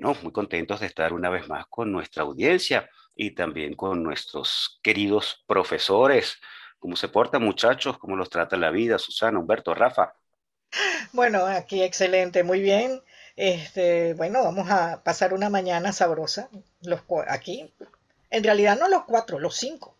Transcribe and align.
muy 0.00 0.32
contentos 0.32 0.80
de 0.80 0.86
estar 0.86 1.12
una 1.12 1.30
vez 1.30 1.48
más 1.48 1.66
con 1.66 1.90
nuestra 1.90 2.22
audiencia 2.22 2.88
y 3.14 3.34
también 3.34 3.74
con 3.74 4.02
nuestros 4.02 4.78
queridos 4.82 5.44
profesores. 5.46 6.36
¿Cómo 6.78 6.96
se 6.96 7.08
portan 7.08 7.42
muchachos? 7.42 7.98
¿Cómo 7.98 8.16
los 8.16 8.30
trata 8.30 8.56
la 8.56 8.70
vida? 8.70 8.98
Susana, 8.98 9.38
Humberto, 9.38 9.74
Rafa. 9.74 10.14
Bueno, 11.12 11.46
aquí 11.46 11.82
excelente, 11.82 12.42
muy 12.42 12.60
bien. 12.60 13.00
Este, 13.36 14.14
bueno, 14.14 14.42
vamos 14.44 14.68
a 14.70 15.02
pasar 15.02 15.32
una 15.32 15.48
mañana 15.48 15.92
sabrosa. 15.92 16.48
Los 16.82 17.00
aquí, 17.28 17.72
en 18.30 18.44
realidad 18.44 18.78
no 18.78 18.88
los 18.88 19.04
cuatro, 19.04 19.38
los 19.38 19.56
cinco. 19.56 19.96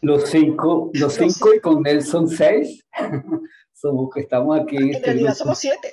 Los 0.00 0.30
cinco, 0.30 0.90
los 0.94 1.14
cinco 1.14 1.54
y 1.54 1.60
con 1.60 1.82
Nelson 1.82 2.28
seis. 2.28 2.84
somos 3.86 4.12
que 4.12 4.20
estamos 4.20 4.58
aquí. 4.58 4.76
En 4.76 5.02
realidad 5.02 5.34
somos 5.34 5.58
siete. 5.58 5.92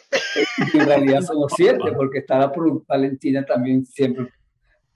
En 0.73 0.85
realidad 0.85 1.21
somos 1.21 1.53
siete, 1.55 1.91
porque 1.95 2.19
está 2.19 2.39
la 2.39 2.53
Valentina 2.87 3.45
también 3.45 3.85
siempre 3.85 4.29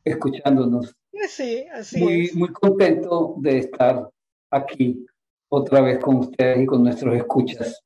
escuchándonos. 0.04 0.96
Sí, 1.28 1.66
así 1.74 2.00
muy, 2.00 2.26
es. 2.26 2.36
Muy 2.36 2.50
contento 2.50 3.36
de 3.38 3.60
estar 3.60 4.10
aquí 4.52 5.06
otra 5.50 5.82
vez 5.82 6.00
con 6.00 6.18
ustedes 6.18 6.62
y 6.62 6.66
con 6.66 6.84
nuestros 6.84 7.16
escuchas. 7.16 7.84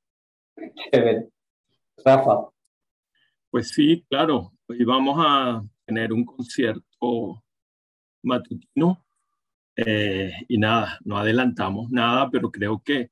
Chévere. 0.92 1.30
Rafa. 2.04 2.50
Pues 3.50 3.70
sí, 3.70 4.06
claro. 4.10 4.52
Hoy 4.68 4.84
vamos 4.84 5.16
a 5.20 5.64
tener 5.86 6.14
un 6.14 6.26
concierto 6.26 7.44
matutino 8.24 9.04
eh, 9.76 10.32
y 10.48 10.58
nada, 10.58 11.00
no 11.04 11.18
adelantamos 11.18 11.90
nada, 11.92 12.30
pero 12.30 12.52
creo 12.52 12.82
que 12.84 13.10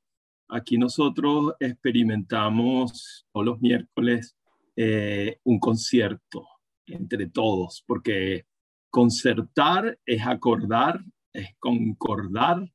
Aquí 0.50 0.78
nosotros 0.80 1.53
experimentamos 1.59 3.25
todos 3.31 3.45
los 3.45 3.61
miércoles 3.61 4.36
eh, 4.75 5.38
un 5.44 5.59
concierto 5.59 6.47
entre 6.88 7.28
todos, 7.28 7.83
porque 7.86 8.45
concertar 8.89 10.00
es 10.05 10.25
acordar, 10.25 11.03
es 11.33 11.50
concordar, 11.59 12.67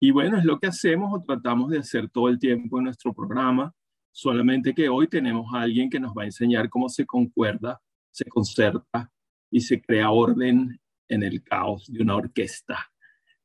y 0.00 0.10
bueno, 0.10 0.36
es 0.36 0.44
lo 0.44 0.58
que 0.58 0.66
hacemos 0.66 1.14
o 1.14 1.22
tratamos 1.22 1.70
de 1.70 1.78
hacer 1.78 2.10
todo 2.10 2.28
el 2.28 2.40
tiempo 2.40 2.78
en 2.78 2.84
nuestro 2.84 3.14
programa, 3.14 3.72
solamente 4.10 4.74
que 4.74 4.88
hoy 4.88 5.06
tenemos 5.06 5.54
a 5.54 5.60
alguien 5.60 5.88
que 5.88 6.00
nos 6.00 6.12
va 6.12 6.22
a 6.22 6.26
enseñar 6.26 6.68
cómo 6.68 6.88
se 6.88 7.06
concuerda, 7.06 7.80
se 8.10 8.24
concerta 8.24 9.12
y 9.48 9.60
se 9.60 9.80
crea 9.80 10.10
orden 10.10 10.80
en 11.08 11.22
el 11.22 11.44
caos 11.44 11.86
de 11.86 12.02
una 12.02 12.16
orquesta. 12.16 12.91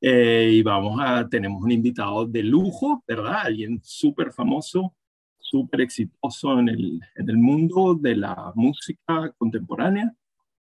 Eh, 0.00 0.50
y 0.54 0.62
vamos 0.62 1.00
a, 1.00 1.28
tenemos 1.28 1.62
un 1.62 1.72
invitado 1.72 2.24
de 2.26 2.42
lujo, 2.42 3.02
¿verdad? 3.06 3.42
Alguien 3.44 3.80
súper 3.82 4.32
famoso, 4.32 4.94
súper 5.38 5.82
exitoso 5.82 6.58
en 6.60 6.68
el, 6.68 7.00
en 7.16 7.28
el 7.30 7.36
mundo 7.36 7.94
de 7.94 8.16
la 8.16 8.52
música 8.54 9.32
contemporánea. 9.38 10.14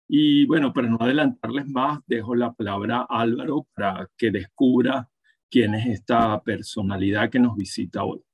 Y 0.07 0.45
bueno, 0.45 0.73
para 0.73 0.87
no 0.87 0.97
adelantarles 0.99 1.67
más, 1.67 1.99
dejo 2.07 2.33
la 2.35 2.53
palabra 2.53 3.05
a 3.09 3.21
Álvaro 3.21 3.67
para 3.75 4.09
que 4.17 4.31
descubra 4.31 5.09
quién 5.49 5.75
es 5.75 5.85
esta 5.87 6.41
personalidad 6.41 7.29
que 7.29 7.39
nos 7.39 7.55
visita 7.55 8.03
hoy. 8.03 8.26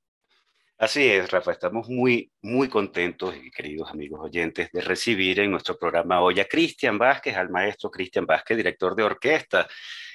Así 0.84 1.02
es, 1.08 1.30
Rafa, 1.30 1.52
estamos 1.52 1.88
muy, 1.88 2.30
muy 2.42 2.68
contentos 2.68 3.34
y 3.42 3.50
queridos 3.50 3.90
amigos 3.90 4.20
oyentes 4.22 4.68
de 4.70 4.82
recibir 4.82 5.40
en 5.40 5.50
nuestro 5.50 5.78
programa 5.78 6.20
hoy 6.20 6.40
a 6.40 6.44
Cristian 6.44 6.98
Vázquez, 6.98 7.34
al 7.38 7.48
maestro 7.48 7.90
Cristian 7.90 8.26
Vázquez, 8.26 8.58
director 8.58 8.94
de 8.94 9.02
orquesta. 9.02 9.66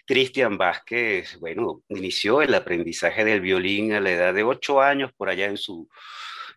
Cristian 0.06 0.60
Vázquez, 0.60 1.40
bueno, 1.40 1.82
inició 1.90 2.44
el 2.44 2.54
aprendizaje 2.54 3.26
del 3.26 3.42
violín 3.42 3.94
a 3.94 4.00
la 4.00 4.12
edad 4.12 4.32
de 4.32 4.44
ocho 4.44 4.80
años 4.80 5.12
por 5.18 5.30
allá 5.30 5.48
en 5.48 5.58
su, 5.58 5.90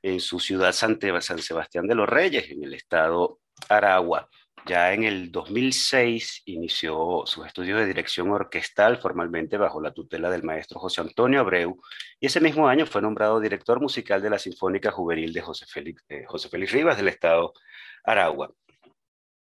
en 0.03 0.21
su 0.21 0.39
ciudad 0.41 0.73
San 0.75 0.99
Sebastián 1.01 1.87
de 1.87 1.95
los 1.95 2.07
Reyes, 2.07 2.51
en 2.51 2.65
el 2.65 2.75
estado 2.75 3.41
Aragua. 3.71 4.29
Ya 4.65 4.93
en 4.93 5.03
el 5.03 5.33
2006 5.33 6.43
inició 6.47 7.23
sus 7.27 7.45
estudios 7.47 7.81
de 7.81 7.87
dirección 7.87 8.31
orquestal 8.31 8.99
formalmente 8.99 9.57
bajo 9.57 9.81
la 9.81 9.93
tutela 9.93 10.31
del 10.31 10.45
maestro 10.45 10.79
José 10.79 11.01
Antonio 11.01 11.41
Abreu 11.41 11.81
y 12.21 12.27
ese 12.27 12.41
mismo 12.41 12.69
año 12.69 12.87
fue 12.87 13.03
nombrado 13.03 13.41
director 13.41 13.81
musical 13.81 14.23
de 14.23 14.31
la 14.31 14.39
Sinfónica 14.39 14.93
Juvenil 14.93 15.33
de 15.33 15.41
José 15.41 15.67
Félix, 15.67 16.05
eh, 16.09 16.25
José 16.29 16.49
Félix 16.49 16.71
Rivas 16.73 16.97
del 16.97 17.09
estado 17.09 17.53
Aragua. 18.05 18.55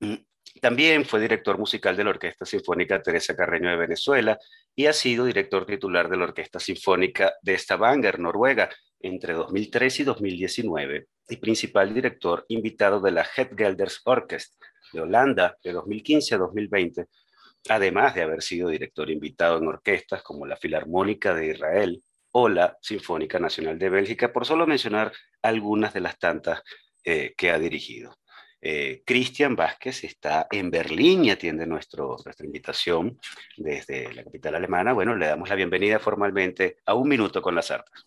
Mm, 0.01 0.15
también 0.63 1.05
fue 1.05 1.21
director 1.21 1.59
musical 1.59 1.97
de 1.97 2.05
la 2.05 2.11
Orquesta 2.11 2.47
Sinfónica 2.47 3.03
Teresa 3.03 3.37
Carreño 3.37 3.69
de 3.69 3.77
Venezuela 3.77 4.39
y 4.75 4.87
ha 4.87 4.95
sido 4.95 5.27
director 5.27 5.67
titular 5.67 6.09
de 6.09 6.17
la 6.17 6.25
Orquesta 6.25 6.59
Sinfónica 6.59 7.35
de 7.43 7.59
Stavanger, 7.59 8.19
Noruega, 8.19 8.71
entre 8.99 9.35
2003 9.35 10.01
y 10.01 10.05
2019, 10.05 11.07
y 11.29 11.37
principal 11.37 11.93
director 11.93 12.45
invitado 12.49 13.01
de 13.01 13.11
la 13.11 13.27
Het 13.37 13.53
Gelders 13.57 14.01
Orkest 14.05 14.55
de 14.93 15.01
Holanda 15.01 15.57
de 15.63 15.73
2015 15.73 16.35
a 16.35 16.39
2020, 16.39 17.07
además 17.69 18.15
de 18.15 18.23
haber 18.23 18.43
sido 18.43 18.69
director 18.69 19.11
invitado 19.11 19.59
en 19.59 19.69
orquestas 19.69 20.23
como 20.23 20.47
la 20.47 20.57
Filarmónica 20.57 21.35
de 21.35 21.49
Israel 21.49 22.03
o 22.33 22.49
la 22.49 22.77
Sinfónica 22.81 23.39
Nacional 23.39 23.79
de 23.79 23.91
Bélgica, 23.91 24.33
por 24.33 24.47
solo 24.47 24.67
mencionar 24.67 25.13
algunas 25.43 25.93
de 25.93 26.01
las 26.01 26.19
tantas 26.19 26.63
eh, 27.05 27.35
que 27.37 27.51
ha 27.51 27.59
dirigido. 27.59 28.17
Eh, 28.63 29.03
Cristian 29.07 29.57
Vázquez 29.57 30.05
está 30.05 30.47
en 30.51 30.71
Berlín 30.71 31.25
y 31.25 31.31
atiende 31.31 31.67
nuestra 31.67 32.05
invitación 32.41 33.19
desde 33.57 34.13
la 34.13 34.23
capital 34.23 34.55
alemana. 34.55 34.93
Bueno, 34.93 35.17
le 35.17 35.27
damos 35.27 35.49
la 35.49 35.55
bienvenida 35.55 35.99
formalmente 35.99 36.77
a 36.85 36.95
Un 36.95 37.09
Minuto 37.09 37.41
con 37.41 37.55
las 37.55 37.71
Artes. 37.71 38.07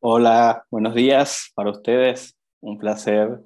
Hola, 0.00 0.64
buenos 0.70 0.94
días 0.94 1.50
para 1.54 1.70
ustedes. 1.70 2.36
Un 2.60 2.78
placer 2.78 3.40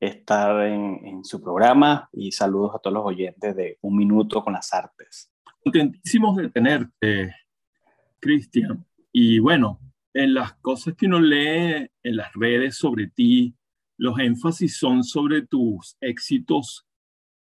estar 0.00 0.66
en, 0.66 1.06
en, 1.06 1.24
su 1.24 1.40
programa 1.40 2.08
y 2.12 2.32
saludos 2.32 2.74
a 2.74 2.78
todos 2.78 2.94
los 2.94 3.04
oyentes 3.04 3.54
de 3.54 3.78
Un 3.82 3.96
Minuto 3.96 4.42
con 4.42 4.54
las 4.54 4.72
Artes. 4.72 5.30
Contentísimos 5.62 6.36
de 6.36 6.48
tenerte, 6.48 7.34
Cristian. 8.18 8.84
Y 9.12 9.38
bueno, 9.38 9.78
en 10.14 10.34
las 10.34 10.54
cosas 10.54 10.94
que 10.94 11.06
uno 11.06 11.20
lee 11.20 11.90
en 12.02 12.16
las 12.16 12.32
redes 12.32 12.76
sobre 12.76 13.08
ti, 13.08 13.54
los 13.96 14.18
énfasis 14.18 14.78
son 14.78 15.04
sobre 15.04 15.46
tus 15.46 15.96
éxitos 16.00 16.86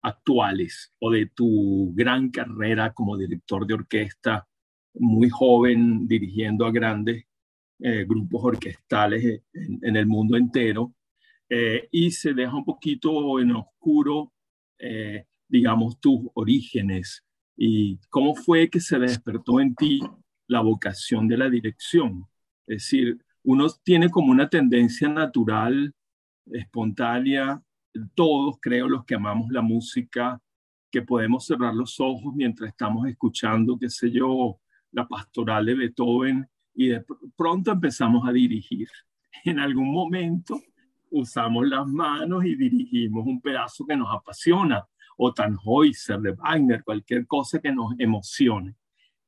actuales 0.02 0.94
o 1.00 1.12
de 1.12 1.28
tu 1.28 1.94
gran 1.94 2.30
carrera 2.32 2.94
como 2.94 3.18
director 3.18 3.68
de 3.68 3.76
orquesta, 3.76 4.48
muy 4.96 5.30
joven, 5.30 6.08
dirigiendo 6.08 6.66
a 6.66 6.72
grandes 6.72 7.26
eh, 7.80 8.06
grupos 8.06 8.44
orquestales 8.44 9.44
en, 9.54 9.96
el 9.96 10.08
mundo 10.08 10.36
entero, 10.36 10.94
eh, 11.50 11.88
y 11.92 12.12
se 12.12 12.34
deja 12.34 12.56
un 12.56 12.66
poquito 12.66 13.40
en 13.40 13.52
oscuro, 13.52 14.34
eh, 14.80 15.26
digamos, 15.48 16.00
tus 16.00 16.22
orígenes 16.34 17.24
y 17.56 17.98
cómo 18.10 18.36
fue 18.36 18.70
que 18.70 18.80
se 18.80 19.00
despertó 19.00 19.60
en 19.60 19.74
ti 19.76 20.00
la 20.48 20.62
vocación 20.62 21.28
de 21.28 21.38
la 21.38 21.50
dirección. 21.50 22.26
Es 22.68 22.84
decir, 22.84 23.18
uno 23.44 23.68
tiene 23.84 24.10
como 24.10 24.32
una 24.32 24.50
tendencia 24.50 25.10
natural 25.10 25.94
espontánea, 26.46 27.62
todos 28.14 28.58
creo 28.62 28.88
los 28.88 29.06
que 29.06 29.16
amamos 29.16 29.50
la 29.52 29.62
música, 29.62 30.40
que 30.92 31.02
podemos 31.02 31.46
cerrar 31.46 31.74
los 31.74 32.00
ojos 32.00 32.34
mientras 32.36 32.70
estamos 32.70 33.08
escuchando, 33.08 33.78
qué 33.78 33.90
sé 33.90 34.12
yo, 34.12 34.60
la 34.92 35.08
pastoral 35.08 35.66
de 35.66 35.76
Beethoven 35.76 36.48
y 36.74 36.90
de 36.90 37.04
pronto 37.36 37.72
empezamos 37.72 38.28
a 38.28 38.32
dirigir. 38.32 38.88
En 39.44 39.60
algún 39.60 39.92
momento 39.92 40.60
usamos 41.12 41.68
las 41.68 41.88
manos 41.88 42.46
y 42.46 42.56
dirigimos 42.56 43.26
un 43.26 43.42
pedazo 43.42 43.86
que 43.86 43.96
nos 43.96 44.14
apasiona, 44.14 44.86
o 45.18 45.34
Tannhäuser 45.34 46.20
de 46.20 46.32
Wagner, 46.32 46.84
cualquier 46.84 47.26
cosa 47.26 47.60
que 47.60 47.72
nos 47.72 47.94
emocione. 47.98 48.76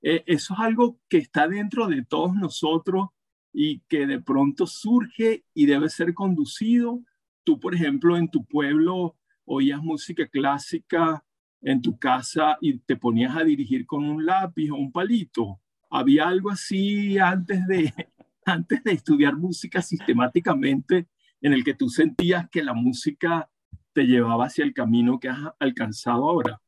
eh, 0.02 0.24
eso 0.28 0.54
es 0.54 0.60
algo 0.60 1.00
que 1.10 1.18
está 1.18 1.48
dentro 1.48 1.88
de 1.88 2.06
todos 2.06 2.36
nosotros 2.36 3.10
y 3.52 3.82
que 3.90 4.06
de 4.06 4.22
pronto 4.22 4.68
surge 4.68 5.44
y 5.54 5.66
debe 5.66 5.90
ser 5.90 6.14
conducido. 6.14 7.02
Tú, 7.44 7.60
por 7.60 7.76
ejemplo, 7.76 8.16
en 8.16 8.30
tu 8.30 8.46
pueblo 8.46 9.18
oías 9.46 9.82
música 9.82 10.28
clásica 10.28 11.26
en 11.62 11.82
tu 11.82 11.98
casa 11.98 12.58
y 12.62 12.80
te 12.80 12.96
ponías 12.96 13.36
a 13.36 13.44
dirigir 13.44 13.86
con 13.86 14.06
un 14.06 14.26
lápiz 14.26 14.70
o 14.72 14.76
un 14.76 14.92
palito. 14.92 15.60
¿Había 15.90 16.28
algo 16.28 16.52
así 16.52 17.18
antes 17.18 17.66
de, 17.68 17.94
antes 18.46 18.84
de 18.84 18.92
estudiar 18.92 19.36
música 19.36 19.82
sistemáticamente 19.82 21.08
en 21.42 21.54
el 21.54 21.64
que 21.64 21.74
tú 21.74 21.90
sentías 21.90 22.50
que 22.50 22.64
la 22.64 22.74
música 22.74 23.50
te 23.94 24.04
llevaba 24.04 24.46
hacia 24.46 24.64
el 24.64 24.74
camino 24.74 25.20
que 25.20 25.30
has 25.30 25.40
alcanzado 25.60 26.30
ahora? 26.30 26.62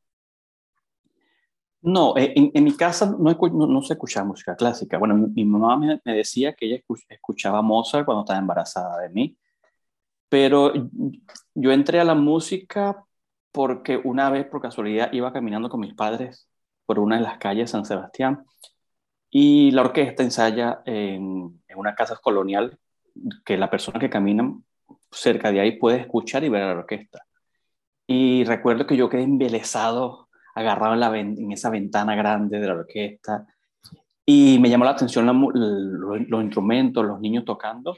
No, 1.82 2.16
eh, 2.16 2.32
en, 2.36 2.64
mi 2.64 2.76
casa 2.76 3.16
no, 3.18 3.82
se 3.82 3.94
escuchaba 3.94 4.26
música 4.26 4.54
clásica. 4.54 4.98
Bueno, 4.98 5.16
mi, 5.16 5.44
mamá 5.44 5.76
me, 5.76 6.14
decía 6.14 6.54
que 6.54 6.66
ella 6.66 6.80
escuchaba 7.08 7.60
Mozart 7.60 8.04
cuando 8.04 8.22
estaba 8.22 8.38
embarazada 8.38 8.98
de 9.00 9.08
mí, 9.08 9.36
pero 10.28 10.72
yo 11.54 11.72
entré 11.72 12.00
a 12.00 12.04
la 12.04 12.14
música 12.14 13.04
porque 13.50 14.00
una 14.02 14.30
vez 14.30 14.46
por 14.46 14.62
casualidad 14.62 15.12
iba 15.12 15.32
caminando 15.32 15.68
con 15.68 15.80
mis 15.80 15.94
padres 15.94 16.48
por 16.86 17.00
una 17.00 17.16
de 17.16 17.22
las 17.22 17.38
calles 17.38 17.64
de 17.64 17.72
San 17.72 17.84
Sebastián 17.84 18.44
y 19.30 19.72
la 19.72 19.82
orquesta 19.82 20.22
ensaya 20.22 20.82
en, 20.86 21.62
en 21.68 21.78
una 21.78 21.94
casa 21.94 22.16
colonial 22.22 22.78
que 23.44 23.56
la 23.56 23.70
persona 23.70 23.98
que 23.98 24.10
camina 24.10 24.52
cerca 25.10 25.52
de 25.52 25.60
ahí 25.60 25.72
puede 25.78 25.98
escuchar 26.00 26.44
y 26.44 26.48
ver 26.48 26.62
a 26.62 26.74
la 26.74 26.80
orquesta. 26.80 27.24
Y 28.06 28.44
recuerdo 28.44 28.86
que 28.86 28.96
yo 28.96 29.08
quedé 29.08 29.22
embelesado 29.22 30.28
agarrado 30.54 30.94
en, 30.94 31.00
la, 31.00 31.18
en 31.18 31.52
esa 31.52 31.70
ventana 31.70 32.14
grande 32.14 32.58
de 32.58 32.66
la 32.66 32.74
orquesta. 32.74 33.46
Y 34.24 34.58
me 34.60 34.70
llamó 34.70 34.84
la 34.84 34.92
atención 34.92 35.26
los, 35.26 36.42
instrumentos, 36.42 37.04
los 37.04 37.20
niños 37.20 37.44
tocando. 37.44 37.96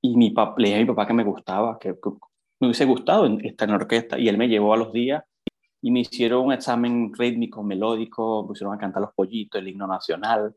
Y 0.00 0.16
mi 0.16 0.30
papá, 0.30 0.54
le 0.58 0.68
dije 0.68 0.78
a 0.78 0.82
mi 0.82 0.86
papá 0.86 1.06
que 1.06 1.14
me 1.14 1.24
gustaba, 1.24 1.78
que, 1.78 1.94
me 2.60 2.66
hubiese 2.66 2.84
gustado 2.84 3.26
estar 3.26 3.68
en 3.68 3.72
la 3.72 3.76
orquesta. 3.76 4.18
Y 4.18 4.28
él 4.28 4.38
me 4.38 4.48
llevó 4.48 4.74
a 4.74 4.76
los 4.76 4.92
días 4.92 5.22
y 5.80 5.90
me 5.90 6.00
hicieron 6.00 6.46
un 6.46 6.52
examen 6.52 7.12
rítmico, 7.16 7.62
melódico, 7.62 8.42
me 8.42 8.48
pusieron 8.48 8.74
a 8.74 8.78
cantar 8.78 9.02
los 9.02 9.12
pollitos, 9.14 9.60
el 9.60 9.68
himno 9.68 9.86
nacional. 9.86 10.54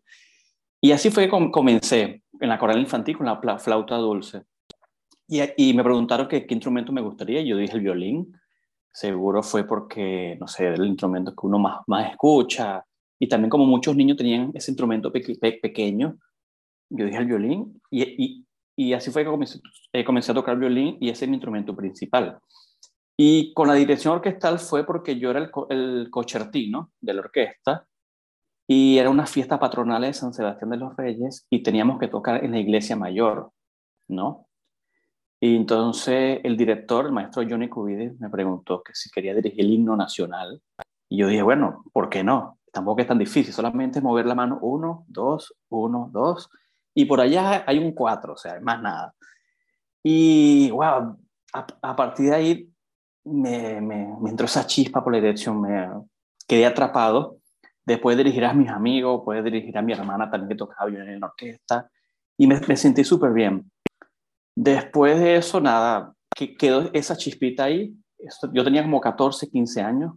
Y 0.82 0.92
así 0.92 1.10
fue 1.10 1.28
como 1.30 1.52
comencé 1.52 2.22
en 2.40 2.50
la 2.50 2.60
coral 2.60 2.80
infantil 2.80 3.18
con 3.18 3.26
la 3.26 3.60
flauta 3.60 3.96
dulce. 3.98 4.44
Y, 5.28 5.74
me 5.74 5.84
preguntaron 5.84 6.28
qué, 6.28 6.46
instrumento 6.50 6.92
me 6.92 7.02
gustaría. 7.02 7.42
Yo 7.42 7.58
dije 7.58 7.74
el 7.74 7.82
violín 7.82 8.34
seguro 8.92 9.44
fue 9.44 9.66
porque, 9.66 10.38
no 10.40 10.48
sé, 10.48 10.68
el 10.68 10.86
instrumento 10.86 11.32
que 11.32 11.48
uno 11.48 11.60
más, 11.60 11.80
más 11.88 12.12
escucha. 12.12 12.86
Y 13.20 13.28
también 13.28 13.50
como 13.50 13.66
muchos 13.66 13.96
niños 13.96 14.18
tenían 14.18 14.52
ese 14.54 14.72
instrumento 14.72 15.12
pequeño, 15.12 16.18
yo 16.90 17.06
dije 17.06 17.18
el 17.18 17.26
violín 17.26 17.82
y, 17.90 18.94
así 18.94 19.12
fue 19.12 19.24
que 19.24 19.30
comencé, 19.30 19.60
eh, 19.94 20.06
a 20.06 20.34
tocar 20.34 20.58
violín 20.58 20.98
y 21.00 21.10
ese 21.10 21.26
es 21.26 21.30
mi 21.30 21.36
instrumento 21.36 21.76
principal. 21.76 22.40
Y 23.18 23.54
con 23.54 23.68
la 23.68 23.74
dirección 23.74 24.14
orquestal 24.16 24.60
fue 24.60 24.86
porque 24.86 25.18
yo 25.18 25.32
era 25.32 25.40
el, 25.40 25.50
el 25.70 26.10
cochertino 26.12 26.92
de 27.00 27.14
la 27.14 27.22
orquesta 27.22 27.88
y 28.68 28.98
era 28.98 29.10
una 29.10 29.26
fiesta 29.26 29.60
patronal 29.60 30.02
de 30.02 30.14
San 30.14 30.34
Sebastián 30.34 30.72
de 30.72 30.78
los 30.78 30.96
Reyes 30.96 31.46
y 31.50 31.62
teníamos 31.62 32.00
que 32.00 32.08
tocar 32.08 32.44
en 32.44 32.52
la 32.52 32.60
iglesia 32.60 32.96
mayor, 32.96 33.52
¿no? 34.08 34.48
Y 35.40 35.56
entonces 35.56 36.40
el 36.44 36.58
director, 36.58 37.06
el 37.06 37.12
maestro 37.12 37.44
Johnny 37.48 37.70
Cubides, 37.70 38.20
me 38.20 38.30
preguntó 38.30 38.82
que 38.82 38.96
si 38.96 39.12
quería 39.12 39.36
dirigir 39.36 39.62
el 39.62 39.72
himno 39.72 39.96
nacional. 39.96 40.62
Y 41.10 41.18
yo 41.18 41.28
dije, 41.28 41.44
bueno, 41.44 41.84
¿por 41.94 42.10
qué 42.10 42.24
no? 42.24 42.60
Tampoco 42.72 43.02
es 43.02 43.08
tan 43.08 43.20
difícil, 43.20 43.54
solamente 43.54 44.02
mover 44.02 44.26
la 44.26 44.36
mano 44.36 44.58
uno, 44.62 45.06
dos, 45.08 45.54
uno, 45.70 46.10
dos. 46.12 46.50
Y 46.96 47.06
por 47.06 47.22
allá 47.22 47.64
hay 47.68 47.78
un 47.78 47.92
cuatro, 47.92 48.34
o 48.34 48.38
sea, 48.38 48.60
más 48.62 48.82
nada. 48.82 49.14
Y, 50.02 50.72
wow, 50.72 51.18
a, 51.54 51.96
partir 51.96 52.30
de 52.30 52.36
ahí 52.36 52.70
me, 53.24 53.82
me, 53.82 54.16
me, 54.20 54.30
entró 54.30 54.46
esa 54.46 54.66
chispa 54.66 55.04
por 55.04 55.14
la 55.14 55.20
dirección, 55.20 55.62
me 55.62 55.88
quedé 56.48 56.66
atrapado. 56.66 57.38
Después 57.86 58.18
de 58.18 58.24
dirigir 58.24 58.46
a 58.46 58.54
mis 58.54 58.70
amigos, 58.70 59.24
de 59.28 59.44
dirigir 59.44 59.78
a 59.78 59.82
mi 59.82 59.94
hermana 59.94 60.30
también 60.30 60.50
que 60.50 60.56
tocaba 60.56 60.90
violín 60.90 61.10
en 61.10 61.20
la 61.20 61.28
orquesta. 61.28 61.90
Y 62.38 62.48
me, 62.48 62.60
me 62.68 62.76
sentí 62.76 63.04
súper 63.04 63.32
bien. 63.32 63.72
Después 64.56 65.20
de 65.20 65.36
eso, 65.36 65.60
nada, 65.62 66.14
que 66.36 66.56
quedó 66.56 66.90
esa 66.94 67.16
chispita 67.16 67.66
ahí. 67.66 67.96
Yo 68.54 68.64
tenía 68.64 68.82
como 68.82 69.00
14, 69.00 69.50
15 69.50 69.82
años. 69.82 70.14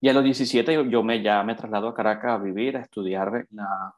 Y 0.00 0.08
a 0.08 0.12
los 0.12 0.22
17 0.22 0.88
yo, 0.88 1.02
me, 1.02 1.22
ya 1.22 1.42
me 1.42 1.54
traslado 1.56 1.88
a 1.88 1.94
Caracas 1.94 2.32
a 2.32 2.38
vivir, 2.38 2.76
a 2.76 2.80
estudiar 2.80 3.34
en, 3.34 3.56
la, 3.56 3.94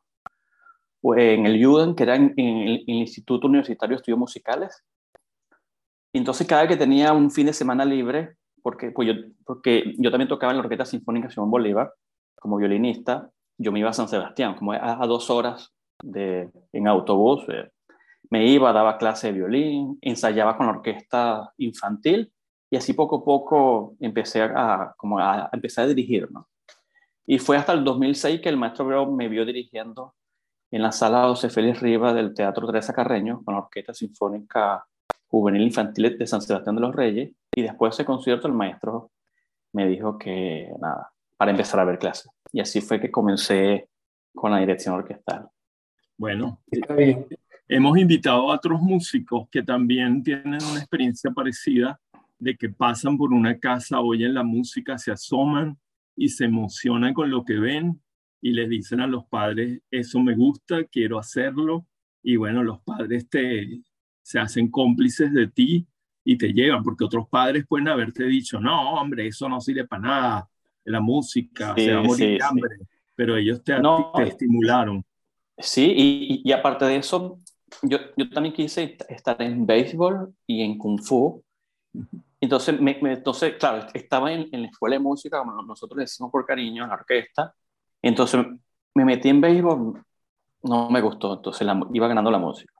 en 1.17 1.45
el 1.45 1.67
UDEN, 1.67 1.95
que 1.95 2.05
era 2.05 2.17
en, 2.17 2.33
el, 2.37 2.85
Instituto 2.87 3.49
Universitario 3.49 3.97
de 3.97 4.01
Estudios 4.01 4.19
Musicales. 4.19 4.83
entonces 6.15 6.47
cada 6.47 6.63
vez 6.63 6.71
que 6.71 6.77
tenía 6.79 7.13
un 7.13 7.31
fin 7.31 7.47
de 7.47 7.53
semana 7.53 7.85
libre, 7.85 8.37
porque, 8.63 8.93
pues 8.93 9.09
yo, 9.09 9.15
porque 9.45 9.95
yo 9.99 10.11
también 10.11 10.29
tocaba 10.29 10.53
en 10.53 10.59
la 10.59 10.63
Orquesta 10.63 10.87
Sinfónica 10.87 11.31
Simón 11.31 11.51
Bolívar 11.51 11.93
como 12.41 12.57
violinista, 12.57 13.31
yo 13.57 13.71
me 13.71 13.79
iba 13.79 13.91
a 13.91 13.93
San 13.93 14.09
Sebastián, 14.09 14.57
como 14.57 14.73
a, 14.73 15.07
dos 15.07 15.31
horas 15.31 15.73
de, 16.03 16.51
en 16.73 16.89
autobús, 16.89 17.45
eh, 17.49 17.71
me 18.31 18.47
iba, 18.47 18.73
daba 18.73 18.99
clase 18.99 19.29
de 19.29 19.35
violín, 19.35 19.99
ensayaba 20.01 20.57
con 20.57 20.67
la 20.67 20.73
orquesta 20.73 21.53
infantil 21.59 22.33
y 22.71 22.77
así 22.77 22.93
poco 22.93 23.17
a 23.17 23.25
poco 23.25 23.97
empecé 24.01 24.43
a, 24.43 24.95
como 24.97 25.19
a, 25.19 25.51
empezar 25.53 25.85
a 25.85 25.89
dirigir. 25.89 26.29
Y 27.27 27.39
fue 27.39 27.57
hasta 27.57 27.73
el 27.73 27.85
2006 27.85 28.41
que 28.41 28.49
el 28.49 28.57
maestro 28.57 28.87
Grau 28.87 29.11
me 29.13 29.29
vio 29.29 29.45
dirigiendo 29.45 30.15
en 30.71 30.83
la 30.83 30.93
sala 30.93 31.25
José 31.25 31.51
Félix 31.51 31.81
Riva 31.81 32.15
del 32.15 32.33
Teatro 32.33 32.67
Teresa 32.67 32.93
Carreño 32.93 33.43
con 33.45 33.55
la 33.55 33.61
Orquesta 33.61 33.93
Sinfónica 33.93 34.85
Juvenil 35.27 35.63
Infantil 35.63 36.17
de 36.17 36.27
San 36.27 36.41
Sebastián 36.41 36.77
de 36.77 36.83
los 36.83 36.95
Reyes. 36.95 37.33
Y 37.55 37.63
después 37.63 37.91
de 37.91 37.95
ese 38.03 38.05
concierto 38.05 38.47
el 38.47 38.55
maestro 38.55 39.11
me 39.73 39.89
dijo 39.89 40.17
que, 40.17 40.73
nada, 40.81 41.13
para 41.41 41.53
empezar 41.53 41.81
a 41.81 41.85
ver 41.85 41.99
clases. 41.99 42.31
Y 42.53 42.61
así 42.61 42.83
fue 42.83 43.01
que 43.01 43.11
comencé 43.11 43.89
con 44.35 44.51
la 44.51 44.59
dirección 44.59 44.97
orquestal. 44.97 45.49
Bueno, 46.19 46.61
está 46.71 46.93
bien. 46.93 47.27
Hemos 47.67 47.97
invitado 47.97 48.53
a 48.53 48.57
otros 48.57 48.79
músicos 48.83 49.49
que 49.51 49.63
también 49.63 50.23
tienen 50.23 50.63
una 50.63 50.81
experiencia 50.81 51.31
parecida 51.31 51.99
de 52.39 52.59
que 52.59 52.69
pasan 52.69 53.17
por 53.17 53.33
una 53.33 53.59
casa, 53.59 54.01
oyen 54.01 54.35
la 54.35 54.43
música, 54.43 54.99
se 54.99 55.13
asoman 55.13 55.79
y 56.15 56.29
se 56.29 56.45
emocionan 56.45 57.15
con 57.15 57.31
lo 57.31 57.43
que 57.43 57.59
ven 57.59 58.03
y 58.43 58.51
les 58.53 58.69
dicen 58.69 59.01
a 59.01 59.07
los 59.07 59.25
padres, 59.25 59.81
eso 59.91 60.21
me 60.21 60.35
gusta, 60.35 60.85
quiero 60.85 61.19
hacerlo. 61.19 61.87
Y 62.23 62.37
bueno, 62.37 62.63
los 62.63 62.83
padres 62.83 63.31
te, 63.31 63.81
se 64.21 64.39
hacen 64.39 64.71
cómplices 64.71 65.33
de 65.33 65.49
ti 65.49 65.89
y 66.23 66.37
te 66.37 66.53
llevan, 66.53 66.83
porque 66.83 67.05
otros 67.05 67.29
padres 67.31 67.65
pueden 67.67 67.89
haberte 67.89 68.25
dicho, 68.25 68.61
no, 68.61 68.93
hombre, 68.93 69.27
eso 69.27 69.49
no 69.49 69.59
sirve 69.59 69.87
para 69.87 70.03
nada, 70.03 70.50
la 70.85 71.01
música, 71.01 71.75
se 71.75 71.93
va 71.93 72.01
a 72.01 72.03
morir 72.03 72.39
de 72.39 72.45
hambre, 72.45 72.77
pero 73.15 73.37
ellos 73.37 73.63
te, 73.63 73.75
te, 73.75 74.23
estimularon. 74.23 75.05
Sí, 75.59 75.93
y, 75.95 76.43
y, 76.45 76.53
aparte 76.53 76.87
de 76.87 76.97
eso, 76.97 77.39
yo, 77.83 77.99
yo 78.17 78.31
también 78.31 78.55
quise 78.55 78.97
estar 79.09 79.41
en 79.43 79.67
béisbol 79.67 80.35
y 80.47 80.63
en 80.63 80.79
kung 80.79 81.01
fu. 81.01 81.43
Entonces, 82.41 82.81
me, 82.81 82.99
entonces 83.01 83.57
claro, 83.57 83.87
estaba 83.93 84.33
en, 84.33 84.49
en, 84.53 84.63
la 84.63 84.69
escuela 84.69 84.97
de 84.97 85.01
música, 85.01 85.39
como 85.39 85.63
nosotros 85.63 85.99
le 85.99 86.05
decimos 86.05 86.33
por 86.33 86.47
cariño, 86.47 86.85
en 86.85 86.89
la 86.89 86.95
orquesta. 86.95 87.55
Entonces, 88.01 88.47
me 88.95 89.05
metí 89.05 89.29
en 89.29 89.41
béisbol, 89.41 90.03
no 90.63 90.91
me 90.91 91.01
gustó, 91.01 91.35
entonces 91.35 91.67
la, 91.67 91.79
iba 91.93 92.09
ganando 92.09 92.31
la 92.31 92.39
música. 92.39 92.73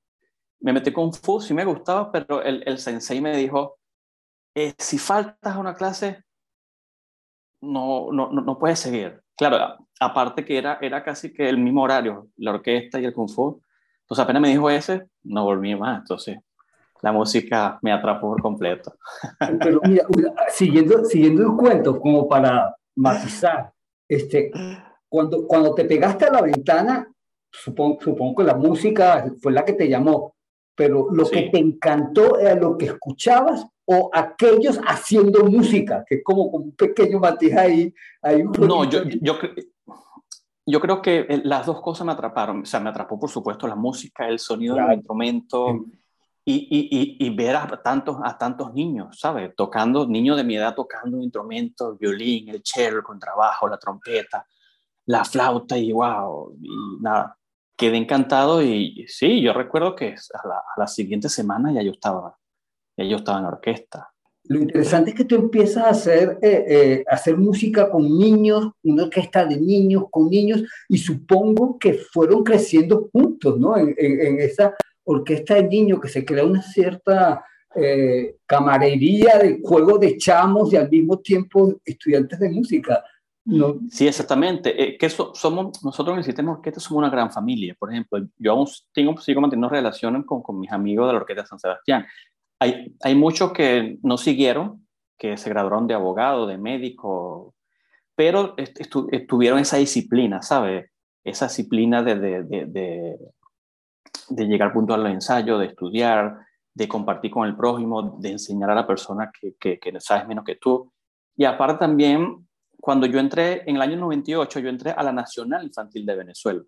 Me 0.61 0.73
metí 0.73 0.93
con 0.93 1.13
Fu, 1.13 1.41
sí 1.41 1.55
me 1.55 1.65
gustaba, 1.65 2.11
pero 2.11 2.43
el, 2.43 2.63
el 2.67 2.79
sensei 2.79 3.21
me 3.21 3.37
dijo, 3.37 3.79
eh, 4.55 4.75
si 4.79 4.99
faltas 4.99 5.55
a 5.55 5.59
una 5.59 5.75
clase, 5.75 6.25
no, 7.61 8.13
no, 8.13 8.31
no, 8.31 8.41
no 8.41 8.59
puedes 8.59 8.79
seguir. 8.79 9.21
Claro, 9.37 9.79
aparte 9.99 10.45
que 10.45 10.59
era, 10.59 10.79
era 10.81 11.03
casi 11.03 11.33
que 11.33 11.49
el 11.49 11.59
mismo 11.59 11.83
horario, 11.83 12.29
la 12.37 12.53
orquesta 12.53 13.01
y 13.01 13.05
el 13.05 13.13
kung 13.13 13.29
fu. 13.29 13.63
Entonces 14.03 14.23
apenas 14.23 14.43
me 14.43 14.49
dijo 14.49 14.69
ese, 14.69 15.07
no 15.23 15.45
volví 15.45 15.75
más. 15.75 16.01
Entonces 16.01 16.39
la 17.03 17.13
música 17.13 17.79
me 17.83 17.93
atrapó 17.93 18.29
por 18.29 18.43
completo. 18.43 18.95
Pero 19.61 19.81
mira, 19.85 20.05
siguiendo, 20.49 21.05
siguiendo 21.05 21.43
el 21.43 21.57
cuento, 21.57 21.99
como 21.99 22.29
para 22.29 22.75
matizar, 22.97 23.73
este, 24.09 24.51
cuando, 25.09 25.47
cuando 25.47 25.75
te 25.75 25.85
pegaste 25.85 26.27
a 26.27 26.33
la 26.33 26.43
ventana, 26.43 27.11
supongo, 27.51 27.99
supongo 28.01 28.37
que 28.37 28.45
la 28.45 28.55
música 28.55 29.33
fue 29.41 29.53
la 29.53 29.65
que 29.65 29.73
te 29.73 29.89
llamó, 29.89 30.35
pero 30.75 31.09
lo 31.11 31.29
que 31.29 31.51
te 31.51 31.59
encantó 31.59 32.39
era 32.39 32.55
lo 32.55 32.77
que 32.77 32.87
escuchabas 32.87 33.67
o 33.93 34.09
aquellos 34.13 34.79
haciendo 34.87 35.45
música, 35.45 36.05
que 36.07 36.17
es 36.17 36.21
como, 36.23 36.45
un 36.45 36.77
pequeño 36.77 37.19
matiz 37.19 37.57
ahí. 37.57 37.93
ahí 38.23 38.45
no, 38.45 38.85
yo, 38.85 39.03
yo, 39.21 39.37
yo 40.65 40.81
creo 40.81 41.03
que 41.03 41.27
eh, 41.29 41.41
las 41.43 41.67
dos 41.67 41.81
cosas 41.81 42.07
me 42.07 42.13
atraparon. 42.13 42.61
O 42.63 42.65
sea, 42.65 42.79
me 42.79 42.91
atrapó, 42.91 43.19
por 43.19 43.29
supuesto, 43.29 43.67
la 43.67 43.75
música, 43.75 44.29
el 44.29 44.39
sonido 44.39 44.77
del 44.77 44.93
instrumento 44.93 45.87
y, 46.45 46.69
y, 46.71 47.27
y, 47.27 47.31
ver 47.35 47.57
a 47.57 47.67
tantos, 47.83 48.19
a 48.23 48.39
tantos 48.39 48.73
niños, 48.73 49.19
¿sabes? 49.19 49.57
Tocando, 49.57 50.07
niños 50.07 50.37
de 50.37 50.45
mi 50.45 50.57
edad 50.57 50.73
tocando 50.73 51.17
un 51.17 51.25
instrumento, 51.25 51.97
violín, 51.97 52.49
el 52.49 52.63
cello, 52.65 52.99
el 52.99 53.03
contrabajo, 53.03 53.69
la 53.69 53.77
trompeta, 53.77 54.47
la 55.07 55.25
flauta 55.25 55.77
y 55.77 55.91
wow, 55.91 56.57
y 56.63 56.69
nada, 57.01 57.37
quedé 57.77 57.97
encantado 57.97 58.63
y 58.63 59.05
sí, 59.09 59.41
yo 59.41 59.53
recuerdo 59.53 59.97
que 59.97 60.15
a 60.15 60.49
la, 60.49 60.59
a 60.59 60.79
la 60.79 60.87
siguiente 60.87 61.29
semana 61.29 61.73
ya 61.73 61.83
yo 61.83 61.91
estaba, 61.91 62.40
yo 63.09 63.17
estaba 63.17 63.39
en 63.39 63.47
orquesta. 63.47 64.11
Lo 64.51 64.59
interesante 64.59 65.11
es 65.11 65.17
que 65.17 65.25
tú 65.25 65.37
empiezas 65.37 65.85
a 65.85 65.91
hacer, 65.91 66.39
eh, 66.43 66.65
eh, 66.69 67.05
hacer 67.09 67.37
música 67.37 67.89
con 67.89 68.19
niños, 68.19 68.73
una 68.83 69.05
orquesta 69.05 69.45
de 69.45 69.57
niños, 69.57 70.07
con 70.11 70.29
niños, 70.29 70.65
y 70.89 70.99
supongo 70.99 71.79
que 71.79 71.95
fueron 71.95 72.43
creciendo 72.43 73.09
juntos, 73.13 73.61
¿no? 73.61 73.77
En, 73.77 73.95
en, 73.97 74.41
esa 74.41 74.75
orquesta 75.05 75.55
de 75.55 75.69
niños 75.69 76.01
que 76.01 76.09
se 76.09 76.25
crea 76.25 76.45
una 76.45 76.63
cierta 76.63 77.45
eh, 77.77 78.39
camarería 78.45 79.39
de 79.39 79.61
juego 79.63 79.99
de 79.99 80.17
chamos 80.17 80.73
y 80.73 80.77
al 80.77 80.91
mismo 80.91 81.21
tiempo 81.21 81.75
estudiantes 81.85 82.41
de 82.41 82.51
música. 82.51 83.05
¿no? 83.45 83.79
Sí, 83.89 84.09
exactamente. 84.09 84.97
que 84.99 85.09
somos, 85.09 85.83
nosotros 85.85 86.15
en 86.15 86.19
el 86.19 86.25
sistema 86.25 86.53
orquesta 86.53 86.81
somos 86.81 87.03
una 87.03 87.11
gran 87.11 87.31
familia. 87.31 87.77
Por 87.79 87.93
ejemplo, 87.93 88.19
yo 88.37 88.53
aún 88.53 88.67
tengo, 88.93 89.17
sigo 89.19 89.41
manteniendo 89.41 89.69
relaciones 89.69 90.25
con, 90.25 90.43
con 90.43 90.59
mis 90.59 90.73
amigos 90.73 91.07
de 91.07 91.13
la 91.13 91.21
Orquesta 91.21 91.43
de 91.43 91.49
San 91.49 91.59
Sebastián 91.61 92.05
hay, 92.61 92.95
hay 93.03 93.15
muchos 93.15 93.53
que 93.53 93.99
no 94.03 94.19
siguieron, 94.19 94.87
que 95.19 95.37
se 95.37 95.51
graduaron 95.51 95.87
de 95.87 95.95
abogado, 95.95 96.47
de 96.47 96.59
médico, 96.59 97.55
pero 98.15 98.55
tuvieron 99.27 99.59
esa 99.59 99.79
disciplina, 99.79 100.43
¿sabes? 100.43 100.91
Esa 101.25 101.47
disciplina 101.47 102.03
de, 102.03 102.17
de, 102.17 102.43
de, 102.45 103.19
de, 104.29 104.47
llegar 104.47 104.75
punto 104.75 104.93
al 104.93 105.07
ensayo, 105.07 105.59
de 105.59 105.67
estudiar, 105.67 106.39
de 106.75 106.87
compartir 106.87 107.31
con 107.31 107.49
el 107.49 107.57
prójimo, 107.57 108.19
de 108.21 108.33
enseñar 108.33 108.71
a 108.71 108.75
la 108.75 108.87
persona 108.87 109.33
que, 109.33 109.55
que, 109.59 109.79
que 109.79 110.01
sabes 110.01 110.29
menos 110.29 110.45
que 110.45 110.57
tú. 110.57 110.93
Y 111.37 111.47
aparte 111.47 111.81
también, 111.81 112.47
cuando 112.79 113.07
yo 113.07 113.19
entré 113.19 113.63
en 113.67 113.77
el 113.77 113.83
año 113.83 113.97
98, 113.97 114.61
yo 114.61 114.69
entré 114.69 114.91
a 114.91 115.03
la 115.03 115.13
Nacional 115.13 115.65
Infantil 115.65 116.05
de 116.05 116.17
Venezuela, 116.17 116.63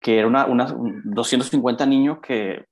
que 0.00 0.18
era 0.18 0.26
una, 0.26 0.46
una 0.46 0.66
250 1.04 1.84
niños 1.84 2.18
que 2.22 2.64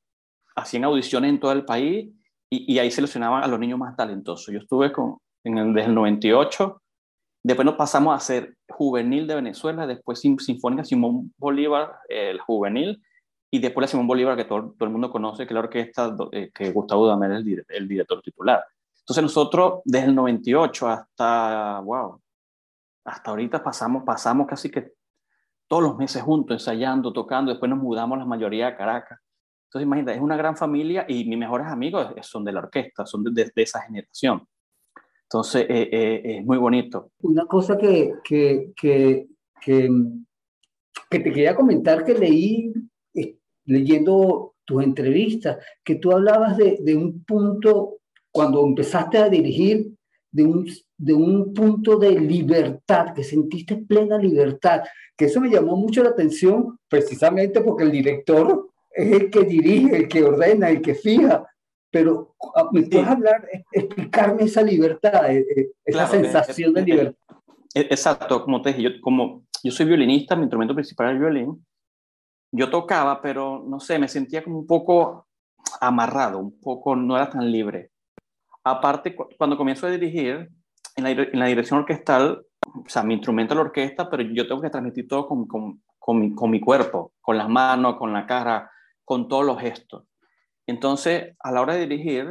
hacían 0.56 0.84
audiciones 0.84 1.30
en 1.30 1.40
todo 1.40 1.52
el 1.52 1.64
país 1.64 2.10
y, 2.54 2.78
ahí 2.78 2.90
seleccionaban 2.90 3.42
a 3.42 3.46
los 3.46 3.58
niños 3.58 3.78
más 3.78 3.96
talentosos. 3.96 4.52
Yo 4.52 4.60
estuve 4.60 4.92
con, 4.92 5.16
en 5.42 5.56
el, 5.56 5.72
desde 5.72 5.88
el 5.88 5.94
98, 5.94 6.82
después 7.42 7.64
nos 7.64 7.76
pasamos 7.76 8.12
a 8.12 8.16
hacer 8.16 8.56
juvenil 8.68 9.26
de 9.26 9.36
Venezuela, 9.36 9.86
después 9.86 10.20
Sinfónica 10.20 10.84
Simón 10.84 11.32
Bolívar, 11.38 11.96
el 12.08 12.40
juvenil, 12.40 13.02
y 13.50 13.58
después 13.58 13.82
la 13.82 13.88
Simón 13.88 14.06
Bolívar, 14.06 14.36
que 14.36 14.44
todo, 14.44 14.74
el 14.78 14.90
mundo 14.90 15.10
conoce, 15.10 15.46
que 15.46 15.52
es 15.52 15.54
la 15.54 15.60
orquesta 15.60 16.14
eh, 16.32 16.50
que 16.54 16.72
Gustavo 16.72 17.04
Dudamel 17.04 17.32
es 17.32 17.38
el, 17.46 17.64
el, 17.68 17.88
director 17.88 18.20
titular. 18.20 18.62
Entonces 19.00 19.22
nosotros, 19.22 19.80
desde 19.84 20.08
el 20.08 20.14
98 20.14 20.88
hasta, 20.88 21.80
wow, 21.80 22.20
hasta 23.04 23.30
ahorita 23.30 23.62
pasamos, 23.62 24.04
pasamos 24.04 24.46
casi 24.46 24.70
que 24.70 24.92
todos 25.68 25.82
los 25.82 25.96
meses 25.96 26.22
juntos, 26.22 26.54
ensayando, 26.54 27.14
tocando, 27.14 27.50
después 27.50 27.70
nos 27.70 27.78
mudamos 27.78 28.18
la 28.18 28.26
mayoría 28.26 28.68
a 28.68 28.76
Caracas. 28.76 29.18
Entonces, 29.72 29.86
imagínate, 29.86 30.18
es 30.18 30.22
una 30.22 30.36
gran 30.36 30.54
familia 30.54 31.06
y 31.08 31.24
mis 31.24 31.38
mejores 31.38 31.66
amigos 31.66 32.12
son 32.20 32.44
de 32.44 32.52
la 32.52 32.58
orquesta, 32.58 33.06
son 33.06 33.24
de, 33.24 33.50
esa 33.56 33.80
generación. 33.80 34.46
Entonces, 35.22 35.64
eh, 35.66 35.88
eh, 35.90 36.22
es 36.24 36.44
muy 36.44 36.58
bonito. 36.58 37.12
Una 37.22 37.46
cosa 37.46 37.78
que, 37.78 38.16
que, 38.22 38.72
que, 38.76 39.28
que, 39.62 39.88
que 41.08 41.18
te 41.20 41.32
quería 41.32 41.56
comentar 41.56 42.04
que 42.04 42.12
leí 42.12 42.70
eh, 43.14 43.38
leyendo 43.64 44.56
tus 44.66 44.82
entrevistas, 44.84 45.56
que 45.82 45.94
tú 45.94 46.12
hablabas 46.12 46.58
de, 46.58 46.76
de, 46.82 46.94
un 46.94 47.24
punto, 47.24 48.00
cuando 48.30 48.66
empezaste 48.66 49.16
a 49.16 49.30
dirigir, 49.30 49.94
de 50.30 50.44
un, 50.44 50.68
de 50.98 51.14
un 51.14 51.54
punto 51.54 51.96
de 51.96 52.20
libertad, 52.20 53.14
que 53.14 53.24
sentiste 53.24 53.78
plena 53.78 54.18
libertad, 54.18 54.82
que 55.16 55.24
eso 55.24 55.40
me 55.40 55.48
llamó 55.48 55.76
mucho 55.76 56.02
la 56.02 56.10
atención 56.10 56.78
precisamente 56.90 57.62
porque 57.62 57.84
el 57.84 57.90
director 57.90 58.71
es 58.94 59.12
el 59.12 59.30
que 59.30 59.44
dirige, 59.44 59.96
el 59.96 60.08
que 60.08 60.24
ordena, 60.24 60.70
el 60.70 60.82
que 60.82 60.94
fija, 60.94 61.46
pero 61.90 62.34
ah, 62.56 62.68
¿me 62.72 62.82
puedes 62.82 63.06
hablar, 63.06 63.46
explicarme 63.70 64.44
esa 64.44 64.62
libertad, 64.62 65.30
eh, 65.30 65.44
eh, 65.56 65.70
esa 65.84 66.06
sensación 66.06 66.72
de 66.72 66.82
libertad? 66.82 67.36
Exacto, 67.74 68.42
como 68.42 68.60
te 68.62 68.70
dije, 68.70 68.82
yo, 68.82 68.90
como 69.00 69.44
yo 69.62 69.72
soy 69.72 69.86
violinista, 69.86 70.36
mi 70.36 70.42
instrumento 70.42 70.74
principal 70.74 71.08
es 71.08 71.12
el 71.14 71.18
violín, 71.20 71.66
yo 72.50 72.70
tocaba, 72.70 73.20
pero 73.22 73.64
no 73.66 73.80
sé, 73.80 73.98
me 73.98 74.08
sentía 74.08 74.42
como 74.42 74.58
un 74.58 74.66
poco 74.66 75.26
amarrado, 75.80 76.38
un 76.38 76.60
poco, 76.60 76.96
no 76.96 77.16
era 77.16 77.30
tan 77.30 77.50
libre. 77.50 77.90
Aparte, 78.64 79.16
cuando 79.38 79.56
comienzo 79.56 79.86
a 79.86 79.90
dirigir, 79.90 80.50
en 80.96 81.04
la, 81.04 81.10
en 81.10 81.38
la 81.38 81.46
dirección 81.46 81.80
orquestal, 81.80 82.44
o 82.66 82.88
sea, 82.88 83.02
mi 83.02 83.14
instrumento 83.14 83.54
es 83.54 83.56
la 83.56 83.62
orquesta, 83.62 84.10
pero 84.10 84.22
yo 84.22 84.46
tengo 84.46 84.60
que 84.60 84.70
transmitir 84.70 85.08
todo 85.08 85.26
con, 85.26 85.46
con, 85.46 85.82
con, 85.98 86.20
mi, 86.20 86.34
con 86.34 86.50
mi 86.50 86.60
cuerpo, 86.60 87.12
con 87.20 87.38
las 87.38 87.48
manos, 87.48 87.96
con 87.96 88.12
la 88.12 88.26
cara, 88.26 88.70
con 89.12 89.28
todos 89.28 89.44
los 89.44 89.60
gestos. 89.60 90.04
Entonces, 90.66 91.36
a 91.40 91.52
la 91.52 91.60
hora 91.60 91.74
de 91.74 91.86
dirigir, 91.86 92.30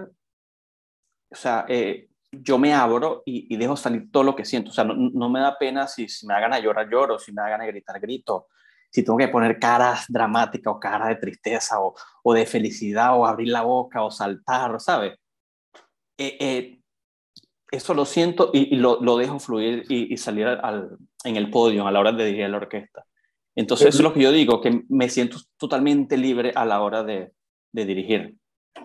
o 1.29 1.35
sea, 1.35 1.63
eh, 1.69 2.09
yo 2.31 2.57
me 2.57 2.73
abro 2.73 3.21
y, 3.23 3.55
dejo 3.55 3.77
salir 3.77 4.09
todo 4.11 4.23
lo 4.23 4.35
que 4.35 4.45
siento. 4.45 4.71
O 4.71 4.73
sea, 4.73 4.83
no, 4.83 5.29
me 5.29 5.41
da 5.41 5.59
pena 5.59 5.85
si, 5.85 6.09
si, 6.09 6.25
me 6.25 6.33
da 6.33 6.39
ganas 6.39 6.57
de 6.57 6.65
llorar, 6.65 6.89
lloro, 6.89 7.19
si 7.19 7.31
me 7.33 7.43
da 7.43 7.49
ganas 7.49 7.67
de 7.67 7.73
gritar, 7.73 7.99
grito. 7.99 8.47
Si 8.89 9.03
tengo 9.03 9.19
que 9.19 9.27
poner 9.27 9.59
caras 9.59 10.05
dramáticas 10.09 10.73
o 10.73 10.79
caras 10.79 11.09
de 11.09 11.17
tristeza 11.17 11.77
o, 11.79 12.33
de 12.33 12.47
felicidad 12.47 13.15
o 13.15 13.27
abrir 13.27 13.49
la 13.49 13.61
boca 13.61 14.01
o 14.03 14.09
saltar, 14.09 14.79
¿sabes? 14.79 15.19
Eh, 16.17 16.37
eh, 16.39 16.81
eso 17.69 17.93
lo 17.93 18.05
siento 18.05 18.49
y, 18.55 18.75
lo, 18.75 19.17
dejo 19.17 19.37
fluir 19.37 19.85
y, 19.87 20.17
salir 20.17 20.47
al, 20.47 20.97
en 21.25 21.35
el 21.35 21.51
podio 21.51 21.85
a 21.85 21.91
la 21.91 21.99
hora 21.99 22.11
de 22.11 22.25
dirigir 22.25 22.49
la 22.49 22.57
orquesta. 22.57 23.05
Entonces, 23.55 23.87
eso 23.87 23.97
es 23.97 24.03
lo 24.03 24.13
que 24.13 24.21
yo 24.21 24.31
digo, 24.31 24.61
que 24.61 24.83
me 24.87 25.09
siento 25.09 25.37
totalmente 25.57 26.17
libre 26.17 26.51
a 26.55 26.65
la 26.65 26.81
hora 26.81 27.03
de, 27.03 27.31
de 27.73 27.85
dirigir. 27.85 28.35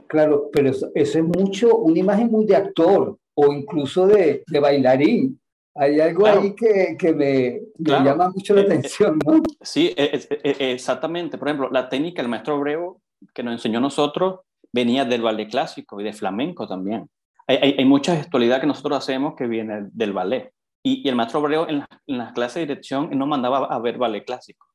Claro, 0.08 0.50
pero 0.52 0.70
eso, 0.70 0.90
es 0.94 1.22
mucho, 1.22 1.76
una 1.76 1.98
imagen 1.98 2.30
muy 2.30 2.46
de 2.46 2.56
actor 2.56 3.16
o 3.34 3.52
incluso 3.52 4.06
de, 4.06 4.42
de 4.46 4.60
bailarín. 4.60 5.40
Hay 5.74 6.00
algo 6.00 6.26
ahí 6.26 6.54
que, 6.54 6.96
que 6.98 7.12
me, 7.12 7.60
me 7.78 8.04
llama 8.04 8.30
mucho 8.30 8.54
la 8.54 8.62
eh, 8.62 8.64
eh, 8.64 8.66
atención, 8.66 9.18
¿no? 9.24 9.42
Sí, 9.60 9.92
exactamente. 9.96 11.36
Por 11.36 11.48
ejemplo, 11.48 11.68
la 11.70 11.88
técnica 11.88 12.22
del 12.22 12.30
maestro 12.30 12.58
Breu 12.58 12.98
que 13.34 13.42
nos 13.42 13.54
enseñó 13.54 13.78
a 13.78 13.82
nosotros 13.82 14.40
venía 14.72 15.04
del 15.04 15.22
ballet 15.22 15.50
clásico 15.50 16.00
y 16.00 16.04
de 16.04 16.12
flamenco 16.12 16.66
también. 16.66 17.08
Hay, 17.46 17.58
hay, 17.60 17.74
hay 17.78 17.84
mucha 17.84 18.16
gestualidad 18.16 18.60
que 18.60 18.66
nosotros 18.66 18.98
hacemos 18.98 19.34
que 19.36 19.46
viene 19.46 19.88
del 19.92 20.12
ballet. 20.12 20.50
Y, 20.86 21.08
el 21.08 21.16
maestro 21.16 21.40
Obreo 21.40 21.68
en, 21.68 21.84
las 22.06 22.32
clases 22.32 22.54
de 22.54 22.60
dirección 22.60 23.10
nos 23.18 23.26
mandaba 23.26 23.66
a 23.66 23.78
ver 23.80 23.98
ballet 23.98 24.24
clásico 24.24 24.68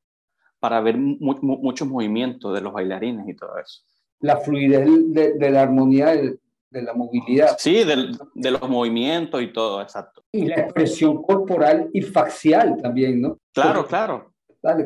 para 0.60 0.78
ver 0.82 0.98
muchos 0.98 1.88
movimientos 1.88 2.54
de 2.54 2.60
los 2.60 2.70
bailarines 2.70 3.26
y 3.26 3.34
todo 3.34 3.58
eso. 3.58 3.80
La 4.20 4.36
fluidez 4.36 4.86
de, 4.86 5.50
la 5.50 5.62
armonía 5.62 6.08
de, 6.08 6.38
la 6.70 6.92
movilidad. 6.92 7.56
Sí, 7.58 7.82
de 7.84 8.50
los 8.50 8.68
movimientos 8.68 9.40
y 9.40 9.54
todo, 9.54 9.80
exacto. 9.80 10.22
Y 10.32 10.44
la 10.44 10.56
expresión 10.56 11.22
corporal 11.22 11.88
y 11.94 12.02
facial 12.02 12.76
también, 12.82 13.22
¿no? 13.22 13.38
Claro, 13.54 13.86
claro. 13.86 14.34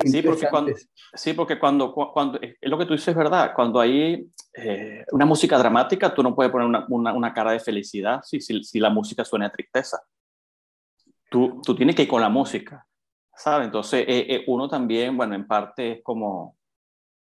sí, 0.04 0.23
porque 0.23 0.47
cuando, 0.49 0.73
sí, 1.12 1.33
porque 1.33 1.59
cuando, 1.59 1.92
cuando, 1.92 2.38
es 2.40 2.56
lo 2.62 2.78
que 2.78 2.87
tú 2.87 2.92
dices, 2.92 3.09
es 3.09 3.16
verdad, 3.16 3.50
cuando 3.52 3.80
hay 3.80 4.30
eh, 4.54 5.04
una 5.11 5.26
música 5.26 5.59
dramática, 5.59 6.14
tú 6.14 6.23
no 6.23 6.37
puedes 6.37 6.52
poner 6.52 6.68
una, 6.68 6.87
una, 6.88 7.12
una 7.12 7.35
cara 7.35 7.50
de 7.50 7.59
felicidad 7.59 8.21
si, 8.23 8.40
si, 8.40 8.62
si, 8.62 8.78
la 8.78 8.90
música 8.90 9.25
suena 9.25 9.47
a 9.47 9.52
tristeza 9.52 9.99
tú, 11.28 11.61
tú 11.64 11.75
tienes 11.75 11.95
que 11.95 12.02
ir 12.02 12.09
con 12.09 12.21
la 12.21 12.28
música, 12.28 12.87
¿sabes? 13.35 13.66
Entonces, 13.66 14.04
eh, 14.09 14.26
eh, 14.28 14.45
uno 14.47 14.68
también, 14.68 15.16
bueno, 15.16 15.35
en 15.35 15.47
parte 15.47 15.92
es 15.92 16.02
como 16.02 16.56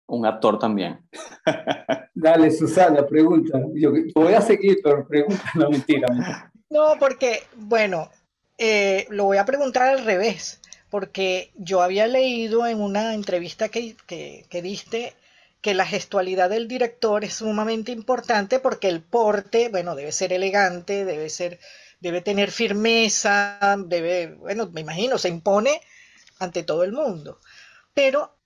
un 0.07 0.27
actor 0.27 0.59
también. 0.59 1.01
Dale, 2.15 2.51
Susana, 2.51 3.07
pregunta. 3.07 3.61
Yo, 3.75 3.93
voy 4.15 4.35
a 4.35 4.41
seguir, 4.41 4.79
pero 4.83 5.07
pregunta, 5.07 5.45
no 5.55 5.71
mentira. 5.71 6.53
No, 6.69 6.95
porque, 6.99 7.43
bueno, 7.57 8.11
eh, 8.59 9.07
lo 9.11 9.25
voy 9.25 9.39
a 9.39 9.45
preguntar 9.45 9.89
al 9.89 10.05
revés, 10.05 10.61
porque 10.91 11.51
yo 11.57 11.83
había 11.83 12.07
leído 12.07 12.67
en 12.67 12.81
una 12.81 13.15
entrevista 13.15 13.69
que, 13.69 13.97
que, 14.07 14.45
que 14.49 14.63
diste 14.63 15.15
que 15.63 15.75
la 15.75 15.87
gestualidad 15.87 16.51
del 16.51 16.67
director 16.67 17.25
es 17.25 17.35
sumamente 17.35 17.93
importante 17.93 18.59
porque 18.59 18.89
el 18.89 19.01
porte, 19.01 19.69
bueno, 19.69 19.95
debe 19.95 20.11
ser 20.11 20.33
elegante, 20.33 21.05
debe 21.05 21.31
ser 21.31 21.61
debe 22.03 22.21
tener 22.21 22.51
firmeza, 22.51 23.77
debe, 23.87 24.35
bueno, 24.35 24.69
me 24.73 24.81
imagino, 24.81 25.19
se 25.19 25.29
impone 25.29 25.81
ante 26.41 26.65
todo 26.65 26.83
el 26.83 26.93
mundo. 26.93 27.39
Pero 27.95 28.37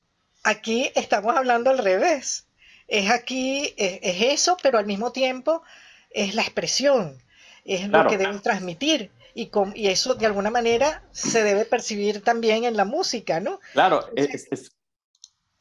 aquí 0.44 0.92
estamos 0.94 1.34
hablando 1.34 1.70
al 1.70 1.78
revés. 1.78 2.46
Es 2.86 3.10
aquí, 3.10 3.74
es, 3.78 3.98
eso, 4.02 4.58
pero 4.62 4.78
al 4.78 4.84
mismo 4.84 5.10
tiempo 5.10 5.62
es 6.10 6.34
la 6.34 6.42
expresión, 6.42 7.18
es 7.64 7.88
lo 7.88 8.06
que 8.06 8.18
deben 8.18 8.42
transmitir. 8.42 9.10
Y, 9.34 9.46
con, 9.46 9.72
y, 9.74 9.88
eso 9.88 10.14
de 10.14 10.26
alguna 10.26 10.50
manera 10.50 11.02
se 11.12 11.42
debe 11.42 11.64
percibir 11.64 12.22
también 12.22 12.64
en 12.64 12.76
la 12.76 12.84
música, 12.84 13.40
¿no? 13.40 13.60
Claro, 13.72 14.08
es, 14.16 14.70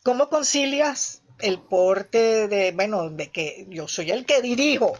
¿Cómo 0.04 0.30
concilias 0.30 1.24
el 1.40 1.60
porte 1.60 2.48
de, 2.48 2.72
bueno, 2.74 3.10
de 3.10 3.32
que 3.32 3.66
yo 3.70 3.88
soy 3.88 4.12
el 4.12 4.26
que 4.26 4.42
dirijo? 4.42 4.98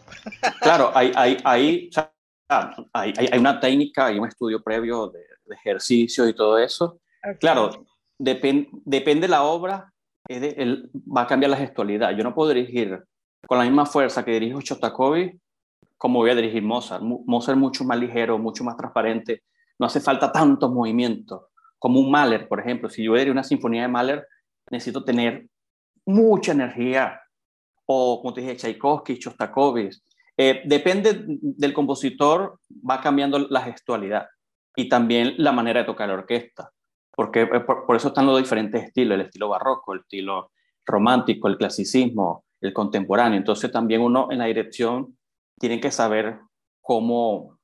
Claro, 0.62 0.92
hay, 0.96 1.12
hay, 1.16 1.38
hay 1.44 1.90
hay, 2.48 3.14
hay, 3.18 3.40
una 3.40 3.60
técnica, 3.60 4.08
hay 4.08 4.20
un 4.20 4.28
estudio 4.28 4.62
previo 4.62 5.08
de, 5.08 5.20
ejercicio 5.54 6.28
y 6.28 6.34
todo 6.34 6.58
eso. 6.58 7.00
Claro, 7.40 7.86
depende 8.18 9.22
de 9.22 9.28
la 9.28 9.44
obra, 9.44 9.94
va 10.30 11.22
a 11.22 11.28
cambiar 11.28 11.52
la 11.52 11.58
gestualidad. 11.58 12.12
Yo 12.16 12.24
no 12.24 12.34
puedo 12.34 12.54
dirigir 12.54 13.04
con 13.48 13.58
la 13.58 13.64
misma 13.64 13.86
fuerza 13.86 14.26
que 14.26 14.32
dirijo 14.32 14.62
Shostakovich 14.62 15.40
como 15.98 16.20
voy 16.20 16.30
a 16.30 16.36
dirigir 16.36 16.62
Mozart. 16.62 17.02
Mozart 17.02 17.58
es 17.58 17.62
mucho 17.62 17.84
más 17.84 17.98
ligero, 17.98 18.38
mucho 18.38 18.64
más 18.64 18.78
transparente, 18.78 19.44
no 19.80 19.88
hace 19.88 20.00
falta 20.00 20.32
tantos 20.32 20.72
movimientos 20.72 21.44
como 21.80 22.00
un 22.00 22.12
Mahler, 22.12 22.48
por 22.48 22.60
ejemplo. 22.60 22.90
Si 22.90 23.04
yo 23.04 23.12
voy 23.12 23.20
a 23.20 23.22
dirigir 23.22 23.32
una 23.32 23.44
sinfonía 23.44 23.84
de 23.84 23.88
Mahler, 23.88 24.28
necesito 24.70 25.04
tener 25.04 25.48
mucha 26.06 26.52
energía, 26.52 27.20
o 27.86 28.22
como 28.22 28.34
te 28.34 28.42
dije, 28.42 28.56
Tchaikovsky, 28.56 29.16
Shostakovich. 29.16 30.02
Eh, 30.38 30.64
depende 30.66 31.24
del 31.26 31.74
compositor, 31.74 32.60
va 32.70 33.00
cambiando 33.00 33.40
la 33.40 33.62
gestualidad 33.62 34.28
y 34.76 34.90
también 34.90 35.36
la 35.38 35.54
manera 35.54 35.82
de 35.82 35.86
tocar 35.86 36.10
la 36.10 36.16
orquesta, 36.16 36.72
porque 37.16 37.44
eh, 37.44 37.60
por, 37.62 37.96
eso 37.96 38.10
están 38.10 38.26
los 38.26 38.38
diferentes 38.38 38.84
estilos, 38.84 39.16
el 39.16 39.26
estilo 39.26 39.50
barroco, 39.50 39.94
el 39.94 40.02
estilo 40.02 40.52
romántico, 40.86 41.48
el 41.48 41.58
clasicismo, 41.58 42.44
el 42.60 42.74
contemporáneo. 42.74 43.38
Entonces 43.38 43.72
también 43.72 44.02
uno 44.02 44.28
en 44.30 44.40
la 44.40 44.46
dirección 44.46 45.18
tiene 45.58 45.80
que 45.80 45.90
saber 45.90 46.40
cómo, 46.82 47.58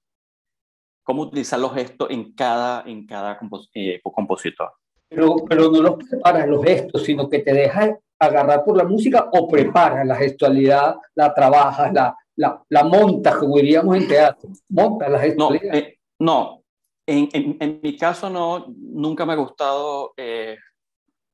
cómo 1.04 1.24
utilizar 1.24 1.60
los 1.60 1.74
gestos 1.74 2.10
en 2.10 2.34
cada, 2.34 2.84
en 2.86 3.06
cada 3.06 3.38
eh, 3.74 4.00
compositor. 4.02 4.72
Pero, 5.10 5.36
pero 5.48 5.70
no 5.70 5.82
los 5.82 5.96
preparas 5.96 6.48
los 6.48 6.64
gestos, 6.64 7.04
sino 7.04 7.28
que 7.28 7.40
te 7.40 7.54
dejas 7.54 7.92
agarrar 8.18 8.64
por 8.64 8.78
la 8.78 8.86
música 8.86 9.28
o 9.34 9.50
preparas 9.50 10.08
la 10.08 10.16
gestualidad, 10.16 10.96
la 11.16 11.34
trabajas, 11.34 11.92
la, 11.92 12.16
la, 12.36 12.64
la 12.70 12.84
montas, 12.84 13.36
como 13.36 13.56
diríamos 13.58 13.96
en 13.98 14.08
teatro. 14.08 14.50
Montas 14.70 15.10
la 15.10 15.20
gestualidad. 15.20 15.76
Eh, 15.76 16.00
no, 16.20 16.64
en, 17.06 17.30
en, 17.34 17.58
en, 17.60 17.80
mi 17.82 17.98
caso 17.98 18.30
no, 18.30 18.66
nunca 18.78 19.26
me 19.26 19.34
ha 19.34 19.38
gustado 19.38 20.14
eh, 20.18 20.58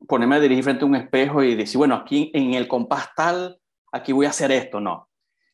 ponerme 0.07 0.35
a 0.35 0.39
dirigir 0.39 0.63
frente 0.63 0.83
a 0.83 0.87
un 0.87 0.95
espejo 0.95 1.43
y 1.43 1.55
decir, 1.55 1.77
bueno, 1.77 1.95
aquí 1.95 2.31
en 2.33 2.53
el 2.53 2.67
compás 2.67 3.09
tal, 3.15 3.59
aquí 3.91 4.13
voy 4.13 4.25
a 4.25 4.29
hacer 4.29 4.51
esto, 4.51 4.79
no. 4.79 5.07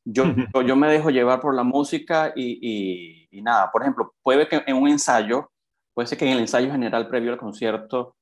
Yo, 0.06 0.26
yo 0.66 0.76
me 0.76 0.90
dejo 0.90 1.10
llevar 1.12 1.40
por 1.40 1.56
la 1.56 1.64
música 1.64 2.34
y, 2.36 2.60
y, 2.62 3.28
y, 3.32 3.42
nada, 3.42 3.72
por 3.72 3.84
ejemplo, 3.84 4.14
puede 4.22 4.48
que 4.50 4.62
en 4.68 4.76
un 4.76 4.90
ensayo, 4.90 5.50
puede 5.94 6.08
ser 6.08 6.18
que 6.18 6.26
en 6.26 6.34
el 6.34 6.40
ensayo 6.40 6.70
general 6.72 7.08
previo 7.08 7.32
al 7.32 7.38
concierto, 7.38 8.16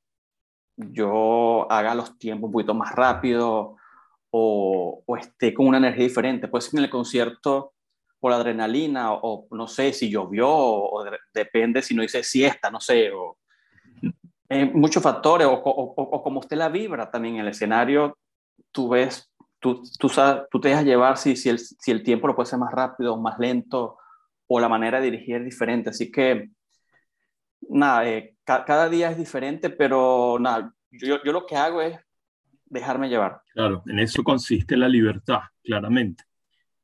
yo 0.78 1.72
haga 1.72 1.96
los 1.96 2.18
tiempos 2.20 2.48
un 2.48 2.52
poquito 2.52 2.76
más 2.76 2.94
rápido 2.94 3.78
o, 4.32 5.04
o 5.06 5.18
esté 5.18 5.54
con 5.54 5.68
una 5.68 5.78
energía 5.78 6.06
diferente. 6.06 6.48
Puede 6.48 6.62
ser 6.62 6.80
en 6.80 6.86
el 6.86 6.90
concierto 6.90 7.74
por 8.22 8.32
adrenalina 8.32 9.14
o, 9.14 9.48
no 9.52 9.68
sé 9.68 9.94
si 9.94 10.10
llovió 10.10 10.48
o, 10.48 11.04
depende 11.34 11.82
si 11.82 11.96
no 11.96 12.04
hice 12.04 12.24
siesta, 12.24 12.70
no 12.70 12.80
sé, 12.80 13.12
o 13.12 13.40
eh, 14.48 14.66
muchos 14.66 15.02
factores 15.02 15.48
o, 15.48 15.54
o, 15.54 16.24
como 16.24 16.40
usted 16.40 16.56
la 16.56 16.70
vibra 16.70 17.10
también 17.10 17.36
en 17.36 17.42
el 17.42 17.48
escenario, 17.48 18.18
tú 18.72 18.90
ves, 18.90 19.34
tú, 19.60 19.82
tú, 20.00 20.08
sabes, 20.08 20.44
tú 20.52 20.62
te 20.62 20.70
dejas 20.70 20.86
llevar 20.86 21.18
si, 21.18 21.36
si, 21.36 21.50
el, 21.50 21.58
si 21.58 21.90
el 21.90 22.04
tiempo 22.04 22.28
lo 22.28 22.36
puede 22.36 22.48
ser 22.48 22.60
más 22.60 22.72
rápido 22.72 23.16
o 23.16 23.22
más 23.22 23.40
lento 23.40 23.98
o 24.48 24.60
la 24.60 24.70
manera 24.70 25.00
de 25.00 25.10
dirigir 25.10 25.38
es 25.38 25.46
diferente. 25.46 25.90
Así 25.90 26.12
que, 26.12 26.50
nada, 27.70 28.08
eh, 28.08 28.36
cada 28.46 28.88
día 28.88 29.10
es 29.10 29.18
diferente, 29.18 29.72
pero 29.72 30.38
nada, 30.40 30.74
yo, 30.92 31.24
yo 31.24 31.32
lo 31.32 31.46
que 31.48 31.56
hago 31.56 31.82
es 31.82 31.98
dejarme 32.72 33.10
llevar. 33.10 33.42
Claro, 33.54 33.84
en 33.86 34.00
eso 34.00 34.24
consiste 34.24 34.76
la 34.76 34.90
libertad, 34.90 35.42
claramente 35.64 36.24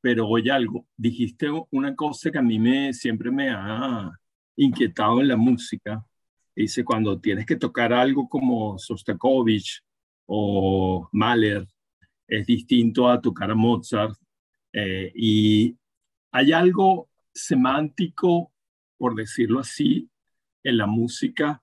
pero 0.00 0.28
oye 0.28 0.50
algo, 0.50 0.86
dijiste 0.96 1.48
una 1.70 1.94
cosa 1.94 2.30
que 2.30 2.38
a 2.38 2.42
mí 2.42 2.58
me, 2.58 2.92
siempre 2.92 3.30
me 3.30 3.50
ha 3.50 4.10
inquietado 4.56 5.20
en 5.20 5.28
la 5.28 5.36
música. 5.36 6.04
Dice, 6.54 6.84
cuando 6.84 7.20
tienes 7.20 7.46
que 7.46 7.56
tocar 7.56 7.92
algo 7.92 8.28
como 8.28 8.78
Sostakovich 8.78 9.82
o 10.26 11.08
Mahler, 11.12 11.66
es 12.26 12.46
distinto 12.46 13.08
a 13.08 13.20
tocar 13.20 13.50
a 13.50 13.54
Mozart. 13.54 14.16
Eh, 14.72 15.12
y 15.14 15.76
hay 16.32 16.52
algo 16.52 17.08
semántico, 17.32 18.52
por 18.96 19.14
decirlo 19.14 19.60
así, 19.60 20.08
en 20.62 20.76
la 20.76 20.86
música 20.86 21.62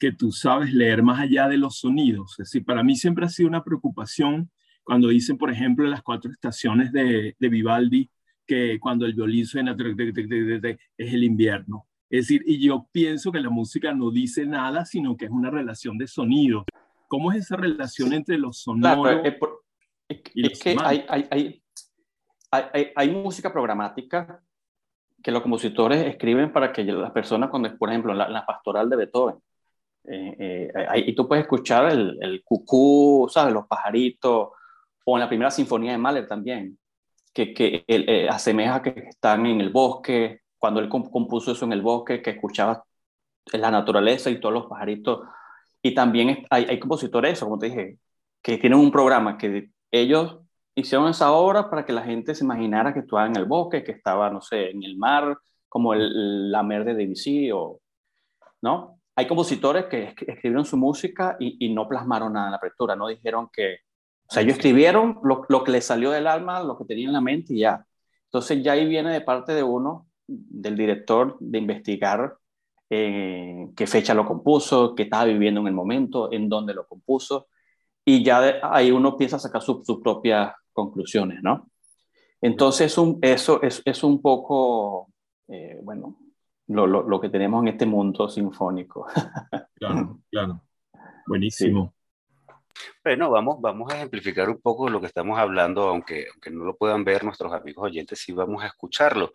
que 0.00 0.12
tú 0.12 0.32
sabes 0.32 0.72
leer 0.72 1.02
más 1.02 1.20
allá 1.20 1.46
de 1.46 1.58
los 1.58 1.78
sonidos. 1.78 2.32
Es 2.32 2.48
decir, 2.48 2.64
para 2.64 2.82
mí 2.82 2.96
siempre 2.96 3.26
ha 3.26 3.28
sido 3.28 3.48
una 3.48 3.62
preocupación 3.62 4.50
cuando 4.82 5.08
dicen, 5.08 5.36
por 5.36 5.50
ejemplo, 5.50 5.86
las 5.86 6.02
cuatro 6.02 6.32
estaciones 6.32 6.90
de, 6.90 7.36
de 7.38 7.48
Vivaldi, 7.50 8.10
que 8.46 8.80
cuando 8.80 9.04
el 9.04 9.12
violín 9.12 9.44
suena 9.44 9.76
es 9.78 11.12
el 11.12 11.22
invierno. 11.22 11.86
Es 12.08 12.26
decir, 12.26 12.42
y 12.46 12.58
yo 12.58 12.88
pienso 12.90 13.30
que 13.30 13.40
la 13.40 13.50
música 13.50 13.94
no 13.94 14.10
dice 14.10 14.46
nada, 14.46 14.84
sino 14.86 15.16
que 15.16 15.26
es 15.26 15.30
una 15.30 15.50
relación 15.50 15.98
de 15.98 16.08
sonidos. 16.08 16.64
¿Cómo 17.06 17.30
es 17.30 17.40
esa 17.44 17.56
relación 17.56 18.14
entre 18.14 18.38
los 18.38 18.58
sonidos? 18.62 19.06
es, 20.08 20.58
que 20.60 20.76
hay, 20.82 21.04
hay, 21.08 21.62
hay, 22.50 22.92
hay, 22.96 23.10
música 23.10 23.52
programática 23.52 24.42
que 25.22 25.30
los 25.30 25.42
compositores 25.42 26.04
escriben 26.06 26.52
para 26.52 26.72
que 26.72 26.82
las 26.84 27.12
personas, 27.12 27.50
cuando, 27.50 27.76
por 27.76 27.90
ejemplo, 27.90 28.14
la, 28.14 28.28
la 28.28 28.44
pastoral 28.44 28.88
de 28.88 28.96
Beethoven, 28.96 29.36
eh, 30.04 30.72
eh, 30.74 31.04
y 31.06 31.14
tú 31.14 31.28
puedes 31.28 31.42
escuchar 31.42 31.90
el, 31.90 32.18
el 32.20 32.42
cucú, 32.44 33.28
¿sabes? 33.30 33.54
Los 33.54 33.66
pajaritos, 33.66 34.48
o 35.04 35.16
en 35.16 35.20
la 35.20 35.28
primera 35.28 35.50
sinfonía 35.50 35.92
de 35.92 35.98
Mahler 35.98 36.26
también, 36.26 36.78
que, 37.32 37.54
que 37.54 37.84
eh, 37.86 38.28
asemeja 38.28 38.82
que 38.82 38.90
están 39.08 39.46
en 39.46 39.60
el 39.60 39.70
bosque, 39.70 40.40
cuando 40.58 40.80
él 40.80 40.88
compuso 40.88 41.52
eso 41.52 41.64
en 41.64 41.72
el 41.72 41.82
bosque, 41.82 42.22
que 42.22 42.30
escuchaba 42.30 42.84
la 43.52 43.70
naturaleza 43.70 44.30
y 44.30 44.40
todos 44.40 44.54
los 44.54 44.66
pajaritos. 44.66 45.20
Y 45.82 45.94
también 45.94 46.46
hay, 46.50 46.64
hay 46.64 46.78
compositores, 46.78 47.32
eso, 47.32 47.46
como 47.46 47.58
te 47.58 47.66
dije, 47.66 47.98
que 48.42 48.58
tienen 48.58 48.78
un 48.78 48.90
programa 48.90 49.38
que 49.38 49.70
ellos 49.90 50.38
hicieron 50.74 51.08
esa 51.08 51.32
obra 51.32 51.70
para 51.70 51.84
que 51.84 51.92
la 51.92 52.02
gente 52.02 52.34
se 52.34 52.44
imaginara 52.44 52.92
que 52.92 53.00
estaba 53.00 53.26
en 53.26 53.36
el 53.36 53.46
bosque, 53.46 53.82
que 53.82 53.92
estaba, 53.92 54.30
no 54.30 54.40
sé, 54.40 54.70
en 54.70 54.82
el 54.82 54.96
mar, 54.96 55.38
como 55.68 55.94
el, 55.94 56.50
la 56.50 56.62
mer 56.62 56.84
de 56.84 56.94
Debussy, 56.94 57.50
o, 57.52 57.80
¿no? 58.62 58.99
Hay 59.20 59.26
compositores 59.26 59.84
que 59.84 60.14
escribieron 60.26 60.64
su 60.64 60.78
música 60.78 61.36
y, 61.38 61.66
y 61.66 61.74
no 61.74 61.86
plasmaron 61.86 62.32
nada 62.32 62.46
en 62.46 62.52
la 62.52 62.56
apertura, 62.56 62.96
no 62.96 63.06
dijeron 63.06 63.50
que, 63.52 63.80
o 64.26 64.32
sea, 64.32 64.42
ellos 64.42 64.54
escribieron 64.54 65.18
lo, 65.22 65.44
lo, 65.46 65.62
que 65.62 65.72
les 65.72 65.84
salió 65.84 66.10
del 66.10 66.26
alma, 66.26 66.62
lo 66.62 66.78
que 66.78 66.86
tenían 66.86 67.08
en 67.08 67.12
la 67.12 67.20
mente 67.20 67.52
y 67.52 67.58
ya. 67.58 67.84
Entonces 68.24 68.62
ya 68.62 68.72
ahí 68.72 68.88
viene 68.88 69.12
de 69.12 69.20
parte 69.20 69.52
de 69.52 69.62
uno, 69.62 70.06
del 70.26 70.74
director, 70.74 71.36
de 71.38 71.58
investigar 71.58 72.34
eh, 72.88 73.68
qué 73.76 73.86
fecha 73.86 74.14
lo 74.14 74.24
compuso, 74.24 74.94
qué 74.94 75.02
estaba 75.02 75.24
viviendo 75.26 75.60
en 75.60 75.66
el 75.66 75.74
momento, 75.74 76.32
en 76.32 76.48
dónde 76.48 76.72
lo 76.72 76.86
compuso. 76.86 77.48
Y 78.02 78.24
ya 78.24 78.58
ahí 78.62 78.90
uno 78.90 79.18
piensa 79.18 79.36
a 79.36 79.40
sacar 79.40 79.60
sus 79.60 79.84
propias 80.02 80.54
conclusiones, 80.72 81.42
¿no? 81.42 81.70
Entonces 82.40 82.96
un, 82.96 83.18
eso 83.20 83.60
es, 83.60 83.82
es, 83.84 84.02
un 84.02 84.22
poco, 84.22 85.12
eh, 85.48 85.78
bueno, 85.82 86.16
lo, 86.70 86.86
lo, 86.86 87.02
lo, 87.02 87.20
que 87.20 87.28
tenemos 87.28 87.62
en 87.62 87.68
este 87.68 87.86
mundo 87.86 88.28
sinfónico. 88.28 89.06
Claro, 89.80 90.20
claro. 90.30 90.60
Buenísimo. 91.26 91.94
Bueno, 93.02 93.30
vamos, 93.30 93.62
vamos 93.62 93.90
a 93.90 93.96
ejemplificar 93.96 94.50
un 94.50 94.60
poco 94.60 94.90
lo 94.90 95.00
que 95.00 95.06
estamos 95.06 95.38
hablando, 95.38 95.88
aunque, 95.88 96.26
aunque 96.30 96.50
no 96.50 96.64
lo 96.64 96.76
puedan 96.76 97.02
ver 97.02 97.24
nuestros 97.24 97.50
amigos 97.54 97.86
oyentes, 97.86 98.18
sí 98.18 98.32
vamos 98.32 98.62
a 98.62 98.66
escucharlo. 98.66 99.32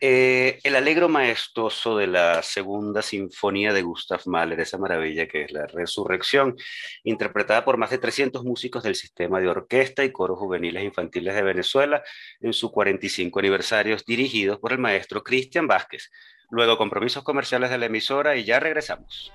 Eh, 0.00 0.58
el 0.64 0.74
alegro 0.74 1.08
maestoso 1.08 1.98
de 1.98 2.06
la 2.06 2.42
segunda 2.42 3.02
sinfonía 3.02 3.72
de 3.74 3.82
Gustav 3.82 4.22
Mahler, 4.26 4.60
esa 4.60 4.78
maravilla 4.78 5.28
que 5.28 5.42
es 5.44 5.52
la 5.52 5.66
resurrección, 5.66 6.56
interpretada 7.04 7.64
por 7.64 7.76
más 7.76 7.90
de 7.90 7.98
300 7.98 8.42
músicos 8.42 8.82
del 8.82 8.94
sistema 8.94 9.38
de 9.38 9.48
orquesta 9.48 10.02
y 10.02 10.10
coros 10.10 10.38
juveniles 10.38 10.82
e 10.82 10.86
infantiles 10.86 11.34
de 11.34 11.42
Venezuela 11.42 12.02
en 12.40 12.54
su 12.54 12.72
45 12.72 13.38
aniversarios, 13.38 14.04
dirigidos 14.04 14.58
por 14.58 14.72
el 14.72 14.78
maestro 14.78 15.22
Cristian 15.22 15.66
Vázquez. 15.66 16.10
Luego 16.50 16.78
compromisos 16.78 17.24
comerciales 17.24 17.70
de 17.70 17.78
la 17.78 17.86
emisora 17.86 18.36
y 18.36 18.44
ya 18.44 18.60
regresamos. 18.60 19.32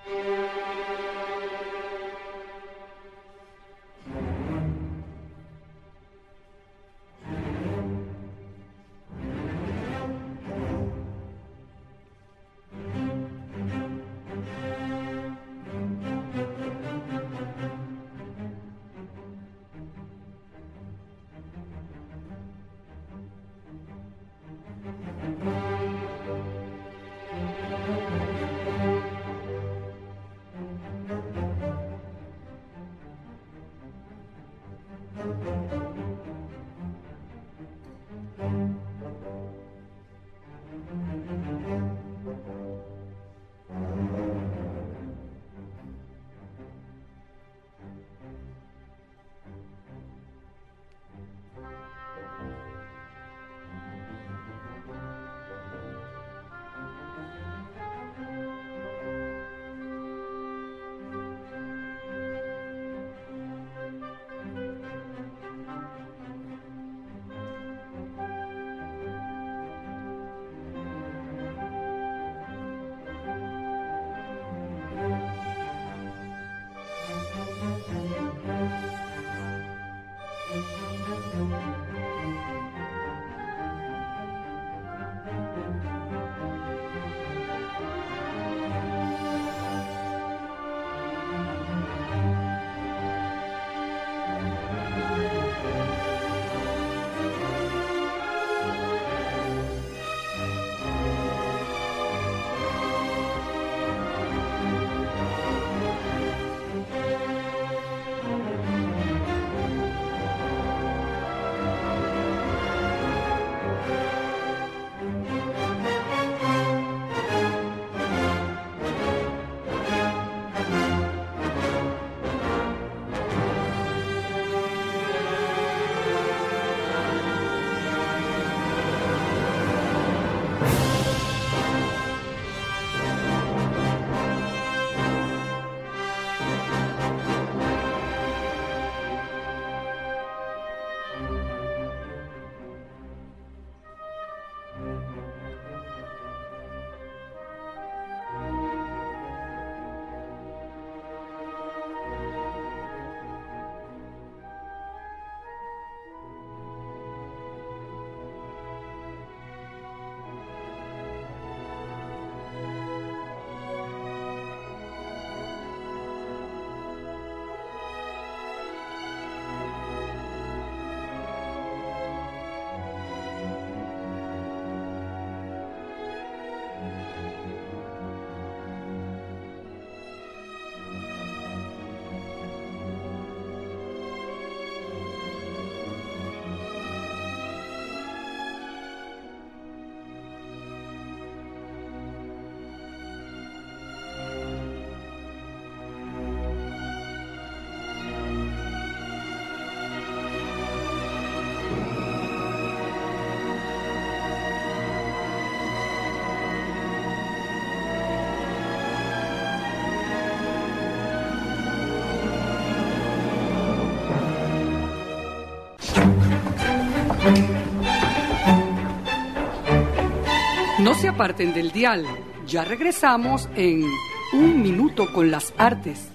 Aparten 221.20 221.54
del 221.54 221.74
dial. 221.74 222.06
Ya 222.48 222.64
regresamos 222.64 223.50
en 223.58 223.84
Un 224.32 224.62
Minuto 224.62 225.12
con 225.12 225.30
las 225.30 225.54
Artes. 225.58 226.08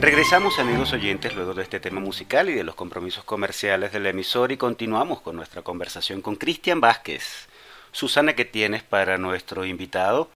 Regresamos 0.00 0.58
amigos 0.58 0.92
oyentes 0.92 1.36
luego 1.36 1.54
de 1.54 1.62
este 1.62 1.78
tema 1.78 2.00
musical 2.00 2.48
y 2.48 2.54
de 2.54 2.64
los 2.64 2.74
compromisos 2.74 3.22
comerciales 3.22 3.92
del 3.92 4.06
emisor 4.06 4.50
y 4.50 4.56
continuamos 4.56 5.20
con 5.20 5.36
nuestra 5.36 5.62
conversación 5.62 6.20
con 6.20 6.34
Cristian 6.34 6.80
Vázquez. 6.80 7.46
Susana, 7.92 8.34
¿qué 8.34 8.44
tienes 8.44 8.82
para 8.82 9.18
nuestro 9.18 9.64
invitado? 9.64 10.30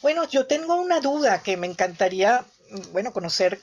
Bueno, 0.00 0.26
yo 0.26 0.46
tengo 0.46 0.76
una 0.76 1.00
duda 1.00 1.42
que 1.42 1.58
me 1.58 1.66
encantaría, 1.66 2.46
bueno, 2.92 3.12
conocer 3.12 3.60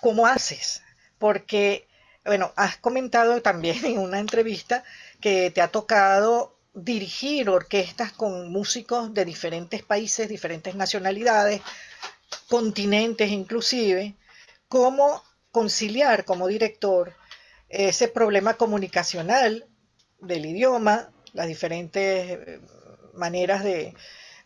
cómo 0.00 0.26
haces, 0.26 0.82
porque, 1.18 1.88
bueno, 2.24 2.52
has 2.56 2.76
comentado 2.76 3.40
también 3.42 3.84
en 3.84 3.98
una 3.98 4.20
entrevista 4.20 4.84
que 5.20 5.50
te 5.50 5.60
ha 5.60 5.68
tocado 5.68 6.56
dirigir 6.74 7.50
orquestas 7.50 8.12
con 8.12 8.50
músicos 8.50 9.12
de 9.12 9.24
diferentes 9.24 9.82
países, 9.82 10.28
diferentes 10.28 10.74
nacionalidades, 10.74 11.60
continentes 12.48 13.30
inclusive, 13.30 14.14
cómo 14.68 15.22
conciliar 15.50 16.24
como 16.24 16.46
director 16.46 17.14
ese 17.68 18.08
problema 18.08 18.54
comunicacional 18.54 19.66
del 20.20 20.46
idioma, 20.46 21.10
las 21.32 21.46
diferentes 21.46 22.02
eh, 22.02 22.60
maneras 23.14 23.64
de, 23.64 23.94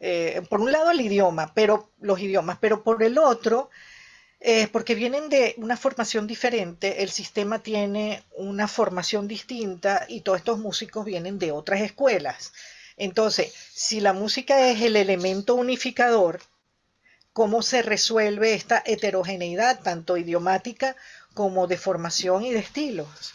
eh, 0.01 0.43
por 0.49 0.61
un 0.61 0.73
lado 0.73 0.91
el 0.91 1.01
idioma, 1.01 1.53
pero 1.55 1.91
los 2.01 2.19
idiomas, 2.21 2.59
pero 2.61 2.83
por 2.83 3.03
el 3.03 3.19
otro, 3.19 3.71
eh, 4.45 4.67
porque 4.73 4.97
vienen 4.97 5.29
de 5.29 5.55
una 5.59 5.77
formación 5.77 6.27
diferente, 6.27 7.05
el 7.05 7.11
sistema 7.11 7.61
tiene 7.61 8.25
una 8.37 8.67
formación 8.67 9.29
distinta 9.29 10.05
y 10.09 10.23
todos 10.23 10.39
estos 10.39 10.59
músicos 10.59 11.05
vienen 11.05 11.39
de 11.39 11.53
otras 11.53 11.81
escuelas. 11.81 12.53
Entonces, 12.97 13.55
si 13.73 14.01
la 14.01 14.13
música 14.13 14.69
es 14.69 14.81
el 14.81 14.97
elemento 14.97 15.55
unificador, 15.55 16.41
¿cómo 17.33 17.63
se 17.63 17.83
resuelve 17.83 18.55
esta 18.55 18.83
heterogeneidad, 18.85 19.81
tanto 19.81 20.17
idiomática 20.17 20.97
como 21.35 21.69
de 21.69 21.77
formación 21.77 22.43
y 22.43 22.53
de 22.53 22.59
estilos? 22.59 23.35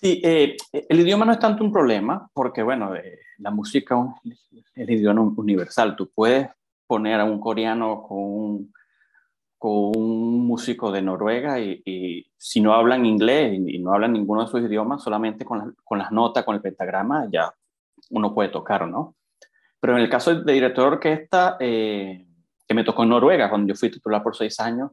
Sí, 0.00 0.20
eh, 0.24 0.56
el 0.72 1.00
idioma 1.00 1.24
no 1.24 1.32
es 1.34 1.38
tanto 1.38 1.62
un 1.62 1.72
problema 1.72 2.28
porque, 2.34 2.64
bueno, 2.64 2.96
eh, 2.96 3.20
la 3.38 3.52
música 3.52 3.94
es 4.24 4.40
el 4.74 4.90
idioma 4.90 5.22
universal. 5.36 5.94
Tú 5.94 6.10
puedes 6.12 6.48
poner 6.88 7.20
a 7.20 7.24
un 7.24 7.38
coreano 7.38 8.02
con 8.02 8.18
un, 8.18 8.72
con 9.62 9.96
un 9.96 10.46
músico 10.46 10.90
de 10.90 11.02
Noruega 11.02 11.60
y, 11.60 12.26
si 12.36 12.60
no 12.60 12.74
hablan 12.74 13.06
inglés 13.06 13.60
y, 13.66 13.78
no 13.78 13.94
hablan 13.94 14.12
ninguno 14.12 14.44
de 14.44 14.50
sus 14.50 14.60
idiomas, 14.60 15.02
solamente 15.02 15.44
con, 15.44 15.76
con, 15.84 15.98
las 15.98 16.10
notas, 16.10 16.44
con 16.44 16.56
el 16.56 16.60
pentagrama, 16.60 17.28
ya 17.30 17.52
uno 18.10 18.34
puede 18.34 18.48
tocar, 18.48 18.88
¿no? 18.88 19.14
Pero 19.80 19.96
en 19.96 20.02
el 20.02 20.10
caso 20.10 20.34
de 20.34 20.52
director 20.52 20.84
de 20.84 20.90
orquesta, 20.96 21.56
eh, 21.60 22.26
que 22.66 22.74
me 22.74 22.84
tocó 22.84 23.04
en 23.04 23.10
Noruega, 23.10 23.48
cuando 23.48 23.72
yo 23.72 23.78
fui 23.78 23.90
titular 23.90 24.22
por 24.22 24.36
seis 24.36 24.58
años, 24.60 24.90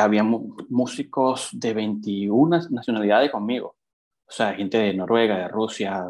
había 0.00 0.24
músicos 0.24 1.50
de 1.52 1.72
21 1.72 2.60
nacionalidades 2.70 3.30
conmigo 3.30 3.76
o 4.28 4.32
sea, 4.32 4.54
gente 4.54 4.78
de 4.78 4.94
Noruega, 4.94 5.38
de 5.38 5.48
Rusia, 5.48 6.04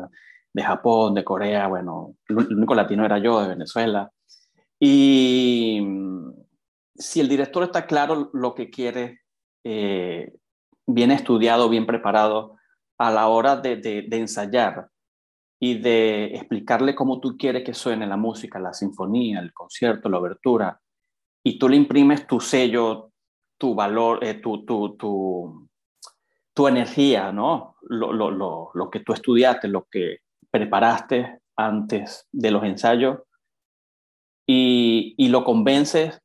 de 0.53 0.62
Japón, 0.62 1.14
de 1.14 1.25
Corea, 1.25 1.68
bueno, 1.68 2.14
el 2.29 2.37
único 2.37 2.75
latino 2.75 3.05
era 3.05 3.18
yo, 3.18 3.42
de 3.42 3.49
Venezuela. 3.49 4.11
Y 4.81 5.81
si 6.98 7.20
el 7.20 7.28
director 7.28 7.62
está 7.62 7.87
claro 7.87 8.30
lo 8.32 8.54
que 8.54 8.70
quiere, 8.70 9.20
eh, 9.64 10.32
bien 10.87 11.11
estudiado, 11.11 11.68
bien 11.68 11.87
preparado, 11.87 12.56
a 12.98 13.11
la 13.11 13.28
hora 13.28 13.56
de, 13.56 13.76
de, 13.76 14.16
ensayar 14.16 14.88
y 15.61 15.78
de 15.78 16.26
explicarle 16.35 16.94
cómo 16.94 17.20
tú 17.20 17.37
quieres 17.37 17.64
que 17.64 17.74
suene 17.74 18.06
la 18.06 18.16
música, 18.16 18.59
la 18.59 18.72
sinfonía, 18.72 19.40
el 19.40 19.52
concierto, 19.52 20.09
la 20.09 20.18
obertura, 20.18 20.80
y 21.44 21.59
tú 21.59 21.68
le 21.68 21.76
imprimes 21.76 22.26
tu 22.26 22.40
sello, 22.40 23.12
tu 23.59 23.74
valor, 23.74 24.24
eh, 24.24 24.35
tu, 24.35 24.64
tu, 24.64 24.96
tu, 24.96 25.68
tu 26.54 26.68
energía, 26.68 27.32
¿no? 27.32 27.76
Lo, 27.82 28.12
lo, 28.12 28.30
lo, 28.30 28.70
lo, 28.72 28.90
que 28.90 29.00
tú 29.00 29.12
estudiaste, 29.12 29.68
lo 29.68 29.87
que 29.90 30.18
preparaste 30.50 31.40
antes 31.56 32.26
de 32.32 32.50
los 32.50 32.64
ensayos 32.64 33.20
y, 34.46 35.14
y 35.18 35.28
lo 35.28 35.44
convences, 35.44 36.20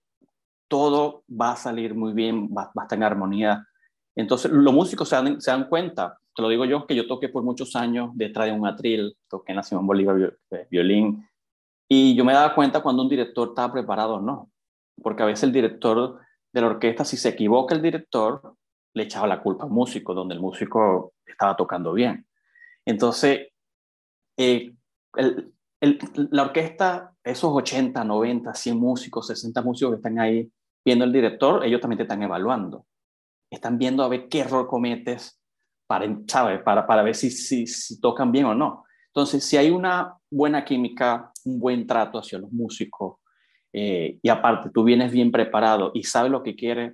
todo 0.72 1.26
va 1.30 1.52
a 1.52 1.56
salir 1.58 1.94
muy 1.94 2.14
bien, 2.14 2.48
va, 2.48 2.72
va 2.78 2.84
a 2.84 2.86
estar 2.86 2.98
en 2.98 3.04
armonía. 3.04 3.68
Entonces, 4.16 4.50
los 4.50 4.74
músicos 4.74 5.10
se 5.10 5.18
dan, 5.18 5.42
se 5.42 5.52
dan, 5.52 5.68
cuenta, 5.68 6.18
te 6.34 6.42
lo 6.42 6.48
digo 6.48 6.64
yo, 6.64 6.88
que 6.88 6.96
yo 6.96 7.08
toqué 7.08 7.28
por 7.28 7.44
muchos 7.44 7.76
años 7.76 8.12
detrás 8.14 8.48
de 8.48 8.54
un 8.54 8.66
atril, 8.66 9.18
toqué 9.28 9.52
en 9.52 9.58
la 9.58 9.64
Simón 9.64 9.86
Bolívar 9.86 10.34
eh, 10.52 10.68
violín, 10.72 11.28
y 11.90 12.16
yo 12.16 12.24
me 12.24 12.32
daba 12.32 12.56
cuenta 12.56 12.82
cuando 12.82 13.04
un 13.04 13.10
director 13.10 13.50
estaba 13.50 13.74
preparado 13.74 14.16
o 14.16 14.22
no, 14.22 14.50
porque 15.04 15.24
a 15.24 15.26
veces 15.26 15.44
el 15.44 15.52
director 15.52 16.22
de 16.54 16.62
la 16.62 16.68
orquesta, 16.68 17.04
si 17.04 17.18
se 17.18 17.28
equivoca 17.28 17.76
el 17.76 17.82
director, 17.82 18.56
le 18.94 19.04
echaba 19.04 19.28
la 19.28 19.42
culpa 19.42 19.66
al 19.66 19.72
músico, 19.72 20.14
donde 20.14 20.36
el 20.36 20.40
músico 20.40 21.16
estaba 21.26 21.58
tocando 21.58 21.92
bien. 21.92 22.26
Entonces, 22.86 23.50
eh, 24.38 24.74
la 25.82 26.44
orquesta, 26.44 27.14
esos 27.26 27.52
80, 27.52 28.06
90, 28.06 28.54
100 28.54 28.78
músicos, 28.78 29.28
60 29.28 29.62
músicos 29.62 29.92
que 29.92 29.98
están 29.98 30.18
ahí 30.18 30.50
viendo 30.84 31.06
el 31.06 31.14
director, 31.14 31.66
ellos 31.66 31.82
también 31.82 31.98
te 31.98 32.04
están 32.04 32.24
evaluando. 32.24 32.86
Están 33.50 33.78
viendo 33.78 34.04
a 34.04 34.08
ver 34.08 34.28
qué 34.30 34.40
error 34.40 34.68
cometes 34.68 35.40
para, 35.88 36.08
¿sabes? 36.28 36.62
para, 36.64 36.88
para 36.88 37.04
ver 37.04 37.16
si, 37.16 37.30
si, 37.32 37.68
si 37.68 38.00
tocan 38.00 38.32
bien 38.32 38.46
o 38.46 38.56
no. 38.56 38.86
Entonces, 39.08 39.44
si 39.44 39.58
hay 39.58 39.70
una 39.70 40.16
buena 40.30 40.64
química, 40.64 41.32
un 41.44 41.60
buen 41.60 41.86
trato 41.86 42.20
hacia 42.20 42.40
los 42.40 42.52
músicos, 42.52 43.18
eh, 43.74 44.18
y 44.22 44.30
aparte 44.30 44.70
tú 44.74 44.84
vienes 44.84 45.12
bien 45.12 45.32
preparado 45.32 45.92
y 45.94 46.04
sabes 46.04 46.32
lo 46.32 46.44
que 46.44 46.56
quieres, 46.56 46.94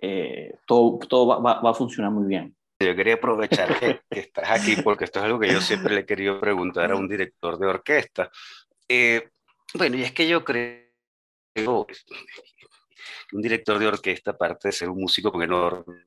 eh, 0.00 0.56
todo, 0.66 0.98
todo 1.08 1.42
va, 1.42 1.60
va, 1.60 1.70
a 1.70 1.74
funcionar 1.74 2.10
muy 2.10 2.26
bien. 2.26 2.56
Yo 2.80 2.96
quería 2.96 3.14
aprovechar 3.14 3.78
que, 3.78 4.00
estás 4.10 4.50
aquí 4.50 4.76
porque 4.82 5.04
esto 5.04 5.20
es 5.20 5.24
algo 5.24 5.38
que 5.38 5.52
yo 5.52 5.60
siempre 5.60 5.94
le 5.94 6.00
he 6.00 6.06
querido 6.06 6.40
preguntar 6.40 6.90
a 6.90 6.96
un 6.96 7.08
director 7.08 7.58
de 7.58 7.66
orquesta. 7.66 8.30
Eh, 8.88 9.28
bueno, 9.74 9.96
y 9.96 10.02
es 10.02 10.12
que 10.12 10.28
yo 10.28 10.44
creo 10.44 10.82
que 11.54 11.96
un 13.32 13.42
director 13.42 13.78
de 13.78 13.86
orquesta, 13.86 14.32
aparte 14.32 14.68
de 14.68 14.72
ser 14.72 14.88
un 14.88 15.00
músico 15.00 15.32
con 15.32 15.42
enormes 15.42 16.04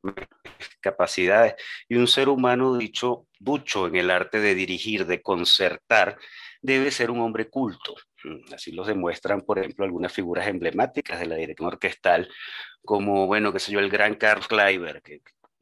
capacidades 0.79 1.55
y 1.87 1.95
un 1.95 2.07
ser 2.07 2.29
humano 2.29 2.77
dicho 2.77 3.27
ducho 3.39 3.87
en 3.87 3.95
el 3.95 4.11
arte 4.11 4.39
de 4.39 4.55
dirigir, 4.55 5.05
de 5.05 5.21
concertar, 5.21 6.17
debe 6.61 6.91
ser 6.91 7.11
un 7.11 7.21
hombre 7.21 7.49
culto. 7.49 7.95
Así 8.53 8.71
lo 8.71 8.83
demuestran, 8.83 9.41
por 9.41 9.59
ejemplo, 9.59 9.85
algunas 9.85 10.11
figuras 10.11 10.47
emblemáticas 10.47 11.19
de 11.19 11.27
la 11.27 11.35
dirección 11.35 11.67
orquestal, 11.67 12.27
como, 12.83 13.27
bueno, 13.27 13.53
qué 13.53 13.59
sé 13.59 13.71
yo, 13.71 13.79
el 13.79 13.89
gran 13.89 14.15
Karl 14.15 14.47
Kleiber, 14.47 15.01
que, 15.01 15.21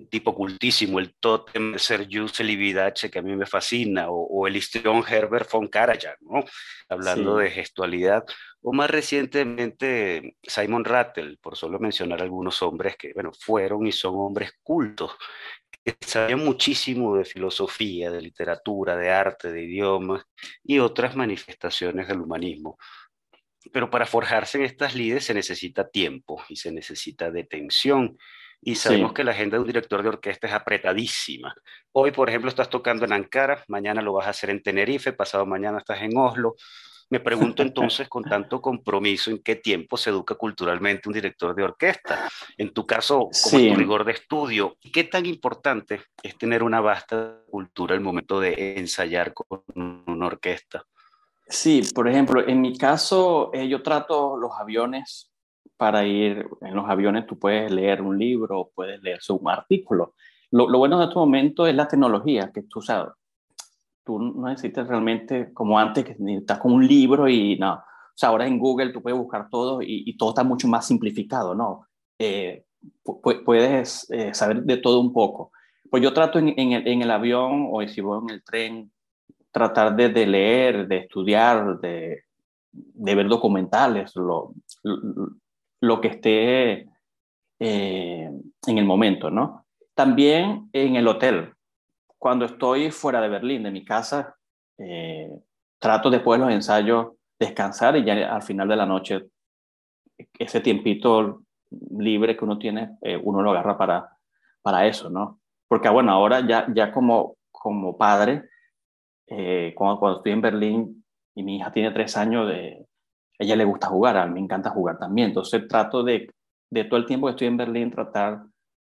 tipo 0.10 0.36
cultísimo, 0.36 1.00
el 1.00 1.16
Totem 1.16 1.78
Sergiu 1.78 2.28
Celibidache, 2.28 3.10
que 3.10 3.20
a 3.20 3.22
mí 3.22 3.36
me 3.36 3.46
fascina, 3.46 4.08
o, 4.10 4.48
el 4.48 4.56
histrión 4.56 5.04
Herbert 5.08 5.52
von 5.52 5.68
Karajan, 5.68 6.16
¿no? 6.22 6.44
Hablando 6.90 7.38
de 7.38 7.50
gestualidad, 7.50 8.24
o 8.62 8.74
más 8.74 8.90
recientemente 8.90 10.38
Simon 10.42 10.86
Rattle, 10.86 11.38
por 11.42 11.58
solo 11.58 11.80
mencionar 11.80 12.22
algunos 12.22 12.62
hombres 12.62 12.96
que, 12.98 13.14
bueno, 13.14 13.32
fueron 13.38 13.86
y 13.86 13.92
son 13.92 14.16
hombres 14.16 14.54
cultos, 14.64 15.12
que 15.84 15.96
sabían 16.06 16.40
muchísimo 16.40 17.18
de 17.18 17.26
filosofía, 17.26 18.10
de 18.10 18.22
literatura, 18.22 18.96
de 18.96 19.10
arte, 19.10 19.52
de 19.52 19.64
idiomas 19.64 20.24
y 20.64 20.80
otras 20.80 21.16
manifestaciones 21.16 22.08
del 22.08 22.22
humanismo. 22.22 22.78
Pero 23.72 23.90
para 23.90 24.06
forjarse 24.06 24.58
en 24.58 24.66
estas 24.66 24.96
lides 24.96 25.26
se 25.26 25.34
necesita 25.34 25.90
tiempo 25.90 26.42
y 26.50 26.56
se 26.56 26.72
necesita 26.72 27.32
detención. 27.32 28.18
Y 28.66 28.76
sabemos 28.76 29.14
que 29.14 29.24
la 29.24 29.32
agenda 29.32 29.58
de 29.58 29.62
un 29.62 29.68
director 29.68 30.02
de 30.02 30.10
orquesta 30.10 30.48
es 30.48 30.54
apretadísima. 30.54 31.54
Hoy, 31.92 32.12
por 32.12 32.30
ejemplo, 32.30 32.50
estás 32.50 32.70
tocando 32.70 33.06
en 33.06 33.12
Ankara, 33.12 33.64
mañana 33.68 34.02
lo 34.02 34.14
vas 34.14 34.28
a 34.28 34.30
hacer 34.30 34.50
en 34.50 34.64
Tenerife, 34.64 35.12
pasado 35.12 35.46
mañana 35.46 35.80
estás 35.80 36.02
en 36.02 36.18
Oslo. 36.18 36.56
Me 37.10 37.20
pregunto 37.20 37.62
entonces, 37.64 38.08
con 38.08 38.24
tanto 38.24 38.62
compromiso, 38.62 39.32
¿en 39.32 39.40
qué 39.44 39.58
tiempo 39.58 39.98
se 39.98 40.12
educa 40.12 40.36
culturalmente 40.36 41.10
un 41.10 41.14
director 41.14 41.54
de 41.54 41.64
orquesta? 41.64 42.30
En 42.58 42.74
tu 42.74 42.86
caso, 42.86 43.30
como 43.44 43.68
tu 43.68 43.76
rigor 43.76 44.06
de 44.06 44.14
estudio, 44.14 44.78
¿qué 44.94 45.04
tan 45.04 45.26
importante 45.26 46.02
es 46.22 46.38
tener 46.38 46.64
una 46.64 46.80
vasta 46.80 47.42
cultura 47.50 47.96
el 47.96 48.02
momento 48.02 48.40
de 48.40 48.76
ensayar 48.78 49.34
con 49.34 49.64
una 49.76 50.28
orquesta? 50.28 50.86
Sí, 51.46 51.82
por 51.94 52.08
ejemplo, 52.08 52.48
en 52.48 52.62
mi 52.62 52.78
caso, 52.78 53.52
eh, 53.54 53.68
yo 53.68 53.84
trato 53.84 54.38
los 54.38 54.52
aviones 54.58 55.33
para 55.84 56.06
ir, 56.08 56.48
en 56.62 56.76
los 56.76 56.90
aviones 56.90 57.28
tú 57.28 57.38
puedes 57.38 57.70
leer 57.70 58.02
un 58.02 58.18
libro, 58.18 58.72
puedes 58.74 59.04
leer 59.04 59.20
un 59.28 59.50
artículo. 59.50 60.14
Lo, 60.50 60.70
lo 60.70 60.78
bueno 60.78 60.98
de 60.98 61.08
este 61.08 61.18
momento 61.18 61.68
es 61.68 61.76
la 61.76 61.90
tecnología 61.90 62.52
que 62.54 62.62
tú 62.64 62.82
sabes. 62.82 63.12
Tú 64.06 64.18
no 64.18 64.48
necesitas 64.48 64.88
realmente, 64.88 65.52
como 65.52 65.78
antes, 65.78 66.06
que 66.06 66.16
estás 66.38 66.60
con 66.60 66.72
un 66.72 66.88
libro 66.88 67.28
y 67.28 67.58
no. 67.58 67.74
O 67.74 68.16
sea, 68.16 68.30
ahora 68.30 68.48
en 68.48 68.60
Google 68.60 68.94
tú 68.94 69.02
puedes 69.02 69.20
buscar 69.20 69.50
todo 69.50 69.82
y, 69.82 70.16
todo 70.16 70.30
está 70.30 70.46
mucho 70.46 70.70
más 70.70 70.88
simplificado, 70.88 71.54
¿no? 71.54 71.86
Eh, 72.18 72.64
puedes 73.44 74.10
eh, 74.10 74.34
saber 74.34 74.64
de 74.64 74.78
todo 74.78 75.02
un 75.02 75.12
poco. 75.12 75.52
Pues 75.92 76.02
yo 76.02 76.14
trato 76.14 76.40
en, 76.40 76.58
el, 76.58 76.88
en, 76.88 77.02
el, 77.02 77.12
avión 77.12 77.68
o 77.74 77.86
si 77.86 78.00
voy 78.00 78.22
en 78.24 78.30
el 78.30 78.42
tren, 78.42 78.90
tratar 79.52 79.98
de, 79.98 80.08
de 80.08 80.28
leer, 80.28 80.88
de 80.88 81.00
estudiar, 81.00 81.82
de, 81.82 82.24
de 82.72 83.16
ver 83.16 83.28
documentales, 83.28 84.16
lo, 84.16 84.54
lo, 84.84 85.43
que 86.00 86.08
esté 86.08 86.88
eh, 87.60 88.32
en 88.68 88.78
el 88.78 88.86
momento, 88.86 89.30
¿no? 89.30 89.66
También 89.94 90.70
en 90.72 90.96
el 90.96 91.06
hotel. 91.10 91.54
Cuando 92.18 92.46
estoy 92.46 92.90
fuera 92.90 93.20
de 93.20 93.28
Berlín, 93.28 93.64
de 93.64 93.72
mi 93.72 93.84
casa, 93.84 94.38
eh, 94.78 95.30
trato 95.80 96.10
después 96.10 96.40
de 96.40 96.46
los 96.46 96.54
ensayos 96.54 97.08
descansar 97.38 97.98
y 97.98 98.06
ya 98.06 98.34
al 98.34 98.44
final 98.44 98.70
de 98.70 98.76
la 98.78 98.86
noche 98.86 99.26
ese 100.40 100.62
tiempito 100.62 101.44
libre 101.98 102.38
que 102.38 102.46
uno 102.46 102.58
tiene, 102.58 102.98
eh, 103.02 103.20
uno 103.22 103.42
lo 103.42 103.52
agarra 103.52 103.78
para, 103.78 104.10
para 104.62 104.88
eso, 104.88 105.10
¿no? 105.10 105.42
Porque 105.68 105.90
bueno, 105.90 106.14
ahora 106.14 106.48
ya, 106.48 106.66
ya 106.74 106.94
como, 106.94 107.36
como 107.52 107.98
padre, 107.98 108.44
cuando, 109.76 110.00
cuando 110.00 110.18
estoy 110.20 110.32
en 110.32 110.42
Berlín, 110.42 111.06
y 111.36 111.44
mi 111.44 111.58
hija 111.58 111.72
tiene 111.72 111.92
tres 111.92 112.16
años, 112.16 112.48
de, 112.48 112.86
ella 113.38 113.56
le 113.56 113.66
gusta 113.66 113.88
jugar, 113.88 114.18
a 114.18 114.26
mí 114.26 114.34
me 114.34 114.40
encanta 114.42 114.70
jugar 114.70 114.98
también. 114.98 115.30
Entonces 115.30 115.68
trato 115.68 116.04
de, 116.04 116.30
de 116.70 116.84
todo 116.86 116.98
el 116.98 117.06
tiempo 117.06 117.28
que 117.28 117.32
estoy 117.32 117.48
en 117.48 117.58
Berlín, 117.58 117.92
tratar 117.92 118.44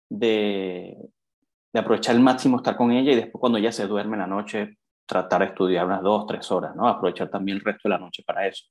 de, 0.09 0.97
de 1.73 1.81
aprovechar 1.81 2.15
el 2.15 2.23
máximo 2.23 2.59
estar 2.59 2.77
con 2.77 2.93
ella 2.93 3.13
y 3.13 3.17
después 3.17 3.41
cuando 3.41 3.59
ella 3.59 3.73
se 3.73 3.87
duerme 3.87 4.15
en 4.15 4.21
la 4.21 4.27
noche, 4.27 4.79
tratar 5.07 5.41
de 5.41 5.47
estudiar 5.49 5.87
unas 5.87 6.03
dos, 6.03 6.27
tres 6.27 6.51
horas, 6.51 6.75
¿no? 6.75 6.89
Aprovechar 6.89 7.29
también 7.29 7.59
el 7.59 7.65
resto 7.65 7.83
de 7.85 7.91
la 7.91 7.99
noche 7.99 8.23
para 8.27 8.47
eso. 8.47 8.65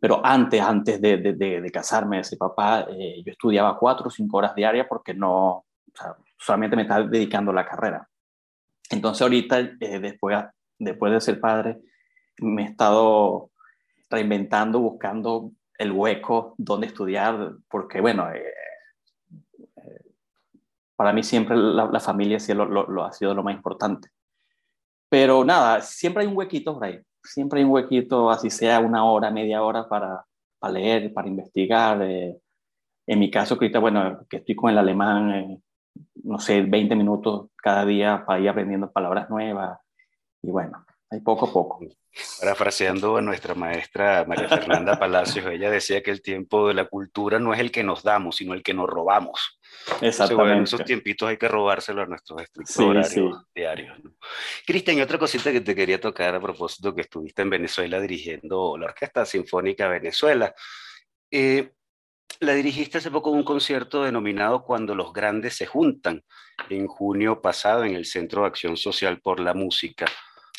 Pero 0.00 0.20
antes, 0.24 0.60
antes 0.60 1.00
de, 1.00 1.16
de, 1.16 1.32
de, 1.32 1.70
casarme, 1.70 2.20
ese 2.20 2.36
papá, 2.36 2.86
eh, 2.90 3.22
yo 3.24 3.32
estudiaba 3.32 3.78
cuatro 3.78 4.08
o 4.08 4.10
cinco 4.10 4.36
horas 4.38 4.54
diarias 4.54 4.86
porque 4.88 5.14
no, 5.14 5.48
o 5.48 5.64
sea, 5.94 6.14
solamente 6.38 6.76
me 6.76 6.82
estaba 6.82 7.06
dedicando 7.06 7.50
a 7.50 7.54
la 7.54 7.64
carrera. 7.64 8.08
Entonces 8.90 9.22
ahorita, 9.22 9.58
eh, 9.58 9.98
después, 9.98 10.36
después 10.78 11.12
de 11.12 11.20
ser 11.20 11.40
padre, 11.40 11.78
me 12.38 12.64
he 12.64 12.66
estado 12.66 13.50
reinventando, 14.10 14.80
buscando 14.80 15.52
el 15.78 15.92
hueco 15.92 16.54
donde 16.58 16.86
estudiar, 16.86 17.54
porque 17.68 18.00
bueno, 18.00 18.30
eh, 18.32 18.42
eh, 19.76 20.00
para 20.96 21.12
mí 21.12 21.22
siempre 21.22 21.56
la, 21.56 22.00
familia 22.00 22.40
sí 22.40 22.54
lo, 22.54 23.04
ha 23.04 23.12
sido 23.12 23.34
lo 23.34 23.42
más 23.42 23.54
importante. 23.54 24.08
Pero 25.08 25.44
nada, 25.44 25.80
siempre 25.82 26.22
hay 26.22 26.28
un 26.28 26.36
huequito 26.36 26.74
por 26.74 26.84
ahí, 26.84 27.00
siempre 27.22 27.60
hay 27.60 27.64
un 27.64 27.72
huequito, 27.72 28.30
así 28.30 28.50
sea 28.50 28.80
una 28.80 29.04
hora, 29.04 29.30
media 29.30 29.62
hora 29.62 29.88
para, 29.88 30.24
para 30.58 30.72
leer, 30.72 31.12
para 31.12 31.28
investigar. 31.28 32.02
Eh, 32.02 32.36
en 33.06 33.18
mi 33.18 33.30
caso, 33.30 33.54
ahorita, 33.54 33.78
bueno, 33.78 34.26
que 34.28 34.38
estoy 34.38 34.56
con 34.56 34.70
el 34.70 34.78
alemán, 34.78 35.62
no 36.24 36.38
sé, 36.40 36.62
20 36.62 36.96
minutos 36.96 37.50
cada 37.56 37.84
día 37.84 38.24
para 38.26 38.40
ir 38.40 38.48
aprendiendo 38.48 38.90
palabras 38.90 39.30
nuevas. 39.30 39.78
Y 40.42 40.50
bueno, 40.50 40.84
hay 41.10 41.20
poco 41.20 41.46
a 41.46 41.52
poco. 41.52 41.86
Parafraseando 42.40 43.16
a 43.16 43.22
nuestra 43.22 43.54
maestra 43.54 44.24
María 44.26 44.48
Fernanda 44.48 44.98
Palacios, 44.98 45.46
ella 45.46 45.70
decía 45.70 46.02
que 46.02 46.10
el 46.10 46.22
tiempo 46.22 46.66
de 46.66 46.74
la 46.74 46.86
cultura 46.86 47.38
no 47.38 47.52
es 47.52 47.60
el 47.60 47.70
que 47.70 47.84
nos 47.84 48.02
damos, 48.02 48.36
sino 48.36 48.54
el 48.54 48.62
que 48.62 48.74
nos 48.74 48.88
robamos. 48.88 49.60
Exactamente. 50.00 50.64
esos 50.64 50.84
tiempitos 50.84 51.28
hay 51.28 51.36
que 51.36 51.48
robárselo 51.48 52.02
a 52.02 52.06
nuestros 52.06 52.42
estrictos 52.42 53.44
diarios. 53.54 53.98
Cristian, 54.66 54.98
y 54.98 55.02
otra 55.02 55.18
cosita 55.18 55.52
que 55.52 55.60
te 55.60 55.74
quería 55.74 56.00
tocar 56.00 56.34
a 56.34 56.40
propósito 56.40 56.94
que 56.94 57.02
estuviste 57.02 57.42
en 57.42 57.50
Venezuela 57.50 58.00
dirigiendo 58.00 58.76
la 58.78 58.86
Orquesta 58.86 59.24
Sinfónica 59.24 59.88
Venezuela. 59.88 60.54
Eh, 61.30 61.72
la 62.40 62.54
dirigiste 62.54 62.98
hace 62.98 63.10
poco 63.10 63.30
en 63.30 63.36
un 63.36 63.44
concierto 63.44 64.02
denominado 64.02 64.62
Cuando 64.64 64.94
los 64.94 65.12
grandes 65.12 65.54
se 65.54 65.66
juntan, 65.66 66.22
en 66.68 66.86
junio 66.86 67.40
pasado 67.40 67.84
en 67.84 67.94
el 67.94 68.06
Centro 68.06 68.42
de 68.42 68.48
Acción 68.48 68.76
Social 68.76 69.20
por 69.20 69.40
la 69.40 69.54
Música 69.54 70.06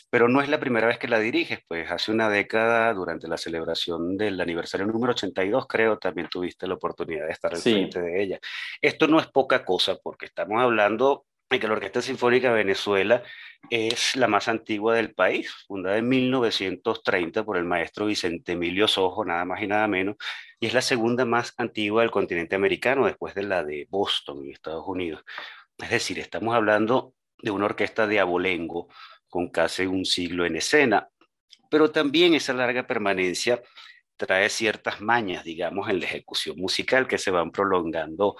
pero 0.09 0.29
no 0.29 0.41
es 0.41 0.49
la 0.49 0.59
primera 0.59 0.87
vez 0.87 0.97
que 0.97 1.07
la 1.07 1.19
diriges, 1.19 1.59
pues 1.67 1.89
hace 1.91 2.11
una 2.11 2.29
década, 2.29 2.93
durante 2.93 3.27
la 3.27 3.37
celebración 3.37 4.17
del 4.17 4.39
aniversario 4.39 4.87
número 4.87 5.11
82, 5.11 5.67
creo, 5.67 5.97
también 5.97 6.29
tuviste 6.29 6.67
la 6.67 6.75
oportunidad 6.75 7.25
de 7.25 7.33
estar 7.33 7.53
al 7.53 7.59
frente 7.59 8.01
de 8.01 8.23
ella. 8.23 8.39
Esto 8.81 9.07
no 9.07 9.19
es 9.19 9.27
poca 9.27 9.65
cosa, 9.65 9.97
porque 10.01 10.25
estamos 10.25 10.61
hablando 10.61 11.25
de 11.49 11.59
que 11.59 11.67
la 11.67 11.73
Orquesta 11.73 12.01
Sinfónica 12.01 12.49
de 12.49 12.55
Venezuela 12.55 13.23
es 13.69 14.15
la 14.15 14.27
más 14.27 14.47
antigua 14.47 14.95
del 14.95 15.13
país, 15.13 15.51
fundada 15.67 15.97
en 15.97 16.07
1930 16.07 17.43
por 17.43 17.57
el 17.57 17.63
maestro 17.63 18.05
Vicente 18.05 18.53
Emilio 18.53 18.87
Sojo, 18.87 19.25
nada 19.25 19.45
más 19.45 19.61
y 19.61 19.67
nada 19.67 19.87
menos, 19.87 20.15
y 20.59 20.67
es 20.67 20.73
la 20.73 20.81
segunda 20.81 21.25
más 21.25 21.53
antigua 21.57 22.01
del 22.01 22.11
continente 22.11 22.55
americano, 22.55 23.05
después 23.05 23.33
de 23.35 23.43
la 23.43 23.63
de 23.63 23.87
Boston, 23.89 24.43
en 24.43 24.51
Estados 24.51 24.85
Unidos. 24.87 25.23
Es 25.77 25.89
decir, 25.89 26.19
estamos 26.19 26.55
hablando 26.55 27.13
de 27.39 27.51
una 27.51 27.65
orquesta 27.65 28.07
de 28.07 28.19
abolengo, 28.19 28.87
con 29.29 29.49
casi 29.49 29.85
un 29.85 30.05
siglo 30.05 30.45
en 30.45 30.55
escena. 30.55 31.09
Pero 31.69 31.91
también 31.91 32.33
esa 32.33 32.53
larga 32.53 32.87
permanencia 32.87 33.61
trae 34.15 34.49
ciertas 34.49 35.01
mañas, 35.01 35.43
digamos, 35.43 35.89
en 35.89 35.99
la 35.99 36.05
ejecución 36.05 36.57
musical 36.57 37.07
que 37.07 37.17
se 37.17 37.31
van 37.31 37.51
prolongando 37.51 38.37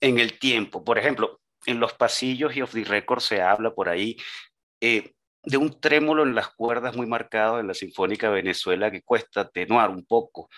en 0.00 0.18
el 0.18 0.38
tiempo. 0.38 0.84
Por 0.84 0.98
ejemplo, 0.98 1.40
en 1.66 1.80
los 1.80 1.92
pasillos 1.94 2.56
y 2.56 2.62
off 2.62 2.72
the 2.72 2.84
record 2.84 3.20
se 3.20 3.40
habla 3.40 3.74
por 3.74 3.88
ahí 3.88 4.16
eh, 4.80 5.12
de 5.44 5.56
un 5.56 5.80
trémolo 5.80 6.22
en 6.22 6.34
las 6.34 6.48
cuerdas 6.48 6.96
muy 6.96 7.06
marcado 7.06 7.60
en 7.60 7.66
la 7.66 7.74
Sinfónica 7.74 8.30
Venezuela 8.30 8.90
que 8.90 9.02
cuesta 9.02 9.42
atenuar 9.42 9.90
un 9.90 10.04
poco, 10.04 10.48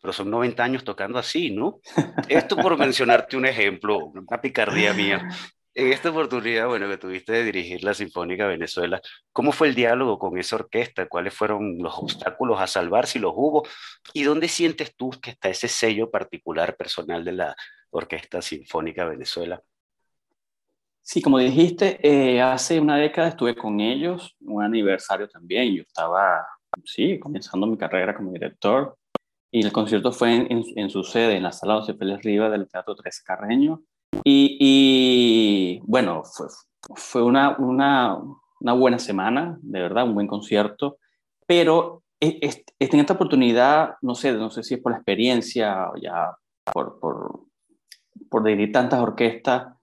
pero 0.00 0.12
son 0.12 0.30
90 0.30 0.62
años 0.62 0.84
tocando 0.84 1.18
así, 1.18 1.50
¿no? 1.50 1.80
Esto 2.28 2.56
por 2.56 2.76
mencionarte 2.78 3.36
un 3.36 3.46
ejemplo, 3.46 3.98
una 3.98 4.40
picardía 4.40 4.92
mía, 4.92 5.26
en 5.76 5.92
esta 5.92 6.08
oportunidad, 6.08 6.68
bueno, 6.68 6.88
que 6.88 6.96
tuviste 6.96 7.32
de 7.32 7.44
dirigir 7.44 7.84
la 7.84 7.92
Sinfónica 7.92 8.46
Venezuela, 8.46 9.00
¿cómo 9.30 9.52
fue 9.52 9.68
el 9.68 9.74
diálogo 9.74 10.18
con 10.18 10.38
esa 10.38 10.56
orquesta? 10.56 11.06
¿Cuáles 11.06 11.34
fueron 11.34 11.76
los 11.78 11.98
obstáculos 11.98 12.58
a 12.58 12.66
salvar, 12.66 13.06
si 13.06 13.18
los 13.18 13.32
hubo? 13.36 13.62
¿Y 14.14 14.22
dónde 14.22 14.48
sientes 14.48 14.96
tú 14.96 15.10
que 15.20 15.32
está 15.32 15.50
ese 15.50 15.68
sello 15.68 16.10
particular 16.10 16.76
personal 16.76 17.22
de 17.24 17.32
la 17.32 17.56
Orquesta 17.90 18.40
Sinfónica 18.40 19.04
Venezuela? 19.04 19.62
Sí, 21.02 21.20
como 21.20 21.38
dijiste, 21.38 22.00
eh, 22.02 22.40
hace 22.40 22.80
una 22.80 22.96
década 22.96 23.28
estuve 23.28 23.54
con 23.54 23.78
ellos, 23.78 24.34
un 24.40 24.62
aniversario 24.62 25.28
también. 25.28 25.74
Yo 25.74 25.82
estaba, 25.82 26.42
sí, 26.84 27.20
comenzando 27.20 27.66
mi 27.66 27.76
carrera 27.76 28.16
como 28.16 28.32
director 28.32 28.96
y 29.50 29.62
el 29.62 29.72
concierto 29.72 30.10
fue 30.10 30.46
en, 30.50 30.90
su 30.90 31.04
sede, 31.04 31.36
en 31.36 31.42
la 31.42 31.52
sala 31.52 31.80
José 31.80 31.92
Pérez 31.92 32.22
Riva 32.22 32.48
del 32.48 32.66
Teatro 32.66 32.96
Tres 32.96 33.22
Carreño 33.22 33.82
y, 34.24 35.80
bueno, 35.84 36.22
fue, 36.24 36.46
fue 36.94 37.22
una, 37.22 37.56
una, 37.58 38.72
buena 38.72 38.98
semana, 38.98 39.58
de 39.62 39.80
verdad, 39.80 40.04
un 40.04 40.14
buen 40.14 40.26
concierto, 40.26 40.98
pero 41.46 42.02
en 42.20 42.38
esta 42.78 43.12
oportunidad, 43.14 43.96
no 44.02 44.14
sé, 44.14 44.32
no 44.32 44.50
sé 44.50 44.62
si 44.62 44.74
es 44.74 44.80
por 44.80 44.92
la 44.92 44.98
experiencia 44.98 45.90
o 45.90 45.96
ya 45.96 46.36
por, 46.72 46.98
por, 46.98 47.40
por 48.30 48.44
dirigir 48.44 48.72
tantas 48.72 49.00
orquestas, 49.00 49.76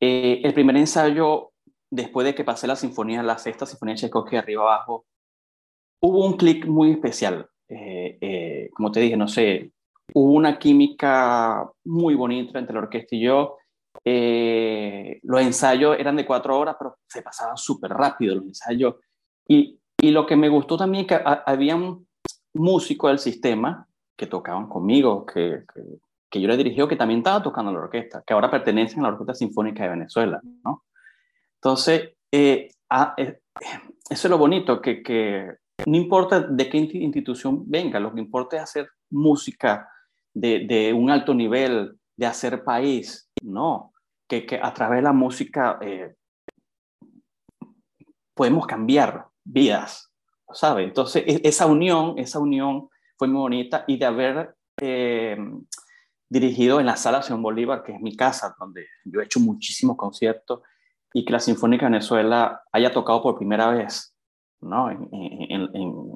eh, 0.00 0.40
el 0.42 0.54
primer 0.54 0.76
ensayo, 0.76 1.52
después 1.90 2.24
de 2.24 2.34
que 2.34 2.44
pasé 2.44 2.66
la 2.66 2.76
sinfonía, 2.76 3.22
la 3.22 3.38
sexta 3.38 3.66
sinfonía 3.66 3.94
de 3.94 4.00
Tchaikovsky 4.00 4.36
arriba 4.36 4.62
abajo, 4.62 5.06
hubo 6.00 6.24
un 6.24 6.36
clic 6.36 6.66
muy 6.66 6.92
especial. 6.92 7.48
Eh, 7.68 8.18
eh, 8.20 8.70
como 8.74 8.90
te 8.90 9.00
dije, 9.00 9.16
no 9.16 9.28
sé, 9.28 9.72
hubo 10.14 10.32
una 10.32 10.58
química 10.58 11.70
muy 11.84 12.14
bonita 12.14 12.58
entre 12.58 12.74
la 12.74 12.80
orquesta 12.80 13.14
y 13.14 13.22
yo. 13.22 13.56
Eh, 14.04 15.20
los 15.22 15.40
ensayos 15.40 15.98
eran 15.98 16.16
de 16.16 16.26
cuatro 16.26 16.58
horas, 16.58 16.76
pero 16.78 16.98
se 17.06 17.22
pasaban 17.22 17.56
súper 17.56 17.90
rápido 17.90 18.34
los 18.34 18.44
ensayos. 18.44 18.96
Y, 19.46 19.78
y, 20.00 20.10
lo 20.10 20.26
que 20.26 20.36
me 20.36 20.48
gustó 20.48 20.76
también 20.76 21.06
que 21.06 21.20
había 21.24 21.76
un 21.76 22.06
músico 22.54 23.08
del 23.08 23.18
sistema 23.18 23.86
que 24.16 24.26
tocaban 24.26 24.68
conmigo, 24.68 25.26
que, 25.26 25.64
que, 26.30 26.40
yo 26.40 26.48
le 26.48 26.56
dirigió, 26.56 26.86
que 26.86 26.96
también 26.96 27.20
estaba 27.20 27.42
tocando 27.42 27.72
la 27.72 27.80
orquesta, 27.80 28.22
que 28.26 28.32
ahora 28.32 28.50
pertenecen 28.50 29.00
a 29.00 29.02
la 29.04 29.08
Orquesta 29.10 29.34
Sinfónica 29.34 29.82
de 29.82 29.90
Venezuela. 29.90 30.40
¿no? 30.64 30.84
Entonces, 31.56 32.14
eh, 32.30 32.70
eh, 33.16 33.38
eso 34.08 34.28
es 34.28 34.30
lo 34.30 34.38
bonito, 34.38 34.80
que, 34.80 35.02
que 35.02 35.50
no 35.86 35.96
importa 35.96 36.40
de 36.40 36.68
qué 36.68 36.78
institución 36.78 37.64
venga, 37.68 37.98
lo 37.98 38.14
que 38.14 38.20
importa 38.20 38.56
es 38.56 38.62
hacer 38.62 38.88
música 39.10 39.88
de, 40.32 40.66
de 40.66 40.92
un 40.92 41.10
alto 41.10 41.34
nivel, 41.34 41.99
de 42.20 42.26
hacer 42.26 42.62
país, 42.62 43.30
no, 43.42 43.94
que, 44.28 44.44
que 44.44 44.60
a 44.62 44.74
través 44.74 44.98
de 44.98 45.04
la 45.04 45.14
música 45.14 45.78
eh, 45.80 46.14
podemos 48.34 48.66
cambiar 48.66 49.26
vidas, 49.42 50.12
¿sabe? 50.52 50.84
Entonces, 50.84 51.24
e, 51.26 51.40
esa 51.44 51.64
unión, 51.64 52.18
esa 52.18 52.38
unión 52.38 52.90
fue 53.16 53.26
muy 53.26 53.40
bonita 53.40 53.84
y 53.86 53.96
de 53.96 54.04
haber 54.04 54.54
eh, 54.82 55.38
dirigido 56.28 56.78
en 56.78 56.84
la 56.84 56.96
sala 56.96 57.22
Simón 57.22 57.42
Bolívar, 57.42 57.82
que 57.82 57.92
es 57.92 58.00
mi 58.02 58.14
casa, 58.14 58.54
donde 58.60 58.84
yo 59.06 59.22
he 59.22 59.24
hecho 59.24 59.40
muchísimos 59.40 59.96
conciertos, 59.96 60.60
y 61.14 61.24
que 61.24 61.32
la 61.32 61.40
Sinfónica 61.40 61.86
Venezuela 61.86 62.60
haya 62.70 62.92
tocado 62.92 63.22
por 63.22 63.38
primera 63.38 63.70
vez, 63.70 64.14
¿no? 64.60 64.90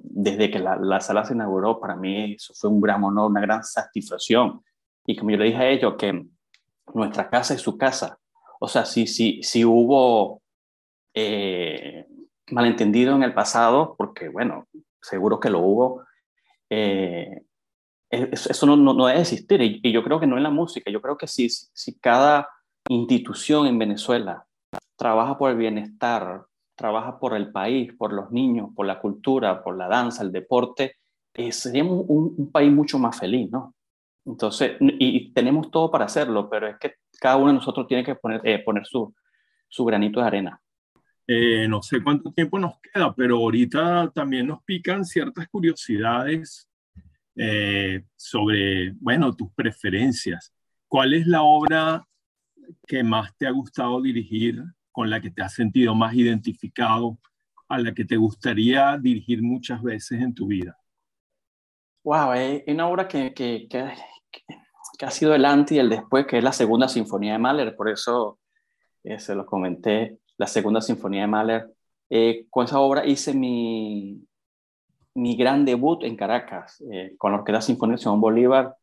Desde 0.02 0.50
que 0.50 0.58
la, 0.58 0.76
la, 0.76 1.00
sala 1.00 1.24
se 1.24 1.32
inauguró, 1.32 1.80
para 1.80 1.96
mí 1.96 2.34
eso 2.34 2.52
fue 2.52 2.68
un 2.68 2.82
gran 2.82 3.02
honor, 3.02 3.30
una 3.30 3.40
gran 3.40 3.64
satisfacción. 3.64 4.62
Y 5.06 5.16
como 5.16 5.30
yo 5.30 5.36
le 5.36 5.46
dije 5.46 5.58
a 5.58 5.68
ellos, 5.68 5.94
que 5.98 6.26
nuestra 6.94 7.28
casa 7.28 7.54
es 7.54 7.60
su 7.60 7.76
casa. 7.76 8.18
O 8.60 8.68
sea, 8.68 8.84
si, 8.84 9.06
si, 9.06 9.42
si 9.42 9.64
hubo 9.64 10.42
eh, 11.14 12.06
malentendido 12.50 13.14
en 13.14 13.22
el 13.22 13.34
pasado, 13.34 13.94
porque 13.96 14.28
bueno, 14.28 14.66
seguro 15.00 15.40
que 15.40 15.50
lo 15.50 15.60
hubo, 15.60 16.04
eh, 16.70 17.42
eso, 18.10 18.66
no, 18.66 18.76
no, 18.76 19.06
debe 19.06 19.20
existir. 19.20 19.60
Y, 19.60 19.92
yo 19.92 20.02
creo 20.04 20.20
que 20.20 20.26
no 20.26 20.36
en 20.36 20.42
la 20.42 20.50
música, 20.50 20.90
yo 20.90 21.00
creo 21.00 21.16
que 21.16 21.26
si, 21.26 21.48
si 21.48 21.98
cada 21.98 22.48
institución 22.88 23.66
en 23.66 23.78
Venezuela 23.78 24.46
trabaja 24.96 25.36
por 25.36 25.50
el 25.50 25.56
bienestar, 25.56 26.44
trabaja 26.76 27.18
por 27.18 27.34
el 27.34 27.50
país, 27.52 27.92
por 27.96 28.12
los 28.12 28.30
niños, 28.30 28.70
por 28.74 28.86
la 28.86 29.00
cultura, 29.00 29.62
por 29.62 29.76
la 29.76 29.88
danza, 29.88 30.22
el 30.22 30.32
deporte, 30.32 30.96
eh, 31.34 31.52
seríamos 31.52 32.04
un, 32.08 32.50
país 32.52 32.72
mucho 32.72 32.98
más 32.98 33.18
feliz, 33.18 33.50
¿no? 33.50 33.73
Entonces, 34.26 34.76
y, 34.80 35.32
tenemos 35.32 35.70
todo 35.70 35.90
para 35.90 36.06
hacerlo, 36.06 36.48
pero 36.48 36.66
es 36.66 36.76
que 36.78 36.94
cada 37.20 37.36
uno 37.36 37.48
de 37.48 37.54
nosotros 37.54 37.86
tiene 37.86 38.04
que 38.04 38.14
poner, 38.14 38.40
eh, 38.44 38.58
poner 38.60 38.86
su, 38.86 39.14
su 39.68 39.84
granito 39.84 40.20
de 40.20 40.26
arena. 40.26 40.60
Eh, 41.26 41.66
no 41.68 41.82
sé 41.82 42.02
cuánto 42.02 42.32
tiempo 42.32 42.58
nos 42.58 42.74
queda, 42.80 43.14
pero 43.14 43.36
ahorita 43.36 44.10
también 44.14 44.46
nos 44.46 44.62
pican 44.64 45.04
ciertas 45.04 45.48
curiosidades 45.48 46.68
sobre, 48.16 48.92
bueno, 49.00 49.34
tus 49.34 49.50
preferencias. 49.54 50.54
¿Cuál 50.86 51.14
es 51.14 51.26
la 51.26 51.42
obra 51.42 52.06
que 52.86 53.02
más 53.02 53.36
te 53.36 53.46
ha 53.46 53.50
gustado 53.50 54.00
dirigir 54.00 54.62
con 54.92 55.10
la 55.10 55.20
que 55.20 55.30
te 55.30 55.42
has 55.42 55.54
sentido 55.54 55.94
más 55.94 56.14
identificado, 56.14 57.18
a 57.68 57.78
la 57.78 57.92
que 57.92 58.04
te 58.04 58.16
gustaría 58.16 58.96
dirigir 58.98 59.42
muchas 59.42 59.82
veces 59.82 60.20
en 60.20 60.34
tu 60.34 60.46
vida? 60.46 60.76
Wow, 62.04 62.34
es 62.34 62.62
una 62.66 62.86
obra 62.88 63.08
que, 63.08 63.32
que, 63.32 63.66
que, 63.68 63.92
que, 64.30 65.06
ha 65.06 65.10
sido 65.10 65.34
el 65.34 65.44
antes 65.44 65.76
y 65.76 65.78
el 65.78 65.88
después, 65.88 66.26
que 66.26 66.38
es 66.38 66.44
la 66.44 66.52
segunda 66.52 66.86
sinfonía 66.86 67.32
de 67.32 67.38
Mahler, 67.38 67.74
por 67.74 67.88
eso 67.88 68.38
eh, 69.02 69.18
se 69.18 69.34
lo 69.34 69.46
comenté, 69.46 70.18
la 70.36 70.46
segunda 70.46 70.82
sinfonía 70.82 71.22
de 71.22 71.26
Mahler. 71.28 71.74
Eh, 72.10 72.46
con 72.50 72.66
esa 72.66 72.78
obra 72.80 73.06
hice 73.06 73.32
mi, 73.32 74.22
mi 75.14 75.34
gran 75.34 75.64
debut 75.64 76.04
en 76.04 76.14
Caracas, 76.14 76.82
eh, 76.92 77.14
con 77.16 77.32
la 77.32 77.38
Orquesta 77.38 77.62
Sinfónica 77.62 77.96
de 77.96 78.02
Simón 78.02 78.20
Bolívar, 78.20 78.76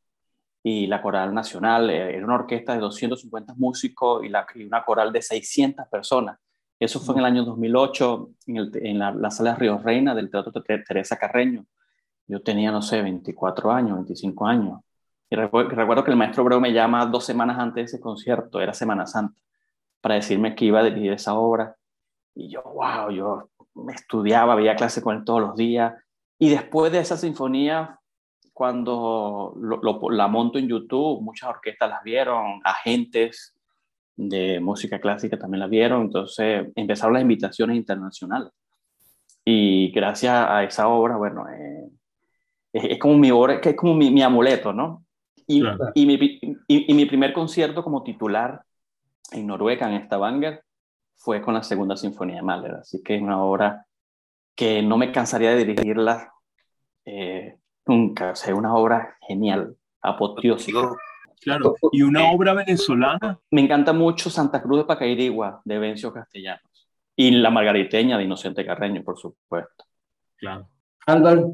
y 0.64 0.88
la 0.88 1.02
Coral 1.02 1.34
Nacional. 1.34 1.90
Eh, 1.90 2.16
era 2.16 2.26
una 2.26 2.36
orquesta 2.36 2.74
de 2.74 2.80
250 2.80 3.54
músicos 3.56 4.24
y, 4.24 4.30
la, 4.30 4.46
una 4.56 4.84
coral 4.84 5.12
de 5.12 5.22
600 5.22 5.88
personas. 5.90 6.40
Eso 6.80 7.00
fue 7.00 7.14
en 7.16 7.20
el 7.20 7.26
año 7.26 7.46
2008 7.46 8.30
en, 8.48 8.58
el, 8.58 8.72
en 8.82 9.00
la, 9.00 9.12
la, 9.12 9.30
sala 9.30 9.56
Río 9.56 9.78
Reina 9.78 10.16
del 10.16 10.32
Teatro 10.32 10.52
Teresa 10.64 11.18
Carreño. 11.18 11.66
Yo 12.32 12.42
tenía, 12.42 12.72
no 12.72 12.82
sé, 12.82 13.02
24 13.02 13.72
años, 13.72 13.96
25 13.96 14.46
años. 14.48 14.80
Y 15.30 15.36
recuerdo, 15.36 16.04
que 16.04 16.12
el 16.12 16.18
maestro 16.18 16.44
Breu 16.44 16.60
me 16.62 16.74
llama 16.74 17.06
dos 17.06 17.26
semanas 17.26 17.60
antes 17.60 17.76
de 17.76 17.82
ese 17.84 18.00
concierto, 18.00 18.62
era 18.62 18.74
Semana 18.74 19.06
Santa, 19.06 19.40
para 20.02 20.16
decirme 20.16 20.56
que 20.56 20.66
iba 20.66 20.80
a 20.80 20.84
dirigir 20.84 21.14
esa 21.14 21.36
obra. 21.36 21.76
Y 22.36 22.50
yo, 22.50 22.64
wow, 22.64 23.12
yo 23.12 23.50
me 23.76 23.94
estudiaba, 23.94 24.56
veía 24.56 24.76
clase 24.76 25.02
con 25.02 25.18
él 25.18 25.26
todos 25.26 25.42
los 25.42 25.56
días. 25.56 25.94
Y 26.40 26.50
después 26.50 26.92
de 26.92 27.00
esa 27.00 27.18
sinfonía 27.18 28.00
cuando 28.54 29.56
la 30.12 30.28
monto 30.28 30.60
en 30.60 30.68
YouTube, 30.68 31.22
muchas 31.22 31.50
orquestas 31.50 31.90
las 31.90 32.04
vieron, 32.04 32.62
agentes 32.64 33.56
de 34.16 34.60
música 34.60 35.00
clásica 35.00 35.40
también 35.40 35.62
las 35.62 35.70
vieron, 35.70 36.04
entonces 36.04 36.68
empezaron 36.76 37.14
las 37.14 37.24
invitaciones 37.24 37.78
internacionales. 37.78 38.52
Y 39.44 39.92
gracias 39.92 40.48
a 40.48 40.64
esa 40.64 40.88
obra, 40.90 41.16
bueno, 41.18 41.50
eh, 41.50 41.90
es, 42.74 43.00
como 43.00 43.18
mi 43.18 43.32
obra, 43.32 43.60
que 43.60 43.70
es 43.70 43.76
como 43.76 43.96
mi, 43.96 44.22
amuleto, 44.22 44.74
¿no? 44.74 45.06
Y, 45.48 45.64
y, 45.96 46.06
mi, 46.06 46.40
y, 46.68 46.94
mi, 46.94 47.06
primer 47.06 47.34
concierto 47.34 47.84
como 47.84 48.04
titular 48.04 48.62
en 49.32 49.48
Noruega, 49.48 49.94
en 49.94 50.06
Stavanger, 50.06 50.64
fue 51.16 51.42
con 51.42 51.54
la 51.54 51.64
Segunda 51.64 51.98
Sinfonía 51.98 52.38
de 52.38 52.42
Mahler, 52.42 52.76
así 52.76 53.02
que 53.04 53.16
es 53.16 53.22
una 53.22 53.42
obra 53.44 53.86
que 54.56 54.82
no 54.82 54.98
me 54.98 55.12
cansaría 55.12 55.52
de 55.52 55.66
dirigirla 55.66 56.32
eh, 57.06 57.58
Nunca, 57.86 58.32
o 58.32 58.36
sea, 58.36 58.54
una 58.56 58.76
obra 58.76 59.18
genial, 59.28 59.76
apoteósica. 60.02 60.92
Claro, 61.42 61.76
y 61.92 62.04
una 62.04 62.32
obra 62.32 62.54
venezolana. 62.54 63.40
Me 63.50 63.62
encanta 63.62 63.92
mucho 63.94 64.30
Santa 64.30 64.62
Cruz 64.62 64.80
de 64.80 64.86
Pacairigua, 64.86 65.62
de 65.66 65.80
Vencio 65.80 66.14
Castellanos. 66.14 66.88
Y 67.16 67.32
La 67.32 67.50
Margariteña, 67.50 68.18
de 68.18 68.26
Inocente 68.26 68.66
Carreño, 68.66 69.04
por 69.04 69.18
supuesto. 69.18 69.86
Claro. 70.38 70.68
Álvaro. 71.08 71.54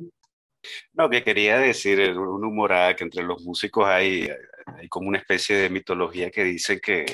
No, 0.93 1.09
que 1.09 1.23
quería 1.23 1.57
decir, 1.57 1.99
una 2.17 2.47
humorada 2.47 2.95
que 2.95 3.03
entre 3.03 3.23
los 3.23 3.41
músicos 3.43 3.85
hay, 3.87 4.29
hay 4.77 4.87
como 4.89 5.07
una 5.07 5.17
especie 5.17 5.55
de 5.55 5.69
mitología 5.69 6.31
que 6.31 6.43
dice 6.43 6.79
que 6.79 7.05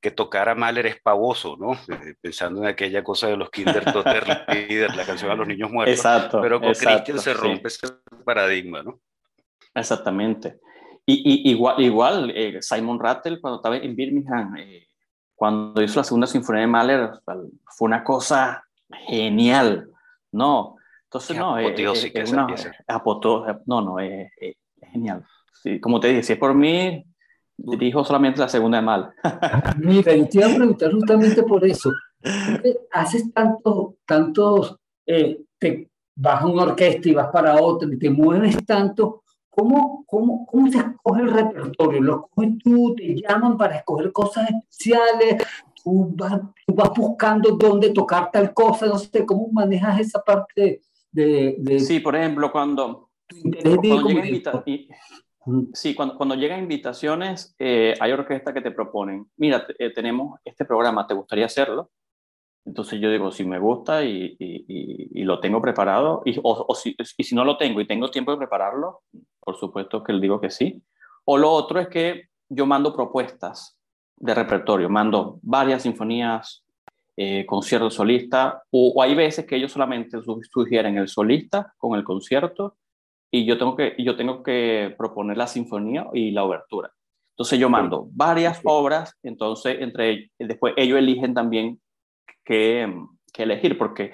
que 0.00 0.10
tocar 0.10 0.48
a 0.48 0.54
Mahler 0.54 0.86
es 0.86 1.00
pavoso, 1.00 1.56
¿no? 1.58 1.72
Eh, 1.72 2.14
pensando 2.20 2.60
en 2.62 2.68
aquella 2.68 3.04
cosa 3.04 3.28
de 3.28 3.36
los 3.36 3.50
Kinder 3.50 3.84
Totter 3.92 4.26
la 4.26 5.04
canción 5.04 5.30
a 5.30 5.34
los 5.34 5.46
niños 5.46 5.70
muertos. 5.70 5.94
Exacto. 5.94 6.40
Pero 6.40 6.60
con 6.60 6.72
Christian 6.72 7.18
se 7.18 7.34
rompe 7.34 7.68
ese 7.68 7.86
paradigma, 8.24 8.82
¿no? 8.82 9.00
Exactamente. 9.74 10.58
Y, 11.04 11.50
igual, 11.50 11.80
igual 11.82 12.32
eh, 12.34 12.58
Simon 12.62 12.98
Rattle, 12.98 13.40
cuando 13.40 13.56
estaba 13.56 13.76
en 13.76 13.96
Birmingham, 13.96 14.56
eh, 14.56 14.86
cuando 15.34 15.82
hizo 15.82 16.00
la 16.00 16.04
segunda 16.04 16.26
sinfonía 16.26 16.62
de 16.62 16.66
Mahler, 16.66 17.10
fue 17.66 17.86
una 17.86 18.04
cosa 18.04 18.64
genial, 19.06 19.88
¿no? 20.32 20.76
Entonces, 21.10 21.36
no, 21.36 21.58
es, 21.58 22.30
una, 22.30 22.46
no, 23.66 23.80
no, 23.80 23.98
es, 23.98 24.30
genial. 24.92 25.26
como 25.80 25.98
te 25.98 26.06
dije, 26.06 26.22
si 26.22 26.32
es 26.34 26.38
por 26.38 26.54
mí, 26.54 27.04
Dirijo 27.62 28.04
solamente 28.04 28.40
la 28.40 28.48
segunda 28.48 28.78
de 28.78 28.84
mal. 28.84 29.12
Mira, 29.78 30.14
yo 30.14 30.28
te 30.28 30.38
iba 30.38 30.46
a 30.46 30.54
preguntar 30.54 30.92
justamente 30.92 31.42
por 31.42 31.64
eso. 31.64 31.90
Haces 32.92 33.32
tantos, 33.34 33.94
tantos, 34.06 34.76
eh, 35.04 35.40
te 35.58 35.90
vas 36.14 36.42
a 36.42 36.46
una 36.46 36.62
orquesta 36.62 37.08
y 37.08 37.14
vas 37.14 37.28
para 37.32 37.60
otra 37.60 37.88
y 37.92 37.98
te 37.98 38.08
mueves 38.08 38.64
tanto. 38.64 39.24
¿Cómo, 39.50 40.04
cómo, 40.06 40.46
cómo 40.46 40.70
se 40.70 40.78
escoge 40.78 41.22
el 41.22 41.32
repertorio? 41.32 42.00
¿Lo 42.00 42.14
escoges 42.14 42.58
tú? 42.62 42.94
¿Te 42.94 43.16
llaman 43.20 43.58
para 43.58 43.78
escoger 43.78 44.12
cosas 44.12 44.48
especiales? 44.48 45.42
¿Tú 45.82 46.14
vas, 46.14 46.40
tú 46.66 46.74
vas 46.74 46.90
buscando 46.94 47.56
dónde 47.56 47.90
tocar 47.90 48.30
tal 48.30 48.54
cosa? 48.54 48.86
No 48.86 48.96
sé, 48.96 49.26
¿cómo 49.26 49.48
manejas 49.50 50.00
esa 50.00 50.22
parte 50.22 50.80
de... 51.12 51.56
de 51.58 51.80
sí, 51.80 52.00
por 52.00 52.16
ejemplo, 52.16 52.50
cuando, 52.52 53.10
cuando 53.62 54.08
llega 54.08 54.24
Sí, 55.72 55.94
cuando, 55.94 56.16
cuando 56.16 56.34
llegan 56.34 56.60
invitaciones, 56.60 57.54
eh, 57.58 57.94
hay 57.98 58.12
orquestas 58.12 58.52
que 58.52 58.60
te 58.60 58.70
proponen, 58.70 59.26
mira, 59.36 59.66
eh, 59.78 59.90
tenemos 59.90 60.38
este 60.44 60.66
programa, 60.66 61.06
¿te 61.06 61.14
gustaría 61.14 61.46
hacerlo? 61.46 61.90
Entonces 62.66 63.00
yo 63.00 63.10
digo, 63.10 63.32
si 63.32 63.44
me 63.44 63.58
gusta 63.58 64.04
y, 64.04 64.36
y, 64.38 65.24
lo 65.24 65.40
tengo 65.40 65.62
preparado, 65.62 66.22
y, 66.26 66.38
o, 66.42 66.74
si, 66.74 66.94
y 67.16 67.24
si 67.24 67.34
no 67.34 67.44
lo 67.44 67.56
tengo 67.56 67.80
y 67.80 67.86
tengo 67.86 68.10
tiempo 68.10 68.32
de 68.32 68.38
prepararlo, 68.38 69.00
por 69.40 69.56
supuesto 69.56 70.04
que 70.04 70.12
le 70.12 70.20
digo 70.20 70.40
que 70.40 70.50
sí. 70.50 70.82
O 71.24 71.38
lo 71.38 71.50
otro 71.50 71.80
es 71.80 71.88
que 71.88 72.28
yo 72.48 72.66
mando 72.66 72.94
propuestas 72.94 73.78
de 74.16 74.34
repertorio, 74.34 74.90
mando 74.90 75.38
varias 75.42 75.82
sinfonías, 75.82 76.64
eh, 77.22 77.44
conciertos 77.44 77.92
solistas, 77.92 78.54
o, 78.70 78.94
o, 78.96 79.02
hay 79.02 79.14
veces 79.14 79.44
que 79.44 79.54
ellos 79.54 79.70
solamente 79.70 80.16
sugieren 80.50 80.96
el 80.96 81.06
solista 81.06 81.74
con 81.76 81.94
el 81.98 82.02
concierto 82.02 82.78
y 83.30 83.44
yo 83.44 83.58
tengo 83.58 83.76
que, 83.76 83.94
yo 83.98 84.16
tengo 84.16 84.42
que 84.42 84.94
proponer 84.96 85.36
la 85.36 85.46
sinfonía 85.46 86.06
y 86.14 86.30
la 86.30 86.44
obertura. 86.44 86.90
Entonces 87.32 87.58
yo 87.58 87.68
mando 87.68 88.08
varias 88.12 88.62
obras, 88.64 89.18
entonces 89.22 89.76
entre 89.80 90.30
después 90.38 90.72
ellos 90.78 90.98
eligen 90.98 91.34
también 91.34 91.78
qué, 92.42 92.90
qué, 93.34 93.42
elegir, 93.42 93.76
porque, 93.76 94.12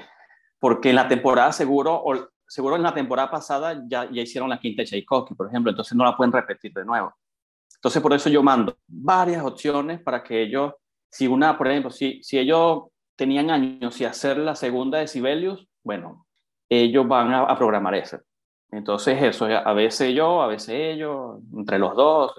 porque 0.59 0.91
en 0.91 0.97
la 0.97 1.07
temporada 1.07 1.53
seguro, 1.53 1.95
o, 1.95 2.29
seguro 2.49 2.75
en 2.75 2.83
la 2.83 2.93
temporada 2.93 3.31
pasada 3.31 3.85
ya, 3.89 4.11
ya 4.11 4.23
hicieron 4.23 4.51
la 4.51 4.59
quinta 4.59 4.83
de 4.83 4.87
Tchaikovsky, 4.87 5.37
por 5.37 5.47
ejemplo, 5.47 5.71
entonces 5.71 5.97
no 5.97 6.03
la 6.03 6.17
pueden 6.17 6.33
repetir 6.33 6.73
de 6.73 6.85
nuevo. 6.85 7.15
Entonces 7.77 8.03
por 8.03 8.13
eso 8.13 8.29
yo 8.29 8.43
mando 8.43 8.77
varias 8.89 9.45
opciones 9.45 10.01
para 10.01 10.25
que 10.25 10.43
ellos, 10.43 10.73
si 11.09 11.29
una, 11.29 11.57
por 11.57 11.69
ejemplo, 11.69 11.93
si, 11.93 12.21
si 12.25 12.37
ellos 12.37 12.87
tenían 13.17 13.51
años 13.51 14.01
y 14.01 14.05
hacer 14.05 14.39
la 14.39 14.55
segunda 14.55 14.99
de 14.99 15.09
Sibelius, 15.09 15.67
bueno, 15.83 16.27
ellos 16.69 17.07
van 17.09 17.33
a, 17.33 17.43
a 17.43 17.59
programar 17.59 17.95
esa. 17.95 18.23
Entonces 18.71 19.23
eso, 19.23 19.47
a 19.47 19.73
veces 19.73 20.14
yo, 20.14 20.43
a 20.43 20.49
veces 20.49 20.71
ellos, 20.71 21.41
entre 21.57 21.79
los 21.79 21.95
dos, 21.95 22.33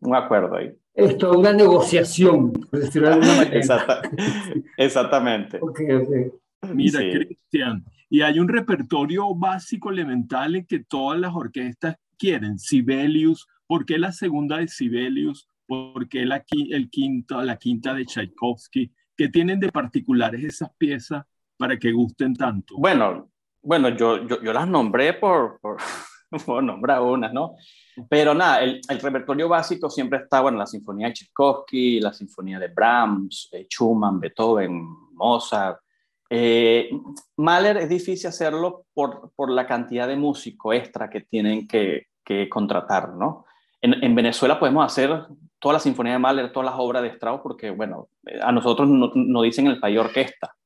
un 0.00 0.14
acuerdo 0.14 0.56
ahí. 0.56 0.72
Esto 0.94 1.30
es 1.30 1.36
una 1.36 1.52
negociación, 1.52 2.52
por 2.52 2.80
decirlo 2.80 3.08
de 3.08 3.14
alguna 3.14 3.36
manera. 3.36 4.02
exactamente. 4.76 5.60
Mira, 6.74 6.98
Cristian, 6.98 7.84
y 8.08 8.22
hay 8.22 8.38
un 8.38 8.48
repertorio 8.48 9.34
básico 9.34 9.90
elemental 9.90 10.56
en 10.56 10.66
que 10.66 10.80
todas 10.80 11.18
las 11.18 11.34
orquestas 11.34 11.96
quieren. 12.18 12.58
Sibelius, 12.58 13.46
¿por 13.66 13.86
qué 13.86 13.98
la 13.98 14.12
segunda 14.12 14.58
de 14.58 14.68
Sibelius? 14.68 15.48
¿Por 15.66 16.08
qué 16.08 16.26
la, 16.26 16.44
el 16.70 16.90
quinto, 16.90 17.40
la 17.42 17.56
quinta 17.56 17.94
de 17.94 18.04
Tchaikovsky? 18.04 18.90
¿Qué 19.20 19.28
tienen 19.28 19.60
de 19.60 19.70
particulares 19.70 20.42
esas 20.42 20.70
piezas 20.78 21.26
para 21.58 21.76
que 21.76 21.92
gusten 21.92 22.34
tanto? 22.34 22.76
Bueno, 22.78 23.30
Bueno, 23.60 23.90
yo, 23.90 24.26
yo, 24.26 24.40
yo 24.42 24.50
las 24.50 24.66
nombré 24.66 25.12
por, 25.12 25.60
por, 25.60 25.76
por, 26.46 26.64
nombrar 26.64 27.02
unas, 27.02 27.30
¿no? 27.30 27.54
Pero 28.08 28.32
nada, 28.32 28.62
el, 28.62 28.80
el, 28.88 28.98
repertorio 28.98 29.46
básico 29.46 29.90
siempre 29.90 30.20
está, 30.20 30.40
bueno, 30.40 30.56
la 30.56 30.64
sinfonía 30.64 31.08
de 31.08 31.12
Tchaikovsky, 31.12 32.00
la 32.00 32.14
sinfonía 32.14 32.58
de 32.58 32.68
Brahms, 32.68 33.50
eh, 33.52 33.66
Schumann, 33.68 34.20
Beethoven, 34.20 34.86
Mozart. 35.12 35.80
Eh, 36.30 36.88
Mahler 37.36 37.76
es 37.76 37.90
difícil 37.90 38.28
hacerlo 38.28 38.86
por, 38.94 39.32
por 39.36 39.50
la 39.50 39.66
cantidad 39.66 40.08
de 40.08 40.16
músico 40.16 40.72
extra 40.72 41.10
que 41.10 41.20
tienen 41.20 41.68
que, 41.68 42.06
que 42.24 42.48
contratar, 42.48 43.10
¿no? 43.10 43.44
En, 43.82 44.02
en, 44.02 44.14
Venezuela 44.14 44.58
podemos 44.58 44.86
hacer 44.86 45.26
toda 45.60 45.74
la 45.74 45.80
sinfonía 45.80 46.14
de 46.14 46.18
Mahler, 46.18 46.52
todas 46.52 46.70
las 46.70 46.78
obras 46.78 47.02
de 47.02 47.08
Strauss, 47.10 47.40
porque, 47.42 47.70
bueno, 47.70 48.08
a 48.42 48.50
nosotros 48.50 48.88
nos 48.88 49.14
no 49.14 49.42
dicen 49.42 49.66
el 49.66 49.78
país 49.78 49.98
orquesta. 49.98 50.56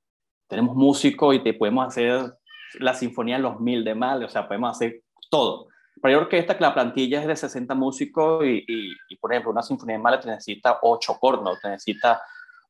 Tenemos 0.49 0.76
músicos 0.76 1.34
y 1.34 1.40
te 1.40 1.53
podemos 1.53 1.86
hacer 1.86 2.32
la 2.78 2.95
sinfonía 2.95 3.36
en 3.36 3.42
los 3.42 3.61
mil 3.61 3.84
de 3.84 3.95
Mahler, 3.95 4.26
o 4.26 4.30
sea, 4.30 4.47
podemos 4.47 4.70
hacer 4.70 5.03
todo. 5.30 5.66
Para 6.01 6.18
orquesta, 6.18 6.57
que 6.57 6.62
la 6.62 6.74
plantilla 6.74 7.20
es 7.20 7.26
de 7.26 7.36
60 7.36 7.74
músicos 7.74 8.45
y, 8.45 8.64
y, 8.66 8.92
y, 9.09 9.16
por 9.16 9.32
ejemplo, 9.32 9.51
una 9.53 9.62
sinfonía 9.62 9.97
de 9.97 10.03
Mahler 10.03 10.20
te 10.20 10.28
necesita 10.28 10.78
ocho 10.82 11.16
cornos, 11.20 11.61
te 11.61 11.68
necesita 11.68 12.20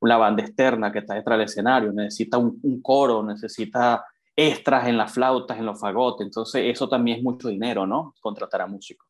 una 0.00 0.16
banda 0.16 0.42
externa 0.42 0.90
que 0.92 1.00
está 1.00 1.14
detrás 1.14 1.38
del 1.38 1.46
escenario, 1.46 1.92
necesita 1.92 2.38
un, 2.38 2.58
un 2.62 2.80
coro, 2.80 3.22
necesita 3.22 4.04
extras 4.36 4.88
en 4.88 4.96
las 4.96 5.12
flautas, 5.12 5.58
en 5.58 5.66
los 5.66 5.78
fagotes. 5.78 6.26
Entonces, 6.26 6.64
eso 6.66 6.88
también 6.88 7.18
es 7.18 7.22
mucho 7.22 7.48
dinero, 7.48 7.86
¿no? 7.86 8.14
Contratar 8.20 8.62
a 8.62 8.66
músicos. 8.66 9.08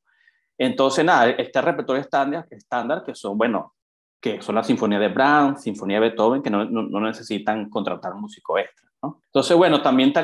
Entonces, 0.58 1.04
nada, 1.04 1.30
este 1.30 1.60
repertorio 1.60 2.00
estándar, 2.00 2.46
estándar 2.50 3.02
que 3.04 3.14
son, 3.14 3.36
bueno, 3.36 3.74
que 4.20 4.40
son 4.40 4.54
la 4.54 4.64
sinfonía 4.64 4.98
de 4.98 5.08
Brahms, 5.08 5.62
sinfonía 5.62 6.00
de 6.00 6.08
Beethoven, 6.08 6.42
que 6.42 6.50
no, 6.50 6.64
no, 6.64 7.00
necesitan 7.00 7.68
contratar 7.68 8.14
músico 8.14 8.56
extra. 8.58 8.88
¿no? 9.02 9.20
Entonces, 9.26 9.54
bueno, 9.54 9.82
también, 9.82 10.14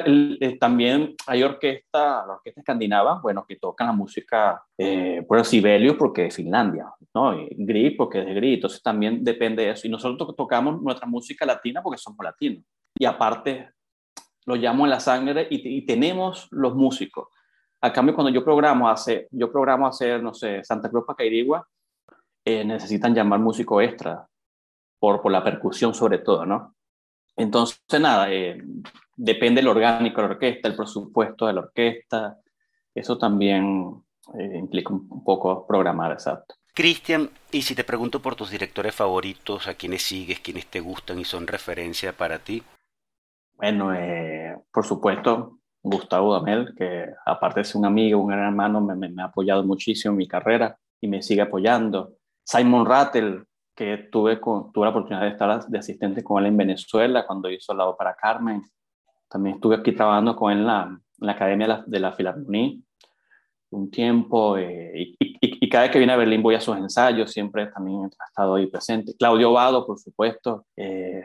también 0.59 1.15
hay 1.27 1.43
orquesta, 1.43 2.25
la 2.27 2.35
orquesta 2.35 2.61
escandinava, 2.61 3.21
bueno, 3.21 3.45
que 3.47 3.57
tocan 3.57 3.89
la 3.89 3.93
música, 3.93 4.65
eh, 4.79 5.23
por 5.29 5.45
Sibelius, 5.45 5.97
porque 5.97 6.27
es 6.27 6.37
Finlandia, 6.37 6.87
¿no? 7.15 7.39
Y 7.39 7.49
Grieg, 7.51 7.97
porque 7.99 8.21
es 8.21 8.27
de 8.27 8.33
Grieg, 8.33 8.55
entonces 8.55 8.83
también 8.83 9.23
depende 9.23 9.65
de 9.65 9.71
eso. 9.73 9.87
Y 9.87 9.91
nosotros 9.91 10.35
tocamos 10.35 10.81
nuestra 10.81 11.07
música 11.07 11.45
latina 11.45 11.83
porque 11.83 11.99
somos 11.99 12.25
latinos. 12.25 12.65
Y 12.99 13.05
aparte, 13.05 13.69
lo 14.47 14.57
llamo 14.57 14.87
en 14.87 14.91
la 14.91 15.01
sangre 15.01 15.47
y 15.51 15.85
tenemos 15.85 16.49
los 16.51 16.75
músicos. 16.75 17.29
A 17.83 17.93
cambio, 17.93 18.15
cuando 18.15 18.31
yo 18.31 18.45
programo 18.45 18.89
hacer, 18.89 19.29
yo 19.31 19.51
programo 19.51 19.87
hacer, 19.87 20.23
no 20.23 20.35
sé, 20.35 20.63
Santa 20.65 20.91
Cruz 20.91 21.05
para 21.07 21.17
Cairigua, 21.17 21.67
eh, 22.45 22.65
necesitan 22.65 23.15
llamar 23.15 23.41
músico 23.41 23.81
extra, 23.81 24.27
por, 24.99 25.23
por 25.23 25.33
la 25.33 25.43
percusión 25.43 25.95
sobre 25.95 26.19
todo, 26.19 26.45
¿no? 26.45 26.75
Entonces, 27.37 27.81
nada, 27.99 28.31
eh, 28.31 28.63
depende 29.17 29.61
el 29.61 29.69
orgánico 29.69 30.21
de 30.21 30.29
la 30.29 30.35
orquesta, 30.35 30.69
el 30.69 30.77
presupuesto 30.77 31.47
de 31.47 31.55
la 31.55 31.61
orquesta, 31.61 32.39
eso 32.95 33.17
también 33.17 34.03
eh, 34.39 34.59
implica 34.59 34.93
un 34.93 35.25
poco 35.25 35.67
programar, 35.67 36.13
exacto. 36.13 36.55
Cristian, 36.75 37.31
y 37.51 37.63
si 37.63 37.75
te 37.75 37.85
pregunto 37.85 38.21
por 38.21 38.37
tus 38.37 38.51
directores 38.51 38.95
favoritos, 38.95 39.69
a 39.69 39.75
quienes 39.75 40.03
sigues, 40.03 40.41
quienes 40.41 40.67
te 40.67 40.81
gustan 40.81 41.19
y 41.19 41.25
son 41.25 41.47
referencia 41.47 42.13
para 42.13 42.39
ti. 42.39 42.63
Bueno, 43.55 43.95
eh, 43.95 44.57
por 44.73 44.87
supuesto, 44.87 45.60
Gustavo 45.83 46.35
Damel, 46.35 46.75
que 46.77 47.07
aparte 47.25 47.61
de 47.61 47.65
ser 47.65 47.79
un 47.79 47.87
amigo, 47.87 48.21
un 48.21 48.29
gran 48.29 48.47
hermano, 48.47 48.81
me, 48.81 49.23
ha 49.23 49.27
apoyado 49.27 49.65
muchísimo 49.65 50.13
en 50.13 50.19
mi 50.19 50.29
carrera 50.29 50.77
y 51.01 51.09
me 51.09 51.23
sigue 51.23 51.43
apoyando. 51.43 52.15
Simon 52.45 52.85
Rattle, 52.87 53.45
que 53.75 54.09
tuve, 54.11 54.35
la 54.35 54.89
oportunidad 54.89 55.23
de 55.23 55.29
estar 55.29 55.67
de 55.67 55.79
asistente 55.79 56.23
con 56.23 56.43
él 56.43 56.49
en 56.49 56.57
Venezuela 56.57 57.27
cuando 57.27 57.51
hizo 57.51 57.73
la 57.75 57.87
ópera 57.87 58.15
Carmen. 58.21 58.63
También 59.29 59.57
estuve 59.57 59.77
aquí 59.77 59.93
trabajando 59.93 60.37
con 60.37 60.53
él 60.53 60.59
en 60.59 60.67
la, 60.67 61.01
Academia 61.29 61.67
de 61.67 61.73
la, 61.73 61.85
de 61.87 62.01
la 62.01 62.13
Filarmonía 62.13 62.73
un 63.71 63.91
tiempo 63.91 64.57
eh, 64.59 65.15
y, 65.19 65.69
cada 65.69 65.85
vez 65.85 65.93
que 65.93 65.99
viene 65.99 66.13
a 66.13 66.17
Berlín 66.17 66.43
voy 66.43 66.57
a 66.57 66.61
sus 66.61 66.77
ensayos, 66.77 67.31
siempre 67.31 67.67
también 67.69 68.11
ha 68.19 68.27
estado 68.27 68.57
ahí 68.57 68.67
presente. 68.67 69.15
Claudio 69.17 69.53
Vado, 69.53 69.87
por 69.87 69.99
supuesto, 69.99 70.67
eh, 70.77 71.23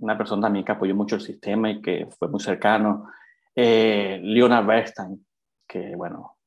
una 0.00 0.16
persona 0.16 0.42
también 0.42 0.64
que 0.64 0.70
apoyó 0.70 0.94
mucho 0.94 1.16
el 1.16 1.20
sistema 1.20 1.68
y 1.70 1.82
que 1.82 2.06
fue 2.16 2.28
muy 2.28 2.38
cercano. 2.38 3.08
Eh, 3.60 4.20
Leonard 4.22 4.64
Bernstein, 4.64 5.26
que 5.66 5.96
bueno, 5.96 6.38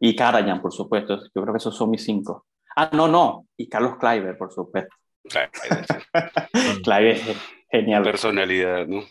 y 0.00 0.16
Karajan, 0.16 0.62
por 0.62 0.72
supuesto, 0.72 1.18
yo 1.18 1.42
creo 1.42 1.52
que 1.52 1.58
esos 1.58 1.76
son 1.76 1.90
mis 1.90 2.02
cinco. 2.02 2.46
Ah, 2.74 2.88
no, 2.94 3.06
no, 3.06 3.48
y 3.54 3.68
Carlos 3.68 3.96
Kleiber, 3.98 4.38
por 4.38 4.50
supuesto. 4.50 4.96
Kleiber 6.82 7.16
es 7.16 7.36
genial. 7.70 8.02
Personalidad, 8.02 8.86
¿no? 8.86 9.02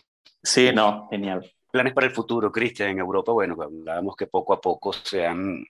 Sí, 0.41 0.71
no, 0.73 1.07
genial. 1.11 1.47
Planes 1.69 1.93
para 1.93 2.07
el 2.07 2.13
futuro, 2.13 2.51
Cristian, 2.51 2.89
en 2.89 2.97
Europa, 2.97 3.31
bueno, 3.33 3.55
hablábamos 3.61 4.15
que 4.15 4.25
poco 4.25 4.53
a 4.53 4.59
poco 4.59 4.91
se 4.91 5.27
han 5.27 5.63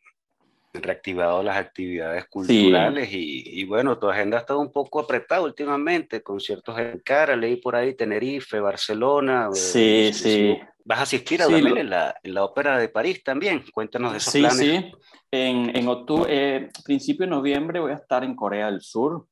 reactivado 0.74 1.42
las 1.42 1.58
actividades 1.58 2.26
culturales 2.28 3.10
sí. 3.10 3.44
y, 3.46 3.62
y, 3.62 3.64
bueno, 3.66 3.98
tu 3.98 4.10
agenda 4.10 4.38
ha 4.38 4.42
estado 4.42 4.60
un 4.60 4.72
poco 4.72 5.00
apretada 5.00 5.42
últimamente, 5.42 6.22
conciertos 6.22 6.78
en 6.78 7.00
Cara, 7.00 7.36
leí 7.36 7.56
por 7.58 7.76
ahí 7.76 7.96
Tenerife, 7.96 8.60
Barcelona. 8.60 9.50
Sí, 9.54 10.08
eh, 10.10 10.14
sí. 10.14 10.60
¿Vas 10.86 11.00
a 11.00 11.04
asistir 11.04 11.42
a 11.42 11.46
sí, 11.46 11.62
lo... 11.62 11.76
en, 11.76 11.90
la, 11.90 12.16
en 12.24 12.34
la 12.34 12.44
Ópera 12.44 12.78
de 12.78 12.90
París 12.90 13.24
también? 13.24 13.64
Cuéntanos 13.74 14.12
de 14.12 14.18
esos 14.20 14.34
sí, 14.34 14.40
planes. 14.40 14.58
Sí, 14.58 14.92
en, 15.32 15.76
en 15.76 15.88
octubre, 15.88 16.28
eh, 16.30 16.70
principio 16.86 17.26
de 17.26 17.32
noviembre 17.32 17.80
voy 17.80 17.92
a 17.92 17.96
estar 17.96 18.24
en 18.24 18.36
Corea 18.36 18.68
del 18.68 18.82
Sur. 18.82 19.26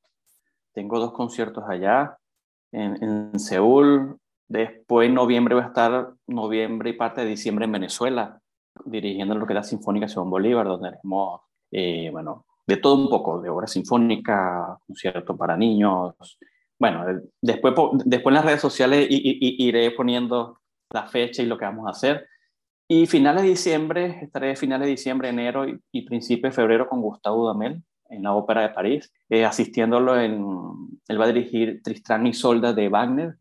Tengo 0.73 0.99
dos 0.99 1.13
conciertos 1.13 1.63
allá, 1.67 2.17
en, 2.71 3.01
en 3.01 3.39
Seúl. 3.39 4.17
Después 4.47 5.07
en 5.07 5.15
noviembre 5.15 5.55
voy 5.55 5.63
a 5.63 5.67
estar, 5.67 6.09
noviembre 6.27 6.89
y 6.89 6.93
parte 6.93 7.21
de 7.21 7.27
diciembre 7.27 7.65
en 7.65 7.71
Venezuela 7.71 8.41
dirigiendo 8.83 9.35
la 9.35 9.63
Sinfónica 9.63 10.07
Simón 10.07 10.29
Bolívar, 10.29 10.67
donde 10.67 10.91
tenemos, 10.91 11.41
eh, 11.71 12.09
bueno, 12.11 12.45
de 12.67 12.77
todo 12.77 12.95
un 12.95 13.09
poco, 13.09 13.41
de 13.41 13.49
obra 13.49 13.67
sinfónica, 13.67 14.77
concierto 14.85 15.37
para 15.37 15.55
niños. 15.55 16.15
Bueno, 16.79 17.05
después, 17.41 17.73
después 18.03 18.31
en 18.31 18.33
las 18.33 18.45
redes 18.45 18.61
sociales 18.61 19.07
iré 19.09 19.91
poniendo 19.91 20.59
la 20.91 21.07
fecha 21.07 21.41
y 21.41 21.45
lo 21.45 21.57
que 21.57 21.65
vamos 21.65 21.87
a 21.87 21.91
hacer. 21.91 22.27
Y 22.87 23.07
finales 23.07 23.43
de 23.43 23.49
diciembre, 23.49 24.19
estaré 24.21 24.55
finales 24.55 24.85
de 24.85 24.91
diciembre, 24.91 25.29
enero 25.29 25.67
y, 25.67 25.79
y 25.91 26.03
principio 26.03 26.49
de 26.49 26.55
febrero 26.55 26.87
con 26.87 27.01
Gustavo 27.01 27.47
Damel 27.47 27.83
en 28.09 28.23
la 28.23 28.33
Ópera 28.33 28.61
de 28.61 28.69
París, 28.69 29.11
eh, 29.29 29.45
asistiéndolo 29.45 30.19
en, 30.19 30.45
él 31.07 31.19
va 31.19 31.25
a 31.25 31.31
dirigir 31.31 31.81
Tristán 31.83 32.27
y 32.27 32.33
Solda 32.33 32.73
de 32.73 32.89
Wagner, 32.89 33.37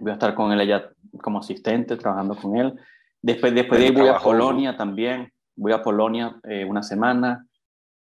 voy 0.00 0.10
a 0.10 0.14
estar 0.14 0.34
con 0.34 0.52
él 0.52 0.60
allá 0.60 0.90
como 1.22 1.38
asistente, 1.38 1.96
trabajando 1.96 2.36
con 2.36 2.56
él. 2.56 2.78
Después, 3.22 3.54
después 3.54 3.80
de 3.80 3.86
ahí 3.86 3.92
voy 3.92 4.08
a 4.08 4.18
Polonia 4.18 4.76
también, 4.76 5.32
voy 5.56 5.72
a 5.72 5.82
Polonia 5.82 6.38
eh, 6.44 6.64
una 6.64 6.82
semana. 6.82 7.44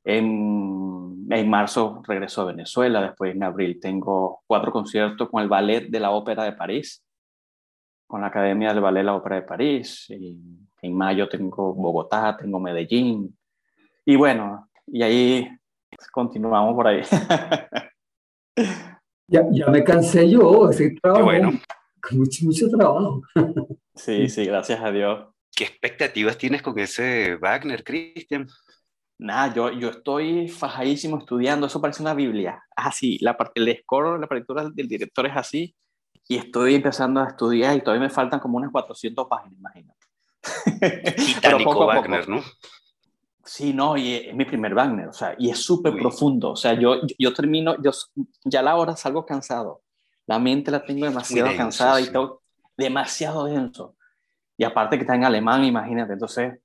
En, 0.05 1.29
en, 1.31 1.51
marzo 1.51 2.03
regreso 2.07 2.43
a 2.43 2.47
Venezuela, 2.47 3.03
después 3.03 3.35
en 3.35 3.43
abril 3.45 3.79
tengo 3.81 4.43
cuatro 4.47 4.73
conciertos 4.73 5.31
con 5.31 5.43
el 5.43 5.49
Ballet 5.49 5.89
de 5.89 6.01
la 6.01 6.11
Ópera 6.11 6.43
de 6.43 6.55
París, 6.55 7.05
con 8.09 8.21
la 8.21 8.27
Academia 8.29 8.71
del 8.73 8.81
Ballet 8.81 9.01
de 9.01 9.05
la 9.05 9.15
Ópera 9.15 9.37
de 9.37 9.43
París. 9.43 10.07
Y 10.11 10.37
en 10.83 10.97
mayo 10.97 11.29
tengo 11.29 11.75
Bogotá, 11.75 12.37
tengo 12.37 12.59
Medellín. 12.59 13.37
Y 14.05 14.17
bueno, 14.17 14.69
y 14.87 15.03
ahí 15.03 15.49
continuamos 16.11 16.75
por 16.75 16.89
ahí. 16.89 17.03
ya, 19.29 19.43
ya 19.51 19.67
me 19.69 19.85
cansé 19.85 20.29
yo, 20.29 20.71
ese 20.71 20.97
trabajo. 21.01 21.27
Bueno. 21.27 21.53
Mucho, 22.11 22.45
mucho 22.45 22.69
trabajo. 22.69 23.23
Sí, 23.95 24.29
sí, 24.29 24.45
gracias 24.47 24.81
a 24.81 24.91
Dios. 24.91 25.29
¿Qué 25.55 25.65
expectativas 25.65 26.39
tienes 26.39 26.63
con 26.63 26.79
ese 26.79 27.37
Wagner, 27.37 27.85
Cristian? 27.85 28.49
Nada, 29.19 29.55
yo, 29.55 29.71
yo 29.71 29.91
estoy 29.91 30.49
fajadísimo 30.49 31.19
estudiando, 31.19 31.67
eso 31.67 31.81
parece 31.81 32.03
una 32.03 32.15
Biblia. 32.15 32.63
Así, 32.75 33.19
ah, 33.21 33.25
la 33.25 33.37
parte, 33.37 33.61
el 33.61 33.79
score, 33.83 34.19
la 34.19 34.27
partitura 34.27 34.69
del 34.69 34.89
director 34.89 35.27
es 35.27 35.37
así, 35.37 35.77
y 36.27 36.37
estoy 36.37 36.75
empezando 36.75 37.21
a 37.21 37.29
estudiar 37.29 37.77
y 37.77 37.83
todavía 37.83 38.09
me 38.09 38.11
faltan 38.11 38.41
como 38.41 38.57
unas 38.57 38.73
400 38.73 39.27
páginas, 39.29 39.59
imagínate. 39.59 40.07
Titánico 41.17 41.87
Wagner, 41.87 42.29
¿no? 42.29 42.43
Sí, 43.45 43.73
no, 43.73 43.97
y 43.97 44.15
es 44.15 44.35
mi 44.35 44.45
primer 44.45 44.75
Wagner, 44.75 45.09
o 45.09 45.13
sea, 45.13 45.35
y 45.39 45.51
es 45.51 45.59
súper 45.59 45.95
profundo, 45.95 46.53
o 46.53 46.57
sea, 46.57 46.75
yo, 46.75 47.01
yo 47.19 47.35
termino, 47.35 47.77
yo 47.83 47.91
ya 48.45 48.61
a 48.61 48.63
la 48.63 48.77
hora 48.77 48.97
salgo 48.97 49.27
cansado, 49.27 49.82
la 50.33 50.39
mente 50.39 50.71
la 50.71 50.83
tengo 50.83 51.05
demasiado 51.05 51.49
denso, 51.49 51.63
cansada 51.63 51.97
sí. 51.99 52.07
y 52.09 52.11
todo, 52.11 52.41
demasiado 52.75 53.45
denso. 53.45 53.97
Y 54.57 54.65
aparte 54.65 54.97
que 54.97 55.03
está 55.03 55.15
en 55.15 55.25
alemán, 55.25 55.63
imagínate, 55.63 56.15
entonces, 56.15 56.59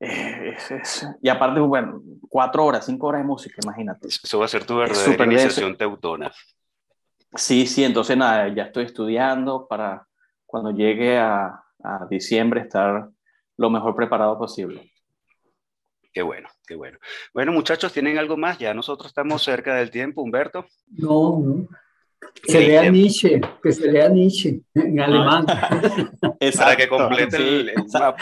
eh, 0.00 0.54
es, 0.56 0.70
es, 0.70 1.08
y 1.20 1.28
aparte, 1.28 1.60
bueno, 1.60 2.02
cuatro 2.30 2.64
horas, 2.64 2.86
cinco 2.86 3.08
horas 3.08 3.20
de 3.20 3.26
música, 3.26 3.56
imagínate. 3.62 4.08
Eso 4.08 4.38
va 4.38 4.46
a 4.46 4.48
ser 4.48 4.64
tu 4.64 4.76
verdadera 4.76 5.24
iniciación 5.26 5.76
teutona. 5.76 6.32
Sí, 7.34 7.66
sí, 7.66 7.84
entonces 7.84 8.16
nada, 8.16 8.48
ya 8.48 8.64
estoy 8.64 8.84
estudiando 8.84 9.66
para 9.68 10.06
cuando 10.46 10.70
llegue 10.70 11.18
a, 11.18 11.62
a 11.82 12.06
diciembre 12.08 12.62
estar 12.62 13.10
lo 13.58 13.70
mejor 13.70 13.94
preparado 13.94 14.38
posible. 14.38 14.90
Qué 16.10 16.22
bueno, 16.22 16.48
qué 16.66 16.74
bueno. 16.74 16.98
Bueno, 17.34 17.52
muchachos, 17.52 17.92
¿tienen 17.92 18.16
algo 18.16 18.36
más? 18.38 18.58
Ya 18.58 18.72
nosotros 18.72 19.08
estamos 19.08 19.42
cerca 19.42 19.74
del 19.74 19.90
tiempo, 19.90 20.22
Humberto. 20.22 20.64
No, 20.86 21.38
no. 21.38 21.66
Se 22.44 22.60
lea 22.60 22.90
Nietzsche, 22.90 23.40
que 23.62 23.72
se 23.72 23.90
lea 23.90 24.08
Nietzsche 24.08 24.60
en 24.74 25.00
ah. 25.00 25.04
alemán. 25.04 25.46
Para 26.58 26.76
que 26.76 26.88
complete 26.88 27.36
el, 27.36 27.72
mapa. 27.92 28.16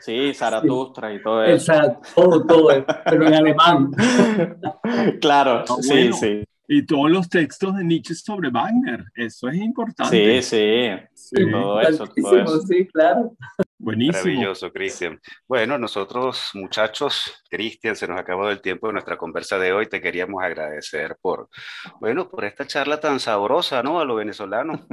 Sí, 0.00 0.34
Zaratustra 0.34 1.14
y 1.14 1.22
todo 1.22 1.42
eso. 1.44 1.72
Exacto, 1.72 2.08
todo, 2.14 2.46
todo, 2.46 2.84
pero 3.04 3.26
en 3.26 3.34
alemán. 3.34 3.90
Claro, 5.20 5.64
sí, 5.80 6.12
sí. 6.12 6.44
Y 6.66 6.86
todos 6.86 7.10
los 7.10 7.28
textos 7.28 7.76
de 7.76 7.84
Nietzsche 7.84 8.14
sobre 8.14 8.48
Wagner, 8.48 9.04
eso 9.14 9.48
es 9.48 9.56
importante. 9.56 10.42
Sí, 10.42 10.56
sí, 10.56 11.04
sí. 11.14 11.50
todo 11.50 11.80
eso, 11.80 12.06
todo 12.06 12.38
eso. 12.38 12.60
Sí, 12.62 12.86
claro. 12.86 13.36
Buenísimo. 13.78 14.24
Maravilloso, 14.24 14.72
Cristian. 14.72 15.20
Bueno, 15.46 15.76
nosotros, 15.76 16.50
muchachos, 16.54 17.42
Cristian, 17.50 17.96
se 17.96 18.08
nos 18.08 18.18
acabó 18.18 18.48
el 18.48 18.62
tiempo 18.62 18.86
de 18.86 18.94
nuestra 18.94 19.18
conversa 19.18 19.58
de 19.58 19.72
hoy. 19.72 19.88
Te 19.88 20.00
queríamos 20.00 20.42
agradecer 20.42 21.18
por, 21.20 21.50
bueno, 22.00 22.30
por 22.30 22.46
esta 22.46 22.66
charla 22.66 22.98
tan 22.98 23.20
sabrosa, 23.20 23.82
¿no? 23.82 24.00
A 24.00 24.04
lo 24.04 24.14
venezolano. 24.14 24.86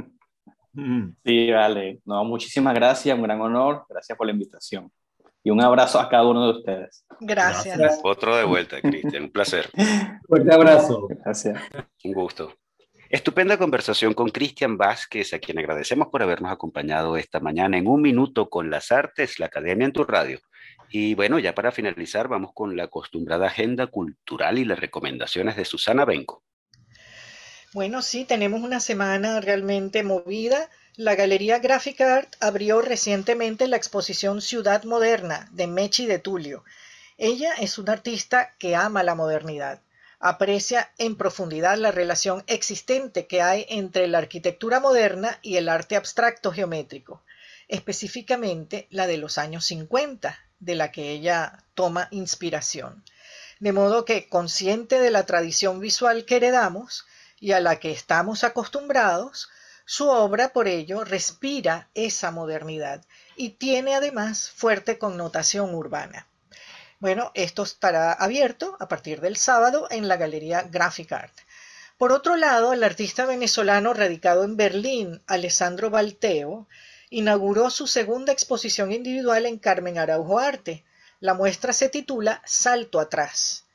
Mm. 0.74 1.10
Sí, 1.24 1.50
vale. 1.50 2.00
No, 2.06 2.24
muchísimas 2.24 2.74
gracias, 2.74 3.14
un 3.14 3.22
gran 3.22 3.40
honor. 3.40 3.84
Gracias 3.88 4.16
por 4.16 4.26
la 4.26 4.32
invitación. 4.32 4.90
Y 5.44 5.50
un 5.50 5.60
abrazo 5.60 5.98
a 5.98 6.08
cada 6.08 6.24
uno 6.24 6.46
de 6.52 6.58
ustedes. 6.58 7.04
Gracias. 7.20 8.00
Otro 8.02 8.36
de 8.36 8.44
vuelta, 8.44 8.80
Cristian. 8.80 9.24
Un 9.24 9.32
placer. 9.32 9.70
Fuerte 10.28 10.54
abrazo. 10.54 11.08
Gracias. 11.08 11.60
Un 12.04 12.12
gusto. 12.12 12.54
Estupenda 13.12 13.58
conversación 13.58 14.14
con 14.14 14.30
Cristian 14.30 14.78
Vázquez, 14.78 15.34
a 15.34 15.38
quien 15.38 15.58
agradecemos 15.58 16.08
por 16.08 16.22
habernos 16.22 16.50
acompañado 16.50 17.18
esta 17.18 17.40
mañana 17.40 17.76
en 17.76 17.86
Un 17.86 18.00
Minuto 18.00 18.48
con 18.48 18.70
las 18.70 18.90
Artes, 18.90 19.38
la 19.38 19.46
Academia 19.46 19.84
en 19.84 19.92
tu 19.92 20.04
Radio. 20.04 20.40
Y 20.88 21.14
bueno, 21.14 21.38
ya 21.38 21.54
para 21.54 21.72
finalizar, 21.72 22.28
vamos 22.28 22.52
con 22.54 22.76
la 22.76 22.84
acostumbrada 22.84 23.48
agenda 23.48 23.86
cultural 23.86 24.58
y 24.58 24.64
las 24.64 24.78
recomendaciones 24.78 25.56
de 25.56 25.64
Susana 25.64 26.04
Benco. 26.04 26.42
Bueno, 27.74 28.02
sí, 28.02 28.24
tenemos 28.24 28.62
una 28.62 28.80
semana 28.80 29.40
realmente 29.40 30.02
movida. 30.02 30.70
La 30.96 31.14
Galería 31.14 31.58
Graphic 31.58 32.00
Art 32.00 32.34
abrió 32.40 32.82
recientemente 32.82 33.66
la 33.66 33.76
exposición 33.76 34.40
Ciudad 34.40 34.84
Moderna 34.84 35.48
de 35.52 35.66
Mechi 35.66 36.06
de 36.06 36.18
Tulio. 36.18 36.64
Ella 37.18 37.52
es 37.58 37.78
una 37.78 37.92
artista 37.92 38.52
que 38.58 38.76
ama 38.76 39.02
la 39.02 39.14
modernidad 39.14 39.80
aprecia 40.22 40.92
en 40.98 41.16
profundidad 41.16 41.76
la 41.76 41.90
relación 41.90 42.44
existente 42.46 43.26
que 43.26 43.42
hay 43.42 43.66
entre 43.68 44.06
la 44.06 44.18
arquitectura 44.18 44.78
moderna 44.78 45.40
y 45.42 45.56
el 45.56 45.68
arte 45.68 45.96
abstracto 45.96 46.52
geométrico, 46.52 47.24
específicamente 47.66 48.86
la 48.90 49.08
de 49.08 49.16
los 49.16 49.36
años 49.36 49.64
50, 49.66 50.38
de 50.60 50.74
la 50.76 50.92
que 50.92 51.10
ella 51.10 51.64
toma 51.74 52.06
inspiración. 52.12 53.02
De 53.58 53.72
modo 53.72 54.04
que, 54.04 54.28
consciente 54.28 55.00
de 55.00 55.10
la 55.10 55.26
tradición 55.26 55.80
visual 55.80 56.24
que 56.24 56.36
heredamos 56.36 57.04
y 57.40 57.50
a 57.50 57.58
la 57.58 57.80
que 57.80 57.90
estamos 57.90 58.44
acostumbrados, 58.44 59.50
su 59.94 60.08
obra 60.08 60.54
por 60.54 60.68
ello 60.68 61.04
respira 61.04 61.90
esa 61.92 62.30
modernidad 62.30 63.04
y 63.36 63.50
tiene 63.50 63.94
además 63.94 64.48
fuerte 64.48 64.96
connotación 64.96 65.74
urbana. 65.74 66.26
Bueno, 66.98 67.30
esto 67.34 67.62
estará 67.62 68.10
abierto 68.14 68.74
a 68.80 68.88
partir 68.88 69.20
del 69.20 69.36
sábado 69.36 69.88
en 69.90 70.08
la 70.08 70.16
Galería 70.16 70.62
Graphic 70.62 71.12
Art. 71.12 71.34
Por 71.98 72.10
otro 72.10 72.36
lado, 72.36 72.72
el 72.72 72.84
artista 72.84 73.26
venezolano 73.26 73.92
radicado 73.92 74.44
en 74.44 74.56
Berlín, 74.56 75.20
Alessandro 75.26 75.90
Balteo, 75.90 76.66
inauguró 77.10 77.68
su 77.68 77.86
segunda 77.86 78.32
exposición 78.32 78.92
individual 78.92 79.44
en 79.44 79.58
Carmen 79.58 79.98
Araujo 79.98 80.38
Arte. 80.38 80.84
La 81.20 81.34
muestra 81.34 81.74
se 81.74 81.90
titula 81.90 82.40
Salto 82.46 82.98
atrás. 82.98 83.66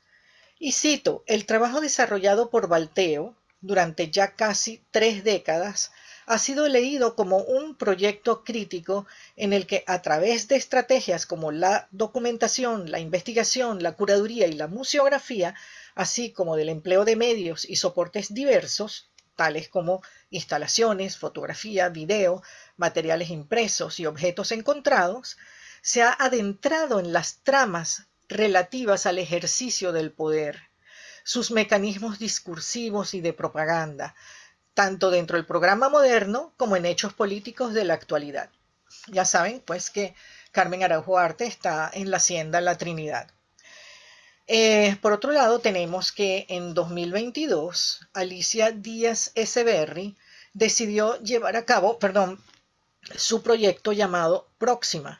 Y 0.58 0.72
cito, 0.72 1.22
el 1.28 1.46
trabajo 1.46 1.80
desarrollado 1.80 2.50
por 2.50 2.66
Balteo 2.66 3.36
durante 3.60 4.10
ya 4.10 4.34
casi 4.34 4.82
tres 4.90 5.22
décadas 5.22 5.92
ha 6.28 6.38
sido 6.38 6.68
leído 6.68 7.16
como 7.16 7.38
un 7.38 7.74
proyecto 7.74 8.44
crítico 8.44 9.06
en 9.34 9.54
el 9.54 9.66
que 9.66 9.82
a 9.86 10.02
través 10.02 10.46
de 10.46 10.56
estrategias 10.56 11.24
como 11.24 11.52
la 11.52 11.88
documentación, 11.90 12.90
la 12.90 13.00
investigación, 13.00 13.82
la 13.82 13.92
curaduría 13.92 14.46
y 14.46 14.52
la 14.52 14.66
museografía, 14.66 15.54
así 15.94 16.30
como 16.30 16.56
del 16.56 16.68
empleo 16.68 17.06
de 17.06 17.16
medios 17.16 17.64
y 17.64 17.76
soportes 17.76 18.34
diversos, 18.34 19.10
tales 19.36 19.70
como 19.70 20.02
instalaciones, 20.28 21.16
fotografía, 21.16 21.88
video, 21.88 22.42
materiales 22.76 23.30
impresos 23.30 23.98
y 23.98 24.04
objetos 24.04 24.52
encontrados, 24.52 25.38
se 25.80 26.02
ha 26.02 26.12
adentrado 26.12 27.00
en 27.00 27.14
las 27.14 27.38
tramas 27.42 28.06
relativas 28.28 29.06
al 29.06 29.18
ejercicio 29.18 29.92
del 29.92 30.12
poder, 30.12 30.68
sus 31.24 31.50
mecanismos 31.50 32.18
discursivos 32.18 33.14
y 33.14 33.22
de 33.22 33.32
propaganda, 33.32 34.14
tanto 34.78 35.10
dentro 35.10 35.36
del 35.36 35.44
programa 35.44 35.88
moderno 35.88 36.52
como 36.56 36.76
en 36.76 36.86
hechos 36.86 37.12
políticos 37.12 37.74
de 37.74 37.84
la 37.84 37.94
actualidad. 37.94 38.48
Ya 39.08 39.24
saben, 39.24 39.60
pues 39.66 39.90
que 39.90 40.14
Carmen 40.52 40.84
Araujo 40.84 41.18
Arte 41.18 41.46
está 41.46 41.90
en 41.92 42.12
la 42.12 42.18
Hacienda 42.18 42.60
La 42.60 42.78
Trinidad. 42.78 43.28
Eh, 44.46 44.96
por 45.02 45.12
otro 45.12 45.32
lado, 45.32 45.58
tenemos 45.58 46.12
que 46.12 46.46
en 46.48 46.74
2022 46.74 48.06
Alicia 48.12 48.70
Díaz 48.70 49.32
Echeverry 49.34 50.16
decidió 50.52 51.20
llevar 51.22 51.56
a 51.56 51.64
cabo, 51.64 51.98
perdón, 51.98 52.40
su 53.16 53.42
proyecto 53.42 53.90
llamado 53.90 54.46
Próxima. 54.58 55.18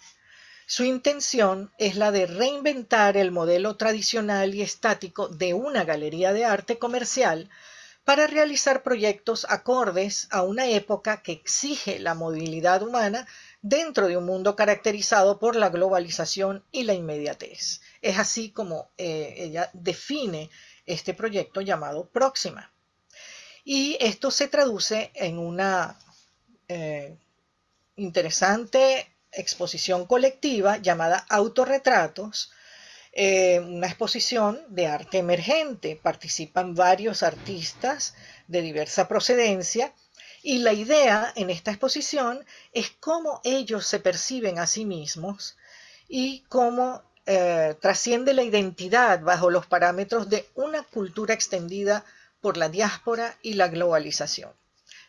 Su 0.67 0.85
intención 0.85 1.73
es 1.79 1.97
la 1.97 2.13
de 2.13 2.27
reinventar 2.27 3.17
el 3.17 3.33
modelo 3.33 3.75
tradicional 3.77 4.55
y 4.55 4.63
estático 4.63 5.27
de 5.27 5.53
una 5.53 5.83
galería 5.83 6.33
de 6.33 6.45
arte 6.45 6.79
comercial 6.79 7.51
para 8.09 8.27
realizar 8.27 8.83
proyectos 8.83 9.47
acordes 9.51 10.29
a 10.31 10.41
una 10.41 10.67
época 10.67 11.23
que 11.23 11.33
exige 11.33 11.99
la 11.99 12.15
movilidad 12.15 12.83
humana 12.83 13.29
dentro 13.61 14.09
de 14.09 14.17
un 14.17 14.25
mundo 14.25 14.57
caracterizado 14.57 15.39
por 15.39 15.57
la 15.57 15.69
globalización 15.69 16.65
y 16.73 16.85
la 16.85 16.95
inmediatez. 16.95 17.83
Es 18.01 18.19
así 18.19 18.51
como 18.51 18.89
eh, 18.97 19.35
ella 19.37 19.69
define 19.75 20.49
este 20.87 21.13
proyecto 21.13 21.61
llamado 21.61 22.09
Próxima. 22.09 22.73
Y 23.63 23.99
esto 24.01 24.31
se 24.31 24.49
traduce 24.49 25.11
en 25.15 25.39
una 25.39 25.99
eh, 26.67 27.15
interesante 27.97 29.07
exposición 29.33 30.07
colectiva 30.07 30.79
llamada 30.79 31.27
Autorretratos, 31.29 32.53
eh, 33.13 33.61
una 33.61 33.87
exposición 33.87 34.61
de 34.69 34.87
arte 34.87 35.19
emergente. 35.19 35.99
Participan 36.01 36.75
varios 36.75 37.23
artistas 37.23 38.15
de 38.47 38.63
diversa 38.63 39.09
procedencia 39.09 39.93
y 40.43 40.59
la 40.59 40.73
idea 40.73 41.33
en 41.37 41.51
esta 41.51 41.71
exposición 41.71 42.45
es 42.73 42.91
cómo 43.01 43.41
ellos 43.45 43.87
se 43.87 43.99
perciben 43.99 44.59
a 44.59 44.67
sí 44.67 44.85
mismos 44.85 45.57
y 46.09 46.41
cómo 46.49 47.03
eh, 47.27 47.77
trasciende 47.81 48.33
la 48.33 48.43
identidad 48.43 49.21
bajo 49.21 49.51
los 49.51 49.67
parámetros 49.67 50.31
de 50.31 50.49
una 50.55 50.83
cultura 50.83 51.35
extendida 51.35 52.05
por 52.41 52.57
la 52.57 52.69
diáspora 52.69 53.37
y 53.43 53.55
la 53.55 53.69
globalización. 53.69 54.53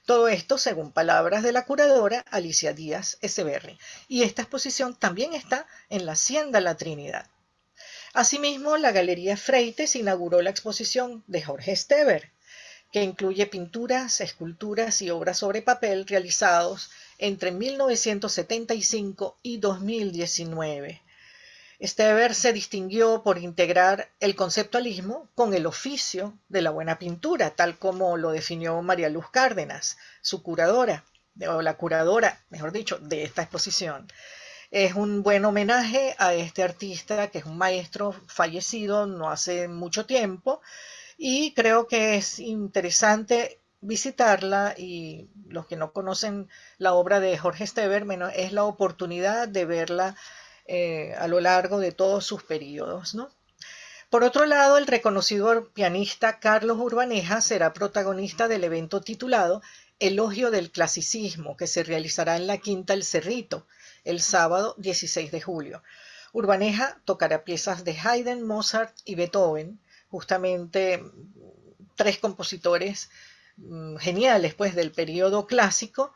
Todo 0.05 0.27
esto 0.27 0.57
según 0.57 0.91
palabras 0.91 1.43
de 1.43 1.51
la 1.51 1.65
curadora 1.65 2.25
Alicia 2.31 2.73
Díaz 2.73 3.17
Echeverri. 3.21 3.77
Y 4.07 4.23
esta 4.23 4.41
exposición 4.41 4.95
también 4.95 5.33
está 5.33 5.67
en 5.89 6.05
la 6.05 6.13
Hacienda 6.13 6.59
La 6.59 6.75
Trinidad. 6.75 7.27
Asimismo, 8.13 8.77
la 8.77 8.91
Galería 8.91 9.37
Freites 9.37 9.95
inauguró 9.95 10.41
la 10.41 10.49
exposición 10.49 11.23
de 11.27 11.43
Jorge 11.43 11.75
Stever, 11.75 12.31
que 12.91 13.03
incluye 13.03 13.45
pinturas, 13.45 14.19
esculturas 14.19 15.01
y 15.01 15.11
obras 15.11 15.37
sobre 15.37 15.61
papel 15.61 16.07
realizados 16.07 16.89
entre 17.19 17.51
1975 17.51 19.37
y 19.43 19.57
2019. 19.57 21.01
Stever 21.81 22.35
se 22.35 22.51
distinguió 22.51 23.23
por 23.23 23.37
integrar 23.37 24.09
el 24.19 24.35
conceptualismo 24.35 25.29
con 25.35 25.53
el 25.53 25.65
oficio 25.65 26.37
de 26.49 26.61
la 26.61 26.71
buena 26.71 26.99
pintura, 26.99 27.51
tal 27.51 27.77
como 27.77 28.17
lo 28.17 28.31
definió 28.31 28.81
María 28.81 29.09
Luz 29.09 29.29
Cárdenas, 29.29 29.97
su 30.21 30.43
curadora, 30.43 31.05
o 31.47 31.61
la 31.61 31.77
curadora, 31.77 32.41
mejor 32.49 32.71
dicho, 32.73 32.97
de 32.97 33.23
esta 33.23 33.43
exposición. 33.43 34.07
Es 34.71 34.93
un 34.93 35.23
buen 35.23 35.45
homenaje 35.45 36.15
a 36.19 36.35
este 36.35 36.61
artista 36.61 37.29
que 37.31 37.39
es 37.39 37.45
un 37.45 37.57
maestro 37.57 38.13
fallecido 38.27 39.07
no 39.07 39.31
hace 39.31 39.67
mucho 39.67 40.05
tiempo 40.05 40.61
y 41.17 41.53
creo 41.55 41.87
que 41.87 42.15
es 42.17 42.37
interesante 42.37 43.59
visitarla 43.81 44.75
y 44.77 45.27
los 45.47 45.65
que 45.65 45.75
no 45.75 45.91
conocen 45.91 46.49
la 46.77 46.93
obra 46.93 47.19
de 47.19 47.37
Jorge 47.37 47.65
Stever, 47.65 48.05
es 48.35 48.51
la 48.51 48.63
oportunidad 48.63 49.47
de 49.47 49.65
verla 49.65 50.15
eh, 50.65 51.15
a 51.17 51.27
lo 51.27 51.39
largo 51.39 51.79
de 51.79 51.91
todos 51.91 52.25
sus 52.25 52.43
periodos. 52.43 53.17
Por 54.11 54.23
otro 54.23 54.45
lado, 54.45 54.77
el 54.77 54.85
reconocido 54.85 55.69
pianista 55.73 56.39
Carlos 56.39 56.77
Urbaneja 56.77 57.41
será 57.41 57.73
protagonista 57.73 58.47
del 58.47 58.63
evento 58.63 59.01
titulado 59.01 59.61
Elogio 59.99 60.51
del 60.51 60.71
Clasicismo, 60.71 61.57
que 61.57 61.67
se 61.67 61.83
realizará 61.83 62.37
en 62.37 62.47
la 62.47 62.57
Quinta 62.57 62.93
El 62.93 63.03
Cerrito, 63.03 63.65
el 64.09 64.21
sábado 64.21 64.75
16 64.77 65.31
de 65.31 65.41
julio. 65.41 65.83
Urbaneja 66.31 66.99
tocará 67.05 67.43
piezas 67.43 67.83
de 67.83 67.97
Haydn, 67.97 68.45
Mozart 68.45 68.95
y 69.05 69.15
Beethoven, 69.15 69.79
justamente 70.09 71.03
tres 71.95 72.17
compositores 72.17 73.09
mm, 73.57 73.97
geniales 73.97 74.53
pues 74.53 74.75
del 74.75 74.91
periodo 74.91 75.47
clásico 75.47 76.13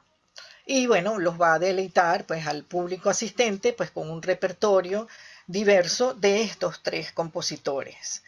y 0.66 0.88
bueno, 0.88 1.20
los 1.20 1.40
va 1.40 1.56
a 1.56 1.60
deleitar 1.60 2.26
pues 2.26 2.48
al 2.48 2.64
público 2.64 3.10
asistente 3.10 3.74
pues 3.74 3.92
con 3.92 4.10
un 4.10 4.22
repertorio 4.22 5.08
diverso 5.48 6.14
de 6.14 6.42
estos 6.44 6.82
tres 6.82 7.12
compositores. 7.12 8.24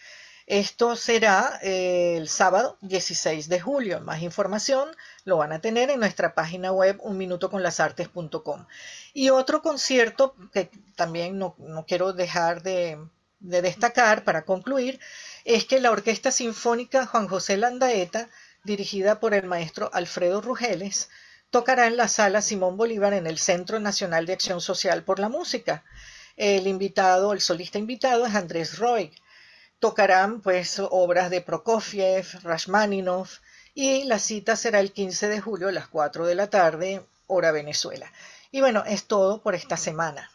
Esto 0.48 0.96
será 0.96 1.60
eh, 1.64 2.18
el 2.18 2.30
sábado 2.30 2.78
16 2.82 3.50
de 3.50 3.60
julio. 3.60 4.00
Más 4.02 4.22
información 4.22 4.90
lo 5.24 5.38
van 5.38 5.52
a 5.52 5.60
tener 5.60 5.90
en 5.90 6.00
nuestra 6.00 6.36
página 6.36 6.72
web 6.72 7.00
unminutoconlasartes.com. 7.02 8.68
Y 9.14 9.30
otro 9.32 9.64
concierto 9.64 10.36
que 10.54 10.70
también 10.96 11.40
no, 11.40 11.56
quiero 11.88 12.14
dejar 12.14 12.62
de, 12.62 13.00
de, 13.40 13.62
destacar 13.64 14.24
para 14.24 14.46
concluir 14.46 15.00
es 15.46 15.66
que 15.66 15.80
la 15.80 15.90
Orquesta 15.90 16.32
Sinfónica 16.32 17.08
Juan 17.08 17.28
José 17.28 17.58
Landaeta, 17.58 18.30
dirigida 18.64 19.20
por 19.20 19.34
el 19.34 19.48
maestro 19.48 19.90
Alfredo 19.94 20.42
Rugeles, 20.42 21.10
tocará 21.50 21.88
en 21.88 21.98
la 21.98 22.08
sala 22.08 22.44
Simón 22.44 22.78
Bolívar 22.78 23.14
en 23.14 23.26
el 23.26 23.40
Centro 23.40 23.80
Nacional 23.80 24.28
de 24.28 24.34
Acción 24.34 24.62
Social 24.62 25.04
por 25.04 25.18
la 25.18 25.30
Música. 25.30 25.84
El 26.38 26.68
invitado, 26.68 27.34
el 27.34 27.42
solista 27.42 27.80
invitado 27.80 28.28
es 28.28 28.36
Andrés 28.36 28.78
Roy. 28.78 29.12
Tocarán 29.80 30.42
pues 30.42 30.80
obras 30.80 31.30
de 31.30 31.42
Prokofiev, 31.42 32.26
Rashmaninov 32.44 33.28
y 33.74 34.06
la 34.06 34.20
cita 34.20 34.56
será 34.56 34.80
el 34.80 34.94
15 34.94 35.28
de 35.28 35.42
julio 35.42 35.68
a 35.68 35.72
las 35.72 35.88
4 35.88 36.26
de 36.26 36.36
la 36.36 36.50
tarde, 36.50 37.06
hora 37.28 37.52
Venezuela. 37.52 38.12
Y 38.52 38.62
bueno, 38.62 38.84
es 38.86 39.06
todo 39.06 39.42
por 39.42 39.54
esta 39.54 39.78
semana. 39.78 40.32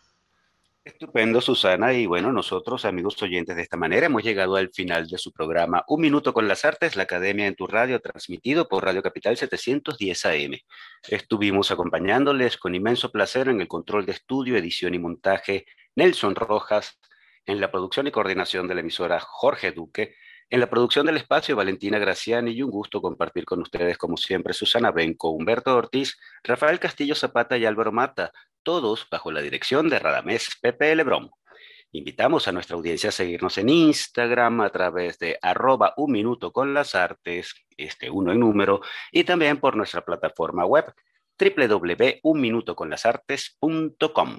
Estupendo, 0.82 1.42
Susana. 1.42 1.92
Y 1.92 2.06
bueno, 2.06 2.32
nosotros, 2.32 2.86
amigos 2.86 3.22
oyentes, 3.22 3.54
de 3.54 3.62
esta 3.62 3.76
manera 3.76 4.06
hemos 4.06 4.22
llegado 4.22 4.56
al 4.56 4.70
final 4.70 5.08
de 5.08 5.18
su 5.18 5.30
programa 5.30 5.84
Un 5.88 6.00
Minuto 6.00 6.32
con 6.32 6.48
las 6.48 6.64
Artes, 6.64 6.96
la 6.96 7.02
Academia 7.02 7.46
en 7.46 7.54
tu 7.54 7.66
Radio, 7.66 8.00
transmitido 8.00 8.66
por 8.66 8.84
Radio 8.84 9.02
Capital 9.02 9.36
710 9.36 10.24
AM. 10.24 10.58
Estuvimos 11.08 11.70
acompañándoles 11.70 12.56
con 12.56 12.74
inmenso 12.74 13.12
placer 13.12 13.48
en 13.48 13.60
el 13.60 13.68
control 13.68 14.06
de 14.06 14.12
estudio, 14.12 14.56
edición 14.56 14.94
y 14.94 14.98
montaje 14.98 15.66
Nelson 15.96 16.34
Rojas, 16.34 16.98
en 17.46 17.60
la 17.60 17.70
producción 17.70 18.06
y 18.06 18.10
coordinación 18.10 18.68
de 18.68 18.74
la 18.74 18.80
emisora 18.80 19.20
Jorge 19.20 19.72
Duque, 19.72 20.14
en 20.48 20.60
la 20.60 20.68
producción 20.68 21.06
del 21.06 21.16
espacio 21.16 21.56
Valentina 21.56 21.98
Graciani 21.98 22.50
y 22.50 22.62
un 22.62 22.70
gusto 22.70 23.00
compartir 23.00 23.44
con 23.44 23.62
ustedes, 23.62 23.98
como 23.98 24.16
siempre, 24.16 24.52
Susana 24.52 24.90
Benco, 24.90 25.30
Humberto 25.30 25.76
Ortiz, 25.76 26.18
Rafael 26.42 26.80
Castillo 26.80 27.14
Zapata 27.14 27.56
y 27.56 27.64
Álvaro 27.64 27.92
Mata 27.92 28.32
todos 28.62 29.06
bajo 29.10 29.32
la 29.32 29.40
dirección 29.40 29.88
de 29.88 29.98
Radamés 29.98 30.50
Pepe 30.60 30.94
Lebrón. 30.94 31.30
Invitamos 31.92 32.46
a 32.46 32.52
nuestra 32.52 32.76
audiencia 32.76 33.08
a 33.08 33.12
seguirnos 33.12 33.58
en 33.58 33.68
Instagram 33.68 34.60
a 34.60 34.70
través 34.70 35.18
de 35.18 35.36
arroba 35.42 35.92
un 35.96 36.12
minuto 36.12 36.52
con 36.52 36.72
las 36.72 36.94
artes, 36.94 37.52
este 37.76 38.08
uno 38.10 38.30
en 38.32 38.38
número, 38.40 38.80
y 39.10 39.24
también 39.24 39.58
por 39.58 39.76
nuestra 39.76 40.04
plataforma 40.04 40.64
web 40.64 40.94
www.unminutoconlasartes.com. 41.38 44.38